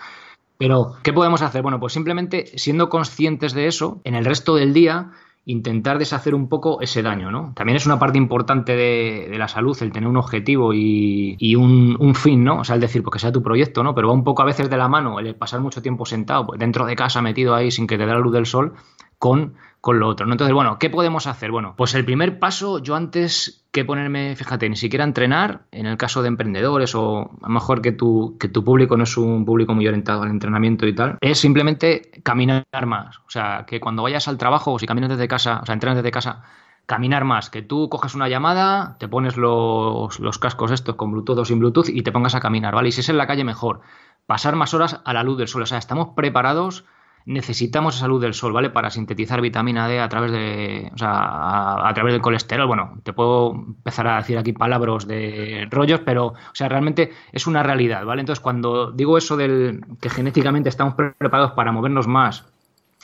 Pero, 0.57 0.93
¿qué 1.03 1.13
podemos 1.13 1.41
hacer? 1.41 1.61
Bueno, 1.61 1.79
pues 1.79 1.93
simplemente 1.93 2.45
siendo 2.57 2.89
conscientes 2.89 3.53
de 3.53 3.67
eso, 3.67 4.01
en 4.03 4.15
el 4.15 4.25
resto 4.25 4.55
del 4.55 4.73
día 4.73 5.11
intentar 5.45 5.99
deshacer 5.99 6.33
un 6.33 6.49
poco 6.49 6.81
ese 6.81 7.03
daño, 7.03 7.29
¿no? 7.29 7.53
También 7.55 7.75
es 7.75 7.85
una 7.85 7.99
parte 7.99 8.17
importante 8.17 8.75
de, 8.75 9.37
la 9.37 9.47
salud 9.47 9.77
el 9.81 9.91
tener 9.91 10.09
un 10.09 10.17
objetivo 10.17 10.73
y, 10.73 11.55
un, 11.55 12.15
fin, 12.15 12.43
¿no? 12.43 12.61
O 12.61 12.63
sea, 12.63 12.75
el 12.75 12.81
decir, 12.81 13.03
porque 13.03 13.19
sea 13.19 13.31
tu 13.31 13.43
proyecto, 13.43 13.83
¿no? 13.83 13.93
Pero 13.93 14.07
va 14.07 14.13
un 14.13 14.23
poco 14.23 14.41
a 14.41 14.45
veces 14.45 14.69
de 14.69 14.77
la 14.77 14.87
mano 14.87 15.19
el 15.19 15.35
pasar 15.35 15.61
mucho 15.61 15.81
tiempo 15.81 16.05
sentado 16.05 16.47
pues, 16.47 16.59
dentro 16.59 16.85
de 16.85 16.95
casa, 16.95 17.21
metido 17.21 17.53
ahí 17.53 17.69
sin 17.69 17.85
que 17.85 17.97
te 17.97 18.05
dé 18.05 18.11
la 18.11 18.19
luz 18.19 18.33
del 18.33 18.47
sol, 18.47 18.73
con 19.17 19.55
con 19.85 19.99
lo 19.99 20.07
otro. 20.07 20.25
¿no? 20.25 20.31
Entonces, 20.31 20.51
bueno, 20.51 20.79
¿qué 20.79 20.89
podemos 20.89 21.27
hacer? 21.27 21.51
Bueno, 21.51 21.75
pues 21.77 21.93
el 21.93 22.03
primer 22.05 22.39
paso, 22.39 22.79
yo 22.79 22.95
antes 22.95 23.67
que 23.71 23.85
ponerme, 23.85 24.35
fíjate, 24.35 24.67
ni 24.67 24.77
siquiera 24.77 25.03
entrenar, 25.03 25.61
en 25.71 25.85
el 25.85 25.95
caso 25.95 26.23
de 26.23 26.27
emprendedores 26.27 26.95
o 26.95 27.29
a 27.39 27.47
lo 27.47 27.53
mejor 27.53 27.83
que 27.83 27.91
tu, 27.91 28.35
que 28.39 28.47
tu 28.47 28.63
público 28.63 28.97
no 28.97 29.03
es 29.03 29.15
un 29.15 29.45
público 29.45 29.75
muy 29.75 29.87
orientado 29.87 30.23
al 30.23 30.31
entrenamiento 30.31 30.87
y 30.87 30.95
tal, 30.95 31.19
es 31.21 31.39
simplemente 31.39 32.09
caminar 32.23 32.65
más. 32.87 33.19
O 33.27 33.29
sea, 33.29 33.65
que 33.67 33.79
cuando 33.79 34.01
vayas 34.01 34.27
al 34.27 34.39
trabajo 34.39 34.73
o 34.73 34.79
si 34.79 34.87
caminas 34.87 35.11
desde 35.11 35.27
casa, 35.27 35.59
o 35.61 35.65
sea, 35.67 35.73
entrenas 35.73 35.97
desde 35.97 36.09
casa, 36.09 36.41
caminar 36.87 37.23
más, 37.23 37.51
que 37.51 37.61
tú 37.61 37.87
cojas 37.87 38.15
una 38.15 38.27
llamada, 38.27 38.97
te 38.97 39.07
pones 39.07 39.37
los, 39.37 40.19
los 40.19 40.39
cascos 40.39 40.71
estos 40.71 40.95
con 40.95 41.11
Bluetooth 41.11 41.37
o 41.37 41.45
sin 41.45 41.59
Bluetooth 41.59 41.89
y 41.89 42.01
te 42.01 42.11
pongas 42.11 42.33
a 42.33 42.39
caminar, 42.39 42.73
¿vale? 42.73 42.89
Y 42.89 42.91
si 42.91 43.01
es 43.01 43.09
en 43.09 43.17
la 43.17 43.27
calle, 43.27 43.43
mejor. 43.43 43.81
Pasar 44.25 44.55
más 44.55 44.73
horas 44.73 44.99
a 45.05 45.13
la 45.13 45.21
luz 45.21 45.37
del 45.37 45.47
sol. 45.47 45.61
O 45.61 45.67
sea, 45.67 45.77
estamos 45.77 46.15
preparados 46.15 46.85
necesitamos 47.25 47.97
esa 47.97 48.07
luz 48.07 48.21
del 48.21 48.33
sol, 48.33 48.53
¿vale? 48.53 48.69
Para 48.69 48.91
sintetizar 48.91 49.41
vitamina 49.41 49.87
D 49.87 49.99
a 49.99 50.07
través 50.07 50.31
de, 50.31 50.91
o 50.93 50.97
sea, 50.97 51.87
a, 51.87 51.93
través 51.93 52.13
del 52.13 52.21
colesterol. 52.21 52.67
Bueno, 52.67 52.99
te 53.03 53.13
puedo 53.13 53.53
empezar 53.53 54.07
a 54.07 54.17
decir 54.17 54.37
aquí 54.37 54.53
palabras 54.53 55.07
de 55.07 55.67
rollos, 55.71 56.01
pero, 56.05 56.27
o 56.27 56.35
sea, 56.53 56.69
realmente 56.69 57.11
es 57.31 57.47
una 57.47 57.63
realidad, 57.63 58.05
¿vale? 58.05 58.21
Entonces, 58.21 58.41
cuando 58.41 58.91
digo 58.91 59.17
eso 59.17 59.37
del 59.37 59.83
que 59.99 60.09
genéticamente 60.09 60.69
estamos 60.69 60.93
preparados 60.93 61.53
para 61.53 61.71
movernos 61.71 62.07
más, 62.07 62.45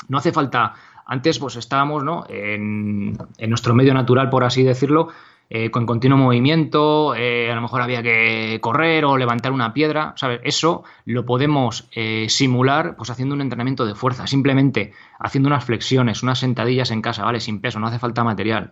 no 0.08 0.20
hace 0.20 0.32
falta. 0.32 0.76
Antes, 1.06 1.40
pues 1.40 1.56
estábamos, 1.56 2.04
¿no? 2.04 2.24
En, 2.30 3.18
en 3.38 3.50
nuestro 3.50 3.74
medio 3.74 3.94
natural, 3.94 4.30
por 4.30 4.44
así 4.44 4.64
decirlo, 4.64 5.10
eh, 5.54 5.70
con 5.70 5.86
continuo 5.86 6.18
movimiento, 6.18 7.14
eh, 7.14 7.52
a 7.52 7.56
lo 7.56 7.62
mejor 7.62 7.82
había 7.82 8.02
que 8.02 8.60
correr 8.62 9.04
o 9.04 9.18
levantar 9.18 9.52
una 9.52 9.74
piedra, 9.74 10.14
¿sabes? 10.16 10.40
Eso 10.46 10.86
lo 11.04 11.26
podemos 11.26 11.90
eh, 11.92 12.28
simular 12.30 12.96
pues 12.96 13.10
haciendo 13.10 13.36
un 13.36 13.42
entrenamiento 13.42 13.86
de 13.86 13.94
fuerza, 13.94 14.28
simplemente 14.28 14.94
haciendo 15.20 15.48
unas 15.48 15.66
flexiones, 15.66 16.24
unas 16.24 16.40
sentadillas 16.40 16.90
en 16.92 17.02
casa, 17.02 17.26
¿vale? 17.26 17.42
Sin 17.42 17.60
peso, 17.60 17.82
no 17.82 17.88
hace 17.88 18.00
falta 18.00 18.24
material. 18.24 18.72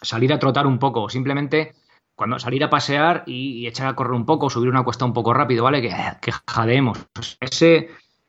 Salir 0.00 0.32
a 0.32 0.38
trotar 0.38 0.68
un 0.68 0.78
poco, 0.78 1.08
simplemente 1.08 1.74
cuando 2.14 2.38
salir 2.38 2.62
a 2.62 2.70
pasear 2.70 3.24
y, 3.26 3.66
echar 3.66 3.88
a 3.88 3.96
correr 3.96 4.12
un 4.12 4.26
poco, 4.26 4.48
subir 4.48 4.68
una 4.68 4.84
cuesta 4.84 5.04
un 5.04 5.12
poco 5.12 5.34
rápido, 5.34 5.64
¿vale? 5.64 5.82
Que, 5.82 5.92
que 6.20 6.30
jadeemos. 6.46 7.04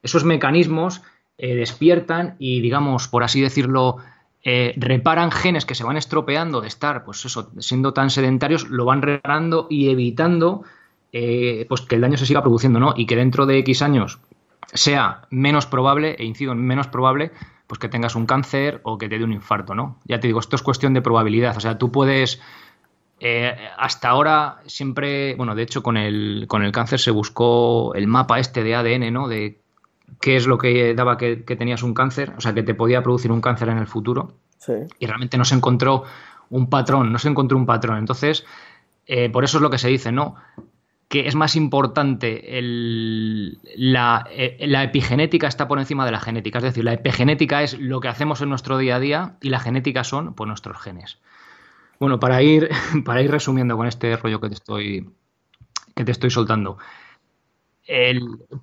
Esos 0.02 0.26
mecanismos 0.26 1.04
despiertan 1.38 2.38
y, 2.40 2.60
digamos, 2.62 3.08
por 3.08 3.24
así 3.24 3.40
decirlo, 3.40 3.98
eh, 4.44 4.74
reparan 4.78 5.32
genes 5.32 5.66
que 5.66 5.76
se 5.76 5.84
van 5.84 5.98
estropeando 5.98 6.62
de 6.62 6.68
estar, 6.68 7.04
pues 7.04 7.24
eso, 7.26 7.52
siendo 7.60 7.94
tan 7.94 8.10
sedentarios, 8.10 8.70
lo 8.70 8.86
van 8.86 9.02
reparando 9.02 9.68
y 9.70 9.90
evitando 9.90 10.64
eh, 11.14 11.66
pues 11.68 11.82
que 11.82 11.96
el 11.96 12.02
daño 12.02 12.18
se 12.18 12.26
siga 12.26 12.42
produciendo, 12.42 12.80
¿no? 12.80 12.94
Y 12.96 13.06
que 13.06 13.16
dentro 13.16 13.46
de 13.46 13.58
X 13.60 13.82
años 13.82 14.20
sea 14.74 15.28
menos 15.30 15.66
probable, 15.66 16.16
e 16.18 16.26
incido 16.26 16.54
en 16.54 16.66
menos 16.66 16.88
probable, 16.88 17.32
pues 17.68 17.80
que 17.80 17.90
tengas 17.90 18.16
un 18.16 18.26
cáncer 18.26 18.82
o 18.84 18.98
que 18.98 19.10
te 19.10 19.18
dé 19.18 19.24
un 19.24 19.34
infarto, 19.34 19.76
¿no? 19.76 20.00
Ya 20.06 20.20
te 20.20 20.28
digo, 20.28 20.40
esto 20.40 20.56
es 20.56 20.62
cuestión 20.62 20.94
de 20.94 21.02
probabilidad. 21.02 21.56
O 21.58 21.60
sea, 21.60 21.78
tú 21.78 21.92
puedes. 21.92 22.42
Eh, 23.20 23.56
hasta 23.78 24.10
ahora 24.10 24.62
siempre, 24.66 25.36
bueno, 25.36 25.54
de 25.54 25.62
hecho 25.62 25.84
con 25.84 25.96
el, 25.96 26.46
con 26.48 26.64
el 26.64 26.72
cáncer 26.72 27.00
se 27.00 27.12
buscó 27.12 27.94
el 27.94 28.08
mapa 28.08 28.40
este 28.40 28.64
de 28.64 28.76
ADN, 28.76 29.14
¿no? 29.14 29.28
Qué 30.20 30.36
es 30.36 30.48
lo 30.48 30.58
que 30.58 30.94
daba 30.94 31.18
que, 31.18 31.38
tenías 31.38 31.84
un 31.84 31.94
cáncer, 31.94 32.34
o 32.38 32.42
sea, 32.42 32.54
que 32.54 32.64
te 32.64 32.74
podía 32.74 33.02
producir 33.02 33.32
un 33.32 33.42
cáncer 33.42 33.70
en 33.70 33.78
el 33.78 33.88
futuro. 33.88 34.34
Y 35.00 35.08
realmente 35.08 35.38
no 35.38 35.46
se 35.46 35.56
encontró 35.56 36.04
un 36.50 36.70
patrón, 36.70 37.12
no 37.12 37.18
se 37.18 37.30
encontró 37.30 37.58
un 37.58 37.66
patrón. 37.66 37.98
Entonces, 37.98 38.46
eh, 39.08 39.30
por 39.30 39.44
eso 39.44 39.58
es 39.58 39.62
lo 39.62 39.70
que 39.72 39.80
se 39.80 39.88
dice, 39.88 40.12
¿no? 40.12 40.36
Que 41.08 41.28
es 41.28 41.36
más 41.36 41.56
importante 41.56 42.60
el, 42.60 43.60
la, 43.76 44.28
eh, 44.30 44.58
la, 44.68 44.84
epigenética 44.84 45.48
está 45.48 45.68
por 45.68 45.80
encima 45.80 46.06
de 46.06 46.12
la 46.12 46.20
genética. 46.20 46.60
Es 46.60 46.64
decir, 46.64 46.84
la 46.84 46.94
epigenética 46.94 47.64
es 47.64 47.80
lo 47.80 48.00
que 48.00 48.08
hacemos 48.08 48.42
en 48.42 48.50
nuestro 48.50 48.78
día 48.78 48.98
a 48.98 49.00
día 49.00 49.38
y 49.42 49.50
la 49.50 49.60
genética 49.60 50.04
son 50.04 50.36
pues, 50.36 50.48
nuestros 50.48 50.80
genes. 50.80 51.18
Bueno, 52.00 52.20
para 52.20 52.42
ir, 52.44 52.70
para 53.06 53.22
ir 53.22 53.32
resumiendo 53.32 53.76
con 53.76 53.88
este 53.88 54.16
rollo 54.16 54.40
que 54.40 54.50
te 54.50 54.56
estoy, 54.56 55.10
que 55.96 56.06
te 56.06 56.12
estoy 56.12 56.30
soltando 56.30 56.78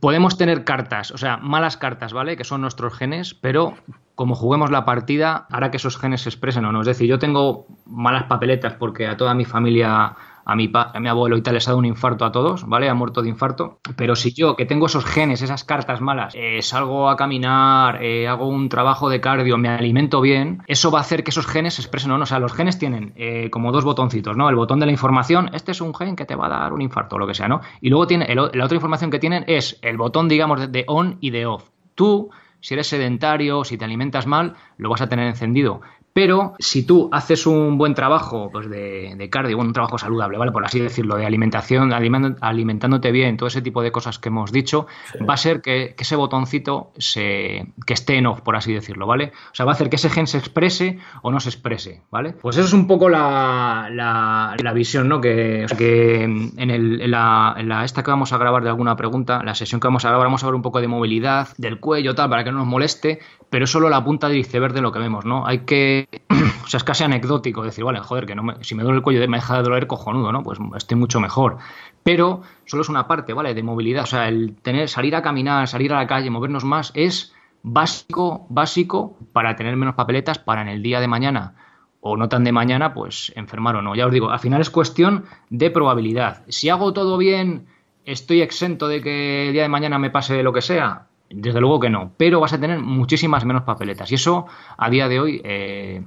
podemos 0.00 0.38
tener 0.38 0.64
cartas, 0.64 1.10
o 1.10 1.18
sea, 1.18 1.36
malas 1.38 1.76
cartas, 1.76 2.12
¿vale? 2.12 2.36
Que 2.36 2.44
son 2.44 2.60
nuestros 2.60 2.94
genes, 2.94 3.34
pero 3.34 3.74
como 4.14 4.34
juguemos 4.34 4.70
la 4.70 4.84
partida, 4.84 5.46
hará 5.50 5.70
que 5.70 5.76
esos 5.76 5.98
genes 5.98 6.22
se 6.22 6.28
expresen 6.28 6.64
o 6.64 6.72
no. 6.72 6.80
Es 6.80 6.86
decir, 6.86 7.08
yo 7.08 7.18
tengo 7.18 7.66
malas 7.86 8.24
papeletas 8.24 8.74
porque 8.74 9.06
a 9.06 9.16
toda 9.16 9.34
mi 9.34 9.44
familia 9.44 10.16
a 10.48 10.56
mi, 10.56 10.70
a 10.72 10.98
mi 10.98 11.08
abuelo 11.08 11.36
y 11.36 11.42
tal 11.42 11.54
les 11.54 11.68
ha 11.68 11.72
dado 11.72 11.78
un 11.78 11.84
infarto 11.84 12.24
a 12.24 12.32
todos, 12.32 12.66
¿vale? 12.66 12.88
Ha 12.88 12.94
muerto 12.94 13.20
de 13.20 13.28
infarto. 13.28 13.80
Pero 13.96 14.16
si 14.16 14.32
yo, 14.32 14.56
que 14.56 14.64
tengo 14.64 14.86
esos 14.86 15.04
genes, 15.04 15.42
esas 15.42 15.62
cartas 15.62 16.00
malas, 16.00 16.34
eh, 16.34 16.62
salgo 16.62 17.10
a 17.10 17.16
caminar, 17.16 18.02
eh, 18.02 18.26
hago 18.26 18.48
un 18.48 18.70
trabajo 18.70 19.10
de 19.10 19.20
cardio, 19.20 19.58
me 19.58 19.68
alimento 19.68 20.22
bien, 20.22 20.62
eso 20.66 20.90
va 20.90 21.00
a 21.00 21.02
hacer 21.02 21.22
que 21.22 21.32
esos 21.32 21.46
genes 21.46 21.74
se 21.74 21.82
expresen 21.82 22.12
o 22.12 22.16
no. 22.16 22.22
O 22.22 22.26
sea, 22.26 22.38
los 22.38 22.54
genes 22.54 22.78
tienen 22.78 23.12
eh, 23.16 23.50
como 23.50 23.72
dos 23.72 23.84
botoncitos, 23.84 24.38
¿no? 24.38 24.48
El 24.48 24.56
botón 24.56 24.80
de 24.80 24.86
la 24.86 24.92
información, 24.92 25.50
este 25.52 25.72
es 25.72 25.82
un 25.82 25.94
gen 25.94 26.16
que 26.16 26.24
te 26.24 26.34
va 26.34 26.46
a 26.46 26.48
dar 26.48 26.72
un 26.72 26.80
infarto 26.80 27.16
o 27.16 27.18
lo 27.18 27.26
que 27.26 27.34
sea, 27.34 27.48
¿no? 27.48 27.60
Y 27.82 27.90
luego 27.90 28.06
tiene 28.06 28.34
la 28.34 28.64
otra 28.64 28.74
información 28.74 29.10
que 29.10 29.18
tienen 29.18 29.44
es 29.48 29.78
el 29.82 29.98
botón, 29.98 30.28
digamos, 30.28 30.72
de 30.72 30.84
on 30.86 31.18
y 31.20 31.28
de 31.28 31.44
off. 31.44 31.68
Tú 31.94 32.30
si 32.60 32.74
eres 32.74 32.88
sedentario, 32.88 33.64
si 33.64 33.78
te 33.78 33.84
alimentas 33.84 34.26
mal, 34.26 34.56
lo 34.78 34.90
vas 34.90 35.00
a 35.00 35.08
tener 35.08 35.26
encendido. 35.26 35.80
Pero 36.12 36.54
si 36.58 36.84
tú 36.84 37.08
haces 37.12 37.46
un 37.46 37.78
buen 37.78 37.94
trabajo 37.94 38.50
pues 38.50 38.68
de, 38.68 39.28
cardio, 39.30 39.58
un 39.58 39.72
trabajo 39.72 39.98
saludable, 39.98 40.38
¿vale? 40.38 40.52
Por 40.52 40.64
así 40.64 40.80
decirlo, 40.80 41.16
de 41.16 41.26
alimentación, 41.26 41.92
alimentándote 41.92 43.12
bien, 43.12 43.36
todo 43.36 43.46
ese 43.46 43.62
tipo 43.62 43.82
de 43.82 43.92
cosas 43.92 44.18
que 44.18 44.28
hemos 44.28 44.50
dicho, 44.50 44.86
va 45.28 45.34
a 45.34 45.36
ser 45.36 45.60
que, 45.60 45.94
ese 45.98 46.16
botoncito 46.16 46.92
se, 46.98 47.66
que 47.86 47.94
esté 47.94 48.16
en 48.16 48.26
off, 48.26 48.40
por 48.40 48.56
así 48.56 48.72
decirlo, 48.72 49.06
¿vale? 49.06 49.32
O 49.52 49.54
sea, 49.54 49.64
va 49.64 49.72
a 49.72 49.74
hacer 49.74 49.90
que 49.90 49.96
ese 49.96 50.10
gen 50.10 50.26
se 50.26 50.38
exprese 50.38 50.98
o 51.22 51.30
no 51.30 51.40
se 51.40 51.50
exprese, 51.50 52.02
¿vale? 52.10 52.32
Pues 52.32 52.56
eso 52.56 52.66
es 52.66 52.72
un 52.72 52.86
poco 52.86 53.08
la, 53.08 53.88
la, 53.90 54.72
visión, 54.72 55.08
¿no? 55.08 55.20
Que, 55.20 55.66
que 55.76 56.22
en, 56.24 56.52
el, 56.56 57.00
en, 57.00 57.10
la, 57.10 57.54
en, 57.56 57.68
la, 57.68 57.84
esta 57.84 58.02
que 58.02 58.10
vamos 58.10 58.32
a 58.32 58.38
grabar 58.38 58.62
de 58.62 58.68
alguna 58.68 58.96
pregunta, 58.96 59.42
la 59.44 59.54
sesión 59.54 59.80
que 59.80 59.86
vamos 59.86 60.04
a 60.04 60.08
grabar, 60.08 60.26
vamos 60.26 60.42
a 60.42 60.46
ver 60.46 60.54
un 60.54 60.62
poco 60.62 60.80
de 60.80 60.88
movilidad 60.88 61.48
del 61.58 61.80
cuello, 61.80 62.14
tal, 62.14 62.30
para 62.30 62.44
que 62.44 62.52
no 62.52 62.58
nos 62.58 62.66
moleste, 62.66 63.20
pero 63.50 63.64
es 63.64 63.70
solo 63.70 63.88
la 63.88 64.04
punta 64.04 64.28
de 64.28 64.38
iceberg 64.38 64.72
de 64.72 64.80
lo 64.80 64.92
que 64.92 64.98
vemos, 64.98 65.24
¿no? 65.24 65.46
Hay 65.46 65.60
que, 65.60 65.97
o 66.64 66.68
sea, 66.68 66.78
es 66.78 66.84
casi 66.84 67.04
anecdótico 67.04 67.62
decir, 67.62 67.84
vale, 67.84 68.00
joder, 68.00 68.26
que 68.26 68.34
no 68.34 68.54
si 68.62 68.74
me 68.74 68.82
duele 68.82 68.98
el 68.98 69.02
cuello 69.02 69.26
me 69.28 69.38
deja 69.38 69.56
de 69.56 69.62
doler 69.62 69.86
cojonudo, 69.86 70.32
¿no? 70.32 70.42
Pues 70.42 70.58
estoy 70.76 70.96
mucho 70.96 71.20
mejor. 71.20 71.58
Pero 72.02 72.42
solo 72.64 72.82
es 72.82 72.88
una 72.88 73.08
parte, 73.08 73.32
¿vale? 73.32 73.54
De 73.54 73.62
movilidad, 73.62 74.04
o 74.04 74.06
sea, 74.06 74.28
el 74.28 74.56
tener, 74.62 74.88
salir 74.88 75.16
a 75.16 75.22
caminar, 75.22 75.66
salir 75.68 75.92
a 75.92 75.96
la 75.96 76.06
calle, 76.06 76.30
movernos 76.30 76.64
más, 76.64 76.92
es 76.94 77.34
básico, 77.62 78.46
básico 78.48 79.16
para 79.32 79.56
tener 79.56 79.76
menos 79.76 79.94
papeletas 79.94 80.38
para 80.38 80.62
en 80.62 80.68
el 80.68 80.82
día 80.82 81.00
de 81.00 81.08
mañana 81.08 81.54
o 82.00 82.16
no 82.16 82.28
tan 82.28 82.44
de 82.44 82.52
mañana, 82.52 82.94
pues 82.94 83.32
enfermar 83.36 83.76
o 83.76 83.82
no. 83.82 83.94
Ya 83.94 84.06
os 84.06 84.12
digo, 84.12 84.30
al 84.30 84.38
final 84.38 84.60
es 84.60 84.70
cuestión 84.70 85.24
de 85.50 85.70
probabilidad. 85.70 86.44
Si 86.48 86.68
hago 86.68 86.92
todo 86.92 87.18
bien, 87.18 87.66
estoy 88.04 88.40
exento 88.40 88.88
de 88.88 89.02
que 89.02 89.48
el 89.48 89.52
día 89.52 89.62
de 89.62 89.68
mañana 89.68 89.98
me 89.98 90.10
pase 90.10 90.42
lo 90.42 90.52
que 90.52 90.62
sea. 90.62 91.06
Desde 91.30 91.60
luego 91.60 91.78
que 91.78 91.90
no, 91.90 92.12
pero 92.16 92.40
vas 92.40 92.54
a 92.54 92.60
tener 92.60 92.78
muchísimas 92.78 93.44
menos 93.44 93.62
papeletas 93.62 94.10
y 94.10 94.14
eso 94.14 94.46
a 94.76 94.88
día 94.88 95.08
de 95.08 95.20
hoy 95.20 95.42
eh, 95.44 96.02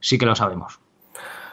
sí 0.00 0.18
que 0.18 0.26
lo 0.26 0.34
sabemos. 0.34 0.80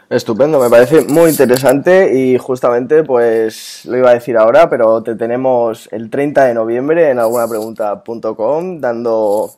Estupendo, 0.10 0.60
me 0.60 0.70
parece 0.70 1.02
muy 1.02 1.30
interesante 1.30 2.14
y 2.14 2.38
justamente 2.38 3.04
pues 3.04 3.86
lo 3.86 3.98
iba 3.98 4.10
a 4.10 4.14
decir 4.14 4.38
ahora, 4.38 4.70
pero 4.70 5.02
te 5.02 5.16
tenemos 5.16 5.90
el 5.92 6.10
30 6.10 6.46
de 6.46 6.54
noviembre 6.54 7.10
en 7.10 7.20
algunapregunta.com 7.20 8.80
dando, 8.80 9.50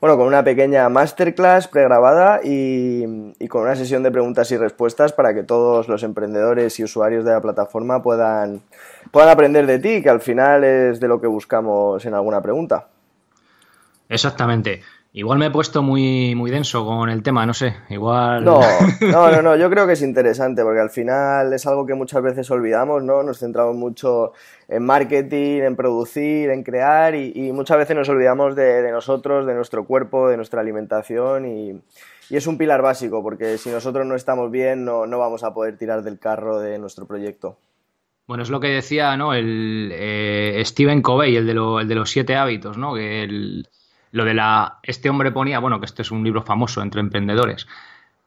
bueno, 0.00 0.16
con 0.16 0.26
una 0.26 0.44
pequeña 0.44 0.88
masterclass 0.88 1.68
pregrabada 1.68 2.40
y, 2.44 3.32
y 3.38 3.48
con 3.48 3.62
una 3.62 3.76
sesión 3.76 4.02
de 4.02 4.10
preguntas 4.10 4.52
y 4.52 4.56
respuestas 4.56 5.12
para 5.12 5.34
que 5.34 5.42
todos 5.42 5.88
los 5.88 6.02
emprendedores 6.02 6.78
y 6.78 6.84
usuarios 6.84 7.24
de 7.24 7.32
la 7.32 7.40
plataforma 7.40 8.02
puedan, 8.02 8.60
puedan 9.10 9.30
aprender 9.30 9.66
de 9.66 9.78
ti, 9.78 10.02
que 10.02 10.10
al 10.10 10.20
final 10.20 10.64
es 10.64 11.00
de 11.00 11.08
lo 11.08 11.20
que 11.20 11.26
buscamos 11.26 12.04
en 12.04 12.14
alguna 12.14 12.40
pregunta. 12.42 12.86
Exactamente. 14.14 14.82
Igual 15.16 15.38
me 15.38 15.46
he 15.46 15.50
puesto 15.50 15.80
muy, 15.80 16.34
muy 16.34 16.50
denso 16.50 16.84
con 16.84 17.08
el 17.08 17.22
tema, 17.22 17.46
no 17.46 17.54
sé, 17.54 17.76
igual... 17.88 18.44
No, 19.00 19.30
no, 19.30 19.42
no, 19.42 19.56
yo 19.56 19.70
creo 19.70 19.86
que 19.86 19.92
es 19.92 20.02
interesante 20.02 20.64
porque 20.64 20.80
al 20.80 20.90
final 20.90 21.52
es 21.52 21.64
algo 21.68 21.86
que 21.86 21.94
muchas 21.94 22.20
veces 22.20 22.50
olvidamos, 22.50 23.00
¿no? 23.04 23.22
Nos 23.22 23.38
centramos 23.38 23.76
mucho 23.76 24.32
en 24.66 24.84
marketing, 24.84 25.60
en 25.62 25.76
producir, 25.76 26.50
en 26.50 26.64
crear 26.64 27.14
y, 27.14 27.52
muchas 27.52 27.78
veces 27.78 27.94
nos 27.94 28.08
olvidamos 28.08 28.56
de, 28.56 28.90
nosotros, 28.90 29.46
de 29.46 29.54
nuestro 29.54 29.84
cuerpo, 29.84 30.28
de 30.28 30.36
nuestra 30.36 30.60
alimentación 30.60 31.46
y, 31.46 31.80
es 32.30 32.48
un 32.48 32.58
pilar 32.58 32.82
básico 32.82 33.22
porque 33.22 33.56
si 33.58 33.70
nosotros 33.70 34.04
no 34.04 34.16
estamos 34.16 34.50
bien 34.50 34.84
no, 34.84 35.06
no, 35.06 35.20
vamos 35.20 35.44
a 35.44 35.54
poder 35.54 35.78
tirar 35.78 36.02
del 36.02 36.18
carro 36.18 36.58
de 36.58 36.76
nuestro 36.80 37.06
proyecto. 37.06 37.56
Bueno, 38.26 38.42
es 38.42 38.50
lo 38.50 38.58
que 38.58 38.68
decía, 38.68 39.16
¿no? 39.16 39.32
El 39.32 39.90
eh, 39.92 40.60
Stephen 40.64 41.02
Covey, 41.02 41.36
el 41.36 41.46
de, 41.46 41.52
el 41.52 41.86
de 41.86 41.94
los 41.94 42.10
siete 42.10 42.34
hábitos, 42.34 42.76
¿no? 42.76 42.94
Que 42.94 43.22
el 43.22 43.68
lo 44.14 44.24
de 44.24 44.32
la. 44.32 44.78
Este 44.84 45.10
hombre 45.10 45.32
ponía, 45.32 45.58
bueno, 45.58 45.80
que 45.80 45.86
este 45.86 46.02
es 46.02 46.12
un 46.12 46.22
libro 46.22 46.42
famoso 46.42 46.82
entre 46.82 47.00
emprendedores. 47.00 47.66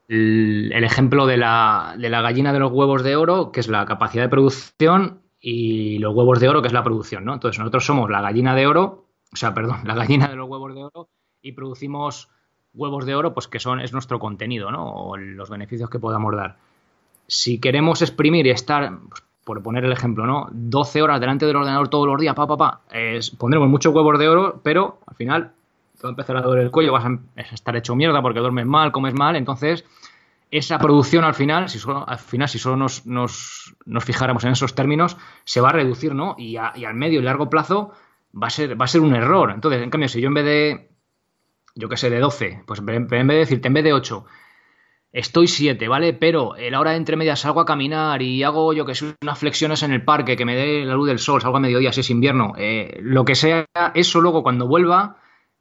El, 0.10 0.84
ejemplo 0.84 1.26
de 1.26 1.38
la, 1.38 1.96
de 1.98 2.10
la 2.10 2.22
gallina 2.22 2.52
de 2.52 2.60
los 2.60 2.74
huevos 2.74 3.04
de 3.04 3.16
oro, 3.16 3.54
que 3.54 3.62
es 3.62 3.70
la 3.70 3.86
capacidad 3.86 4.24
de 4.24 4.30
producción, 4.30 5.22
y 5.40 5.98
los 6.00 6.14
huevos 6.14 6.42
de 6.42 6.50
oro, 6.50 6.62
que 6.62 6.68
es 6.68 6.74
la 6.74 6.84
producción, 6.84 7.24
¿no? 7.24 7.34
Entonces, 7.34 7.58
nosotros 7.58 7.86
somos 7.86 8.10
la 8.10 8.20
gallina 8.20 8.54
de 8.54 8.68
oro, 8.68 9.06
o 9.32 9.36
sea, 9.38 9.54
perdón, 9.54 9.80
la 9.86 9.96
gallina 9.96 10.28
de 10.28 10.36
los 10.36 10.50
huevos 10.50 10.76
de 10.76 10.84
oro, 10.84 11.08
y 11.42 11.54
producimos 11.54 12.30
huevos 12.74 13.06
de 13.06 13.16
oro, 13.16 13.34
pues 13.34 13.48
que 13.48 13.60
son, 13.60 13.80
es 13.80 13.94
nuestro 13.94 14.20
contenido, 14.20 14.72
¿no? 14.72 14.92
O 14.92 15.16
los 15.16 15.50
beneficios 15.50 15.90
que 15.90 16.00
podamos 16.00 16.36
dar. 16.36 16.58
Si 17.28 17.62
queremos 17.62 18.02
exprimir 18.02 18.46
y 18.46 18.50
estar, 18.50 18.92
pues, 19.08 19.24
por 19.46 19.64
poner 19.64 19.86
el 19.86 19.94
ejemplo, 19.94 20.26
¿no? 20.26 20.50
12 20.52 21.02
horas 21.02 21.22
delante 21.22 21.46
del 21.46 21.56
ordenador 21.56 21.88
todos 21.88 22.08
los 22.08 22.20
días, 22.20 22.36
pa, 22.36 22.46
pa, 22.46 22.58
pa, 22.58 22.82
pondremos 23.38 23.70
muchos 23.70 23.96
huevos 23.96 24.20
de 24.20 24.28
oro, 24.28 24.60
pero 24.62 25.00
al 25.08 25.16
final 25.16 25.54
te 25.98 26.04
va 26.04 26.10
a 26.10 26.12
empezar 26.12 26.38
a 26.38 26.42
doler 26.42 26.66
el 26.66 26.72
cuello, 26.72 26.94
vas 26.94 27.06
a 27.06 27.42
estar 27.54 27.76
hecho 27.76 27.96
mierda 27.96 28.22
porque 28.22 28.40
duermes 28.40 28.66
mal, 28.66 28.92
comes 28.92 29.14
mal, 29.14 29.36
entonces 29.36 29.84
esa 30.52 30.80
producción 30.80 31.24
al 31.24 31.34
final, 31.34 31.70
si 31.70 31.80
solo, 31.80 32.08
al 32.08 32.20
final, 32.20 32.48
si 32.48 32.60
solo 32.60 32.78
nos, 32.78 33.06
nos, 33.06 33.74
fijáramos 34.02 34.44
en 34.46 34.52
esos 34.52 34.76
términos, 34.76 35.18
se 35.44 35.60
va 35.60 35.70
a 35.70 35.74
reducir, 35.74 36.16
¿no? 36.16 36.36
Y, 36.38 36.56
al 36.56 36.94
medio 36.94 37.20
y 37.20 37.24
largo 37.24 37.50
plazo 37.50 37.92
va 38.34 38.48
a, 38.48 38.50
ser, 38.50 38.80
va 38.80 38.86
a 38.86 38.88
ser 38.88 39.02
un 39.02 39.14
error. 39.16 39.52
Entonces, 39.52 39.82
en 39.82 39.90
cambio, 39.90 40.08
si 40.08 40.22
yo 40.22 40.28
en 40.28 40.34
vez 40.36 40.46
de, 40.46 40.90
yo 41.76 41.90
qué 41.90 41.98
sé, 41.98 42.10
de 42.10 42.20
12, 42.20 42.64
pues 42.66 42.80
en 42.80 42.86
vez 43.08 43.28
de 43.28 43.34
decirte, 43.34 43.68
en 43.68 43.74
vez 43.74 43.84
de 43.84 43.94
8, 43.94 44.26
estoy 45.12 45.48
7, 45.48 45.86
¿vale? 45.90 46.14
Pero 46.14 46.54
a 46.54 46.60
la 46.60 46.80
hora 46.80 46.92
de 46.92 46.98
entre 46.98 47.18
medias 47.18 47.42
salgo 47.42 47.60
a 47.60 47.66
caminar 47.66 48.22
y 48.22 48.44
hago, 48.44 48.72
yo 48.72 48.86
que 48.86 48.96
sé, 48.96 49.16
unas 49.22 49.40
flexiones 49.40 49.84
en 49.84 49.92
el 49.92 50.06
parque, 50.06 50.38
que 50.38 50.46
me 50.46 50.56
dé 50.56 50.86
la 50.86 50.94
luz 50.94 51.08
del 51.08 51.20
sol, 51.20 51.42
salgo 51.42 51.58
a 51.58 51.62
mediodía 51.62 51.92
si 51.92 52.02
es 52.02 52.10
invierno, 52.10 52.54
eh, 52.58 53.00
lo 53.02 53.26
que 53.26 53.36
sea, 53.36 53.66
eso 53.94 54.22
luego 54.22 54.44
cuando 54.44 54.66
vuelva 54.68 55.18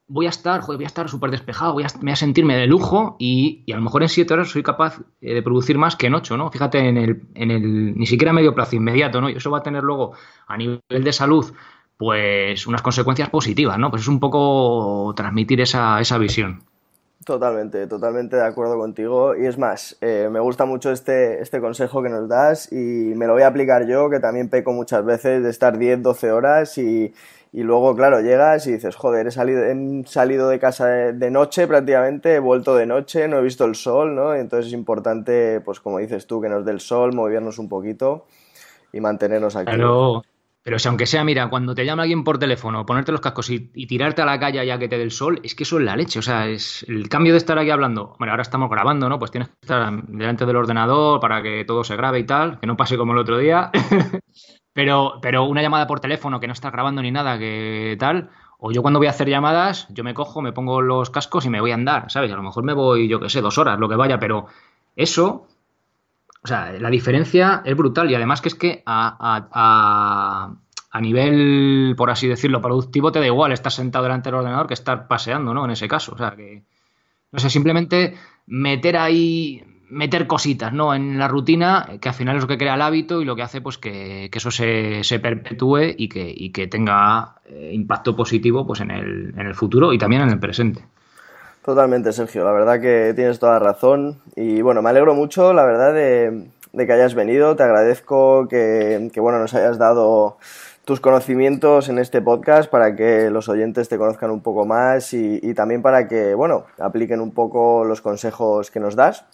voy 0.09 0.27
a 0.27 0.31
estar, 0.31 0.61
joder, 0.61 0.79
voy 0.79 0.85
a 0.85 0.88
estar 0.88 1.09
súper 1.09 1.31
despejado, 1.31 1.73
voy 1.73 1.85
a, 1.85 1.88
voy 2.01 2.12
a, 2.12 2.16
sentirme 2.16 2.57
de 2.57 2.66
lujo 2.66 3.16
y, 3.19 3.64
a 3.73 3.77
lo 3.77 3.83
mejor 3.83 4.03
en 4.03 4.09
siete 4.09 4.35
horas 4.35 4.49
soy 4.49 4.62
capaz 4.62 5.01
eh, 5.21 5.35
de 5.35 5.42
producir 5.42 5.79
más 5.79 5.97
que 5.97 6.07
en 6.07 6.14
ocho, 6.14 6.37
¿no? 6.37 6.51
Fíjate 6.51 6.79
en 6.79 6.97
el, 6.97 7.23
en 7.35 7.51
el 7.51 7.97
ni 7.97 8.07
siquiera 8.07 8.33
medio 8.33 8.55
plazo 8.55 8.77
inmediato, 8.77 9.21
¿no? 9.21 9.29
Y 9.29 9.35
eso 9.37 9.51
va 9.51 9.59
a 9.59 9.62
tener 9.62 9.83
luego 9.83 10.12
a 10.47 10.57
nivel 10.57 10.81
de 10.88 11.12
salud 11.12 11.53
pues 11.97 12.66
unas 12.66 12.83
consecuencias 12.83 13.31
positivas, 13.31 13.79
¿no? 13.79 13.90
Pues 13.90 14.03
es 14.03 14.09
un 14.09 14.21
poco 14.21 15.14
transmitir 15.16 15.61
esa, 15.61 16.01
esa 16.01 16.19
visión. 16.19 16.62
Totalmente, 17.24 17.87
totalmente 17.87 18.37
de 18.37 18.44
acuerdo 18.44 18.79
contigo. 18.79 19.35
Y 19.35 19.46
es 19.46 19.59
más, 19.59 19.96
eh, 20.00 20.29
me 20.31 20.38
gusta 20.38 20.64
mucho 20.64 20.92
este, 20.92 21.40
este 21.40 21.61
consejo 21.61 22.02
que 22.02 22.09
nos 22.09 22.29
das 22.29 22.70
y 22.70 22.76
me 22.76 23.26
lo 23.26 23.33
voy 23.33 23.42
a 23.42 23.48
aplicar 23.48 23.87
yo, 23.87 24.11
que 24.11 24.20
también 24.20 24.48
peco 24.48 24.72
muchas 24.72 25.05
veces 25.05 25.42
de 25.42 25.50
estar 25.50 25.79
10, 25.79 26.02
12 26.02 26.31
horas 26.31 26.79
y, 26.79 27.12
y 27.52 27.62
luego, 27.62 27.96
claro, 27.96 28.20
llegas 28.20 28.66
y 28.66 28.72
dices, 28.72 28.94
joder, 28.96 29.26
he 29.26 29.31
salido, 29.31 29.64
he 29.64 30.05
salido 30.07 30.48
de 30.48 30.59
casa 30.59 30.87
de, 30.88 31.31
noche 31.31 31.66
prácticamente, 31.66 32.35
he 32.35 32.38
vuelto 32.38 32.76
de 32.76 32.85
noche, 32.85 33.29
no 33.29 33.38
he 33.38 33.42
visto 33.42 33.64
el 33.64 33.74
sol, 33.74 34.14
¿no? 34.14 34.35
entonces 34.35 34.66
es 34.66 34.72
importante, 34.74 35.62
pues 35.62 35.81
como 35.81 35.98
dices 35.98 36.26
tú, 36.26 36.42
que 36.42 36.50
nos 36.50 36.66
dé 36.66 36.72
el 36.72 36.81
sol, 36.81 37.14
movernos 37.14 37.59
un 37.59 37.70
poquito 37.70 38.26
y 38.92 39.00
mantenernos 39.00 39.57
aquí. 39.57 39.72
Pero 40.66 40.81
si 40.81 40.88
aunque 40.88 41.07
sea, 41.07 41.22
mira, 41.22 41.48
cuando 41.48 41.76
te 41.76 41.87
llama 41.87 42.02
alguien 42.02 42.24
por 42.24 42.38
teléfono, 42.38 42.85
ponerte 42.85 43.12
los 43.12 43.20
cascos 43.20 43.50
y, 43.50 43.87
tirarte 43.87 44.22
a 44.22 44.24
la 44.24 44.40
calle 44.40 44.66
ya 44.66 44.81
que 44.81 44.88
te 44.88 44.98
dé 44.98 45.05
el 45.05 45.12
sol, 45.12 45.38
es 45.44 45.55
que 45.55 45.62
eso 45.62 45.79
es 45.79 45.85
la 45.85 45.94
leche. 45.94 46.18
O 46.18 46.22
sea, 46.22 46.48
es 46.48 46.85
el 46.88 47.09
cambio 47.09 47.35
de 47.35 47.38
estar 47.38 47.57
aquí 47.57 47.70
hablando. 47.70 48.16
Bueno, 48.18 48.33
ahora 48.33 48.42
estamos 48.42 48.68
grabando, 48.68 49.09
¿no? 49.09 49.16
Pues 49.20 49.31
tienes 49.31 49.48
que 49.48 49.55
estar 49.62 49.92
delante 50.09 50.44
del 50.44 50.57
ordenador 50.57 51.20
para 51.20 51.40
que 51.40 51.64
todo 51.64 51.85
se 51.85 51.94
grabe 51.94 52.18
y 52.18 52.24
tal, 52.24 52.59
que 52.59 52.66
no 52.66 52.76
pase 52.76 52.96
como 52.96 53.12
el 53.12 53.18
otro 53.18 53.38
día. 53.38 53.70
Pero, 54.72 55.20
pero 55.22 55.44
una 55.44 55.62
llamada 55.62 55.87
por 55.87 56.00
teléfono 56.00 56.38
que 56.38 56.46
no 56.46 56.52
está 56.52 56.70
grabando 56.70 57.00
ni 57.00 57.11
nada, 57.11 57.38
que 57.38 57.96
tal, 57.98 58.29
o 58.59 58.72
yo 58.72 58.83
cuando 58.83 59.00
voy 59.00 59.07
a 59.07 59.11
hacer 59.11 59.26
llamadas, 59.26 59.87
yo 59.88 60.05
me 60.05 60.12
cojo, 60.12 60.42
me 60.42 60.52
pongo 60.52 60.83
los 60.83 61.09
cascos 61.09 61.46
y 61.46 61.48
me 61.48 61.62
voy 61.62 61.70
a 61.70 61.76
andar, 61.76 62.11
¿sabes? 62.11 62.31
A 62.31 62.37
lo 62.37 62.42
mejor 62.42 62.62
me 62.62 62.74
voy, 62.74 63.09
yo 63.09 63.18
qué 63.18 63.31
sé, 63.31 63.40
dos 63.40 63.57
horas, 63.57 63.79
lo 63.79 63.88
que 63.88 63.96
vaya, 63.96 64.18
pero 64.18 64.48
eso, 64.94 65.46
o 66.46 66.48
sea, 66.48 66.72
la 66.78 66.90
diferencia 66.90 67.61
es 67.64 67.76
brutal 67.76 68.09
y 68.09 68.14
además 68.14 68.40
que 68.40 68.48
es 68.48 68.54
que 68.54 68.85
a, 68.87 69.16
a, 69.52 70.54
a, 70.92 71.00
nivel, 71.00 71.94
por 71.96 72.09
así 72.09 72.28
decirlo, 72.28 72.62
productivo 72.62 73.11
te 73.11 73.18
da 73.18 73.26
igual 73.26 73.50
estar 73.50 73.72
sentado 73.72 74.04
delante 74.04 74.28
del 74.28 74.37
ordenador 74.37 74.68
que 74.68 74.74
estar 74.74 75.09
paseando, 75.09 75.52
¿no? 75.52 75.64
En 75.64 75.72
ese 75.72 75.88
caso, 75.88 76.14
o 76.14 76.18
sea, 76.18 76.37
que, 76.37 76.62
no 77.32 77.40
sé, 77.40 77.50
simplemente 77.50 78.14
meter 78.46 78.96
ahí 78.96 79.61
meter 79.88 80.28
cositas 80.28 80.72
¿no? 80.72 80.94
en 80.94 81.18
la 81.18 81.26
rutina, 81.26 81.98
que 82.00 82.09
al 82.09 82.14
final 82.14 82.37
es 82.37 82.42
lo 82.42 82.48
que 82.48 82.59
crea 82.59 82.76
el 82.76 82.82
hábito 82.82 83.20
y 83.20 83.24
lo 83.24 83.35
que 83.35 83.42
hace 83.42 83.61
pues 83.61 83.76
que, 83.76 84.30
eso 84.32 84.50
se, 84.52 85.02
se, 85.02 85.18
perpetúe 85.18 85.94
y 85.96 86.09
que, 86.09 86.32
y 86.32 86.50
que 86.50 86.68
tenga 86.68 87.40
eh, 87.46 87.72
impacto 87.72 88.14
positivo 88.14 88.64
pues, 88.64 88.80
en, 88.82 88.92
el, 88.92 89.35
en 89.37 89.46
el 89.48 89.54
futuro 89.54 89.92
y 89.92 89.98
también 89.98 90.22
en 90.22 90.30
el 90.30 90.38
presente. 90.38 90.85
Totalmente, 91.66 92.12
Sergio. 92.12 92.44
La 92.44 92.52
verdad 92.52 92.81
que 92.81 93.12
tienes 93.16 93.40
toda 93.40 93.59
razón. 93.59 94.22
Y 94.37 94.62
bueno, 94.62 94.83
me 94.83 94.90
alegro 94.90 95.16
mucho, 95.16 95.52
la 95.52 95.64
verdad, 95.64 95.92
de, 95.92 96.46
que 96.87 96.92
hayas 96.92 97.16
venido. 97.16 97.57
Te 97.57 97.64
agradezco 97.64 98.46
que, 98.46 99.11
que, 99.12 99.18
bueno, 99.18 99.40
nos 99.40 99.52
hayas 99.52 99.76
dado 99.76 100.38
tus 100.85 101.00
conocimientos 101.00 101.88
en 101.88 101.98
este 101.98 102.22
podcast 102.22 102.70
para 102.70 102.94
que 102.94 103.31
los 103.31 103.48
oyentes 103.48 103.88
te 103.88 103.98
conozcan 103.98 104.31
un 104.31 104.42
poco 104.42 104.64
más 104.64 105.12
y, 105.12 105.40
y 105.42 105.55
también 105.55 105.83
para 105.83 106.07
que, 106.07 106.37
bueno, 106.37 106.66
apliquen 106.79 107.20
un 107.20 107.33
poco 107.33 107.85
los 107.85 108.00
consejos 108.00 108.70
que 108.70 108.79
nos 108.79 108.94
das. 108.94 109.24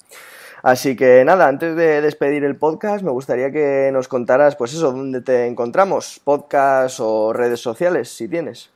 Así 0.62 0.96
que 0.96 1.26
nada, 1.26 1.48
antes 1.48 1.76
de 1.76 2.00
despedir 2.00 2.44
el 2.44 2.56
podcast, 2.56 3.04
me 3.04 3.10
gustaría 3.10 3.52
que 3.52 3.90
nos 3.92 4.08
contaras, 4.08 4.56
pues 4.56 4.72
eso, 4.72 4.90
dónde 4.90 5.20
te 5.20 5.44
encontramos, 5.48 6.18
podcast 6.24 6.98
o 7.00 7.34
redes 7.34 7.60
sociales, 7.60 8.08
si 8.08 8.26
tienes. 8.26 8.70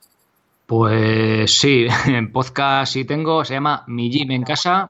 Pues 0.67 1.59
sí, 1.59 1.87
en 2.07 2.33
podcast 2.33 2.91
sí 2.91 3.05
tengo, 3.05 3.45
se 3.45 3.53
llama 3.53 3.85
Mi 3.87 4.11
Gym 4.11 4.31
en 4.31 4.43
Casa. 4.43 4.89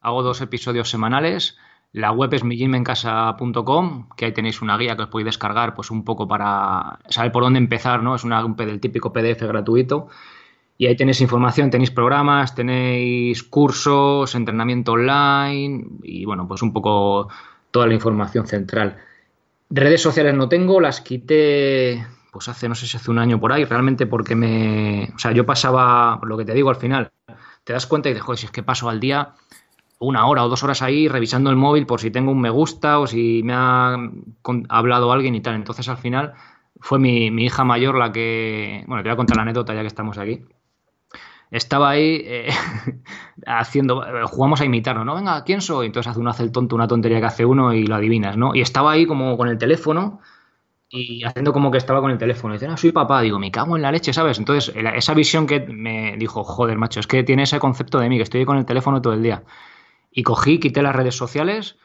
Hago 0.00 0.24
dos 0.24 0.40
episodios 0.40 0.90
semanales. 0.90 1.56
La 1.92 2.10
web 2.10 2.34
es 2.34 2.42
migymencasa.com, 2.42 4.08
que 4.16 4.24
ahí 4.24 4.32
tenéis 4.32 4.60
una 4.60 4.76
guía 4.76 4.96
que 4.96 5.02
os 5.02 5.08
podéis 5.08 5.26
descargar, 5.26 5.74
pues 5.74 5.92
un 5.92 6.04
poco 6.04 6.26
para 6.26 6.98
saber 7.08 7.30
por 7.30 7.44
dónde 7.44 7.60
empezar, 7.60 8.02
¿no? 8.02 8.16
Es 8.16 8.24
una, 8.24 8.44
un, 8.44 8.56
el 8.58 8.80
típico 8.80 9.12
PDF 9.12 9.42
gratuito 9.42 10.08
y 10.76 10.86
ahí 10.86 10.96
tenéis 10.96 11.20
información, 11.20 11.70
tenéis 11.70 11.92
programas, 11.92 12.56
tenéis 12.56 13.44
cursos, 13.44 14.34
entrenamiento 14.34 14.92
online 14.92 15.84
y 16.02 16.24
bueno, 16.24 16.48
pues 16.48 16.60
un 16.60 16.72
poco 16.72 17.28
toda 17.70 17.86
la 17.86 17.94
información 17.94 18.48
central. 18.48 18.98
Redes 19.70 20.02
sociales 20.02 20.34
no 20.34 20.48
tengo, 20.48 20.80
las 20.80 21.00
quité 21.00 22.04
pues 22.32 22.48
hace, 22.48 22.66
no 22.66 22.74
sé 22.74 22.86
si 22.86 22.96
hace 22.96 23.10
un 23.10 23.18
año 23.18 23.38
por 23.38 23.52
ahí, 23.52 23.64
realmente 23.64 24.06
porque 24.06 24.34
me... 24.34 25.12
O 25.14 25.18
sea, 25.18 25.32
yo 25.32 25.44
pasaba, 25.44 26.18
lo 26.22 26.38
que 26.38 26.46
te 26.46 26.54
digo 26.54 26.70
al 26.70 26.76
final, 26.76 27.12
te 27.62 27.74
das 27.74 27.86
cuenta 27.86 28.08
y 28.08 28.12
dices, 28.12 28.24
joder, 28.24 28.38
si 28.38 28.46
es 28.46 28.52
que 28.52 28.62
paso 28.62 28.88
al 28.88 29.00
día 29.00 29.34
una 29.98 30.26
hora 30.26 30.44
o 30.44 30.48
dos 30.48 30.64
horas 30.64 30.80
ahí 30.82 31.08
revisando 31.08 31.50
el 31.50 31.56
móvil 31.56 31.86
por 31.86 32.00
si 32.00 32.10
tengo 32.10 32.32
un 32.32 32.40
me 32.40 32.50
gusta 32.50 32.98
o 32.98 33.06
si 33.06 33.42
me 33.44 33.52
ha 33.52 33.96
hablado 34.70 35.12
alguien 35.12 35.34
y 35.34 35.42
tal. 35.42 35.56
Entonces 35.56 35.88
al 35.88 35.98
final 35.98 36.32
fue 36.80 36.98
mi, 36.98 37.30
mi 37.30 37.44
hija 37.44 37.64
mayor 37.64 37.96
la 37.96 38.10
que... 38.10 38.82
Bueno, 38.86 39.02
te 39.02 39.10
voy 39.10 39.14
a 39.14 39.16
contar 39.16 39.36
la 39.36 39.42
anécdota 39.42 39.74
ya 39.74 39.82
que 39.82 39.86
estamos 39.88 40.16
aquí 40.16 40.42
estaba 41.52 41.90
ahí 41.90 42.22
eh, 42.24 42.48
haciendo, 43.46 44.02
jugamos 44.24 44.62
a 44.62 44.64
imitarnos, 44.64 45.04
¿no? 45.04 45.14
Venga, 45.14 45.44
¿quién 45.44 45.60
soy? 45.60 45.86
Entonces 45.86 46.10
hace 46.10 46.18
uno 46.18 46.30
hace 46.30 46.42
el 46.42 46.50
tonto, 46.50 46.74
una 46.74 46.88
tontería 46.88 47.20
que 47.20 47.26
hace 47.26 47.44
uno 47.44 47.74
y 47.74 47.86
lo 47.86 47.94
adivinas, 47.94 48.38
¿no? 48.38 48.54
Y 48.54 48.62
estaba 48.62 48.92
ahí 48.92 49.04
como 49.04 49.36
con 49.36 49.48
el 49.48 49.58
teléfono 49.58 50.20
y 50.92 51.24
haciendo 51.24 51.52
como 51.52 51.70
que 51.70 51.78
estaba 51.78 52.00
con 52.00 52.10
el 52.10 52.18
teléfono. 52.18 52.54
Y 52.54 52.58
dice, 52.58 52.68
no, 52.68 52.76
soy 52.76 52.92
papá. 52.92 53.22
Digo, 53.22 53.38
me 53.38 53.50
cago 53.50 53.76
en 53.76 53.82
la 53.82 53.90
leche, 53.90 54.12
¿sabes? 54.12 54.38
Entonces, 54.38 54.74
esa 54.76 55.14
visión 55.14 55.46
que 55.46 55.60
me 55.60 56.16
dijo, 56.18 56.44
joder, 56.44 56.78
macho, 56.78 57.00
es 57.00 57.06
que 57.06 57.24
tiene 57.24 57.44
ese 57.44 57.58
concepto 57.58 57.98
de 57.98 58.08
mí, 58.08 58.16
que 58.18 58.24
estoy 58.24 58.44
con 58.44 58.58
el 58.58 58.66
teléfono 58.66 59.02
todo 59.02 59.14
el 59.14 59.22
día. 59.22 59.42
Y 60.10 60.22
cogí, 60.22 60.60
quité 60.60 60.82
las 60.82 60.94
redes 60.94 61.16
sociales 61.16 61.78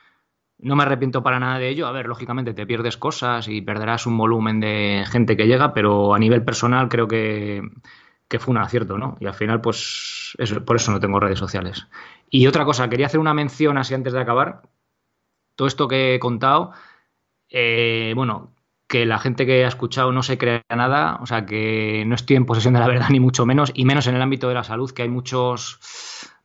no 0.60 0.76
me 0.76 0.84
arrepiento 0.84 1.24
para 1.24 1.40
nada 1.40 1.60
de 1.60 1.70
ello. 1.70 1.88
A 1.88 1.92
ver, 1.92 2.08
lógicamente 2.08 2.54
te 2.54 2.66
pierdes 2.66 2.98
cosas 2.98 3.48
y 3.48 3.62
perderás 3.62 4.06
un 4.06 4.18
volumen 4.18 4.60
de 4.60 5.06
gente 5.08 5.38
que 5.38 5.48
llega, 5.48 5.74
pero 5.74 6.14
a 6.16 6.20
nivel 6.20 6.44
personal 6.44 6.90
creo 6.90 7.08
que, 7.08 7.62
fue 8.40 8.52
un 8.52 8.58
acierto, 8.58 8.98
¿no? 8.98 9.18
Y 9.20 9.28
al 9.28 9.34
final, 9.34 9.62
pues, 9.62 10.36
por 10.66 10.76
eso 10.76 10.92
no 10.92 11.00
tengo 11.00 11.20
redes 11.20 11.40
sociales. 11.40 11.88
Y 12.30 12.48
otra 12.48 12.66
cosa, 12.66 12.90
quería 12.90 13.06
hacer 13.06 13.20
una 13.20 13.34
mención 13.34 13.78
así 13.78 13.94
antes 13.94 14.14
de 14.14 14.20
acabar. 14.20 14.64
Todo 15.56 15.68
esto 15.68 15.88
que 15.88 16.16
he 16.16 16.20
contado, 16.20 16.72
eh, 17.50 18.14
bueno, 18.16 18.54
que 18.88 19.06
la 19.06 19.20
gente 19.20 19.46
que 19.46 19.66
ha 19.66 19.68
escuchado 19.68 20.12
no 20.12 20.24
se 20.24 20.38
crea 20.38 20.64
nada, 20.70 21.18
o 21.22 21.26
sea, 21.26 21.46
que 21.46 22.04
no 22.08 22.16
estoy 22.16 22.38
en 22.38 22.46
posesión 22.46 22.74
de 22.74 22.80
la 22.80 22.88
verdad 22.88 23.10
ni 23.12 23.20
mucho 23.20 23.46
menos, 23.46 23.72
y 23.74 23.86
menos 23.86 24.08
en 24.08 24.16
el 24.16 24.22
ámbito 24.22 24.48
de 24.48 24.54
la 24.54 24.64
salud, 24.64 24.92
que 24.92 25.04
hay 25.04 25.10
muchos 25.10 25.80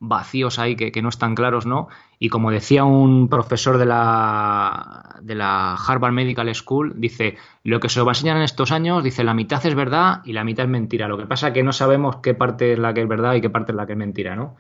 vacíos 0.05 0.59
ahí 0.59 0.74
que, 0.74 1.01
no 1.01 1.09
están 1.09 1.36
claros, 1.36 1.64
¿no? 1.64 1.86
Y 2.18 2.28
como 2.28 2.51
decía 2.51 2.82
un 2.84 3.28
profesor 3.28 3.78
de 3.78 3.86
la, 3.86 5.16
de 5.22 5.36
la 5.36 5.76
Harvard 5.76 6.12
Medical 6.12 6.53
School, 6.55 6.95
dice, 6.97 7.36
lo 7.62 7.78
que 7.78 7.88
se 7.88 8.01
va 8.01 8.11
a 8.11 8.14
enseñar 8.14 8.36
en 8.36 8.43
estos 8.43 8.72
años, 8.72 9.05
dice, 9.05 9.22
la 9.22 9.34
mitad 9.34 9.64
es 9.64 9.76
verdad 9.76 10.20
y 10.24 10.32
la 10.32 10.43
mitad 10.43 10.64
es 10.64 10.70
mentira. 10.70 11.07
Lo 11.07 11.18
que 11.18 11.26
pasa 11.26 11.49
es 11.49 11.55
que 11.55 11.62
no 11.62 11.72
sabemos 11.72 12.16
qué 12.16 12.34
parte 12.34 12.72
es 12.72 12.80
la 12.80 12.93
que 12.93 13.03
es 13.03 13.09
verdad 13.09 13.34
y 13.34 13.40
qué 13.40 13.51
parte 13.51 13.70
es 13.70 13.76
la 13.76 13.86
que 13.86 13.93
es 13.93 13.99
mentira, 13.99 14.34
¿no? 14.34 14.57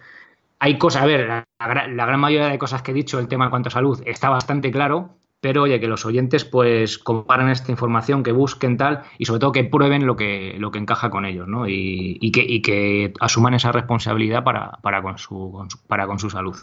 Hay 0.60 0.78
cosas, 0.78 1.02
a 1.02 1.06
ver, 1.06 1.26
la, 1.26 1.44
la 1.58 2.06
gran 2.06 2.20
mayoría 2.20 2.48
de 2.48 2.58
cosas 2.58 2.82
que 2.82 2.92
he 2.92 2.94
dicho, 2.94 3.18
el 3.18 3.26
tema 3.26 3.46
en 3.46 3.50
cuanto 3.50 3.68
a 3.68 3.72
salud, 3.72 4.00
está 4.06 4.28
bastante 4.28 4.70
claro, 4.70 5.16
pero 5.42 5.62
oye, 5.62 5.80
que 5.80 5.88
los 5.88 6.06
oyentes 6.06 6.44
pues 6.44 6.98
comparen 6.98 7.48
esta 7.48 7.72
información, 7.72 8.22
que 8.22 8.30
busquen 8.30 8.76
tal 8.76 9.02
y 9.18 9.24
sobre 9.24 9.40
todo 9.40 9.50
que 9.50 9.64
prueben 9.64 10.06
lo 10.06 10.14
que, 10.14 10.54
lo 10.56 10.70
que 10.70 10.78
encaja 10.78 11.10
con 11.10 11.24
ellos, 11.24 11.48
¿no? 11.48 11.66
Y, 11.66 12.30
que, 12.30 12.62
que, 12.62 13.12
asuman 13.18 13.52
esa 13.54 13.72
responsabilidad 13.72 14.44
para, 14.44 14.78
para, 14.82 15.02
con 15.02 15.18
su, 15.18 15.66
para 15.88 16.06
con 16.06 16.20
su 16.20 16.30
salud. 16.30 16.54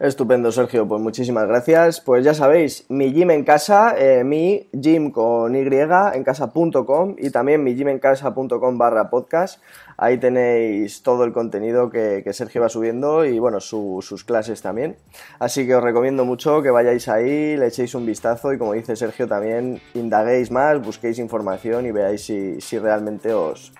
Estupendo, 0.00 0.50
Sergio. 0.50 0.88
Pues 0.88 1.00
muchísimas 1.00 1.46
gracias. 1.46 2.00
Pues 2.00 2.24
ya 2.24 2.34
sabéis, 2.34 2.84
mi 2.88 3.12
gym 3.12 3.30
en 3.30 3.44
casa, 3.44 3.94
eh, 3.96 4.24
mi 4.24 4.68
gym 4.72 5.12
con 5.12 5.54
Y 5.54 5.60
en 5.60 6.24
casa.com 6.24 7.14
y 7.16 7.30
también 7.30 7.62
mi 7.62 7.76
gym 7.76 7.88
en 7.88 8.00
casa.com 8.00 8.76
barra 8.76 9.08
podcast. 9.08 9.62
Ahí 9.96 10.18
tenéis 10.18 11.04
todo 11.04 11.22
el 11.22 11.32
contenido 11.32 11.90
que, 11.90 12.24
Sergio 12.32 12.62
va 12.62 12.68
subiendo 12.68 13.24
y 13.24 13.38
bueno, 13.38 13.60
sus 13.60 14.24
clases 14.24 14.60
también. 14.60 14.96
Así 15.38 15.64
que 15.64 15.76
os 15.76 15.82
recomiendo 15.84 16.24
mucho 16.24 16.60
que 16.62 16.70
vayáis 16.70 17.06
ahí, 17.08 17.56
le 17.56 17.68
echéis 17.68 17.94
un 17.94 18.04
vistazo 18.04 18.52
y 18.52 18.58
como 18.58 18.72
dice 18.72 18.96
Sergio 18.96 19.28
también 19.28 19.80
indaguéis 19.94 20.50
más, 20.50 20.84
busquéis 20.84 21.20
información 21.20 21.86
y 21.86 21.92
veáis 21.92 22.24
si, 22.24 22.78
realmente 22.78 23.32
os, 23.32 23.72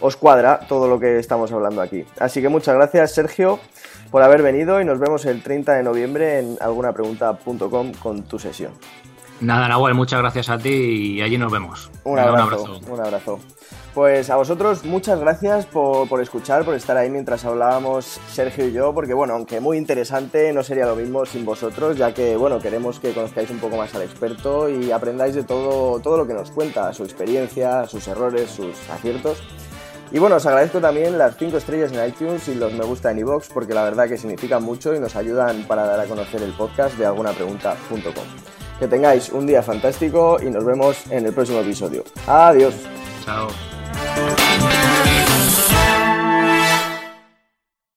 os 0.00 0.16
cuadra 0.16 0.60
todo 0.68 0.88
lo 0.88 0.98
que 0.98 1.18
estamos 1.18 1.52
hablando 1.52 1.82
aquí. 1.82 2.04
Así 2.18 2.40
que 2.40 2.48
muchas 2.48 2.74
gracias 2.74 3.12
Sergio 3.12 3.58
por 4.10 4.22
haber 4.22 4.42
venido 4.42 4.80
y 4.80 4.84
nos 4.84 4.98
vemos 4.98 5.24
el 5.26 5.42
30 5.42 5.74
de 5.74 5.82
noviembre 5.82 6.38
en 6.38 6.56
algunapregunta.com 6.60 7.92
con 7.94 8.22
tu 8.22 8.38
sesión. 8.38 8.72
Nada, 9.40 9.68
Nahuel, 9.68 9.94
muchas 9.94 10.20
gracias 10.20 10.48
a 10.48 10.58
ti 10.58 11.16
y 11.16 11.22
allí 11.22 11.38
nos 11.38 11.52
vemos. 11.52 11.90
Un 12.04 12.18
abrazo. 12.18 12.80
Un 12.88 13.00
abrazo. 13.00 13.38
Pues 13.94 14.30
a 14.30 14.36
vosotros 14.36 14.84
muchas 14.84 15.18
gracias 15.18 15.66
por, 15.66 16.20
escuchar, 16.20 16.64
por 16.64 16.74
estar 16.74 16.96
ahí 16.96 17.10
mientras 17.10 17.44
hablábamos 17.44 18.20
Sergio 18.28 18.68
y 18.68 18.72
yo, 18.72 18.94
porque 18.94 19.14
bueno, 19.14 19.34
aunque 19.34 19.60
muy 19.60 19.76
interesante, 19.76 20.52
no 20.52 20.62
sería 20.62 20.86
lo 20.86 20.94
mismo 20.94 21.24
sin 21.26 21.44
vosotros, 21.44 21.96
ya 21.96 22.14
que 22.14 22.36
bueno, 22.36 22.60
queremos 22.60 23.00
que 23.00 23.12
conozcáis 23.12 23.50
un 23.50 23.58
poco 23.58 23.76
más 23.76 23.94
al 23.94 24.02
experto 24.02 24.68
y 24.68 24.92
aprendáis 24.92 25.34
de 25.34 25.42
todo, 25.42 26.00
todo 26.00 26.16
lo 26.16 26.26
que 26.26 26.34
nos 26.34 26.50
cuenta, 26.50 26.92
su 26.92 27.02
experiencia, 27.02 27.86
sus 27.86 28.06
errores, 28.06 28.50
sus 28.50 28.88
aciertos. 28.90 29.42
Y 30.10 30.18
bueno, 30.18 30.36
os 30.36 30.46
agradezco 30.46 30.80
también 30.80 31.18
las 31.18 31.36
5 31.36 31.58
estrellas 31.58 31.92
en 31.92 32.06
iTunes 32.08 32.48
y 32.48 32.54
los 32.54 32.72
me 32.72 32.84
gusta 32.84 33.10
en 33.10 33.18
iVoox, 33.18 33.48
porque 33.52 33.74
la 33.74 33.84
verdad 33.84 34.08
que 34.08 34.16
significan 34.16 34.62
mucho 34.62 34.94
y 34.94 35.00
nos 35.00 35.16
ayudan 35.16 35.64
para 35.64 35.86
dar 35.86 36.00
a 36.00 36.06
conocer 36.06 36.42
el 36.42 36.52
podcast 36.52 36.96
de 36.96 37.06
algunapregunta.com. 37.06 38.24
Que 38.78 38.86
tengáis 38.86 39.30
un 39.30 39.46
día 39.46 39.62
fantástico 39.62 40.38
y 40.40 40.50
nos 40.50 40.64
vemos 40.64 41.10
en 41.10 41.26
el 41.26 41.32
próximo 41.32 41.60
episodio. 41.60 42.04
Adiós. 42.26 42.74
Chao. 43.24 43.48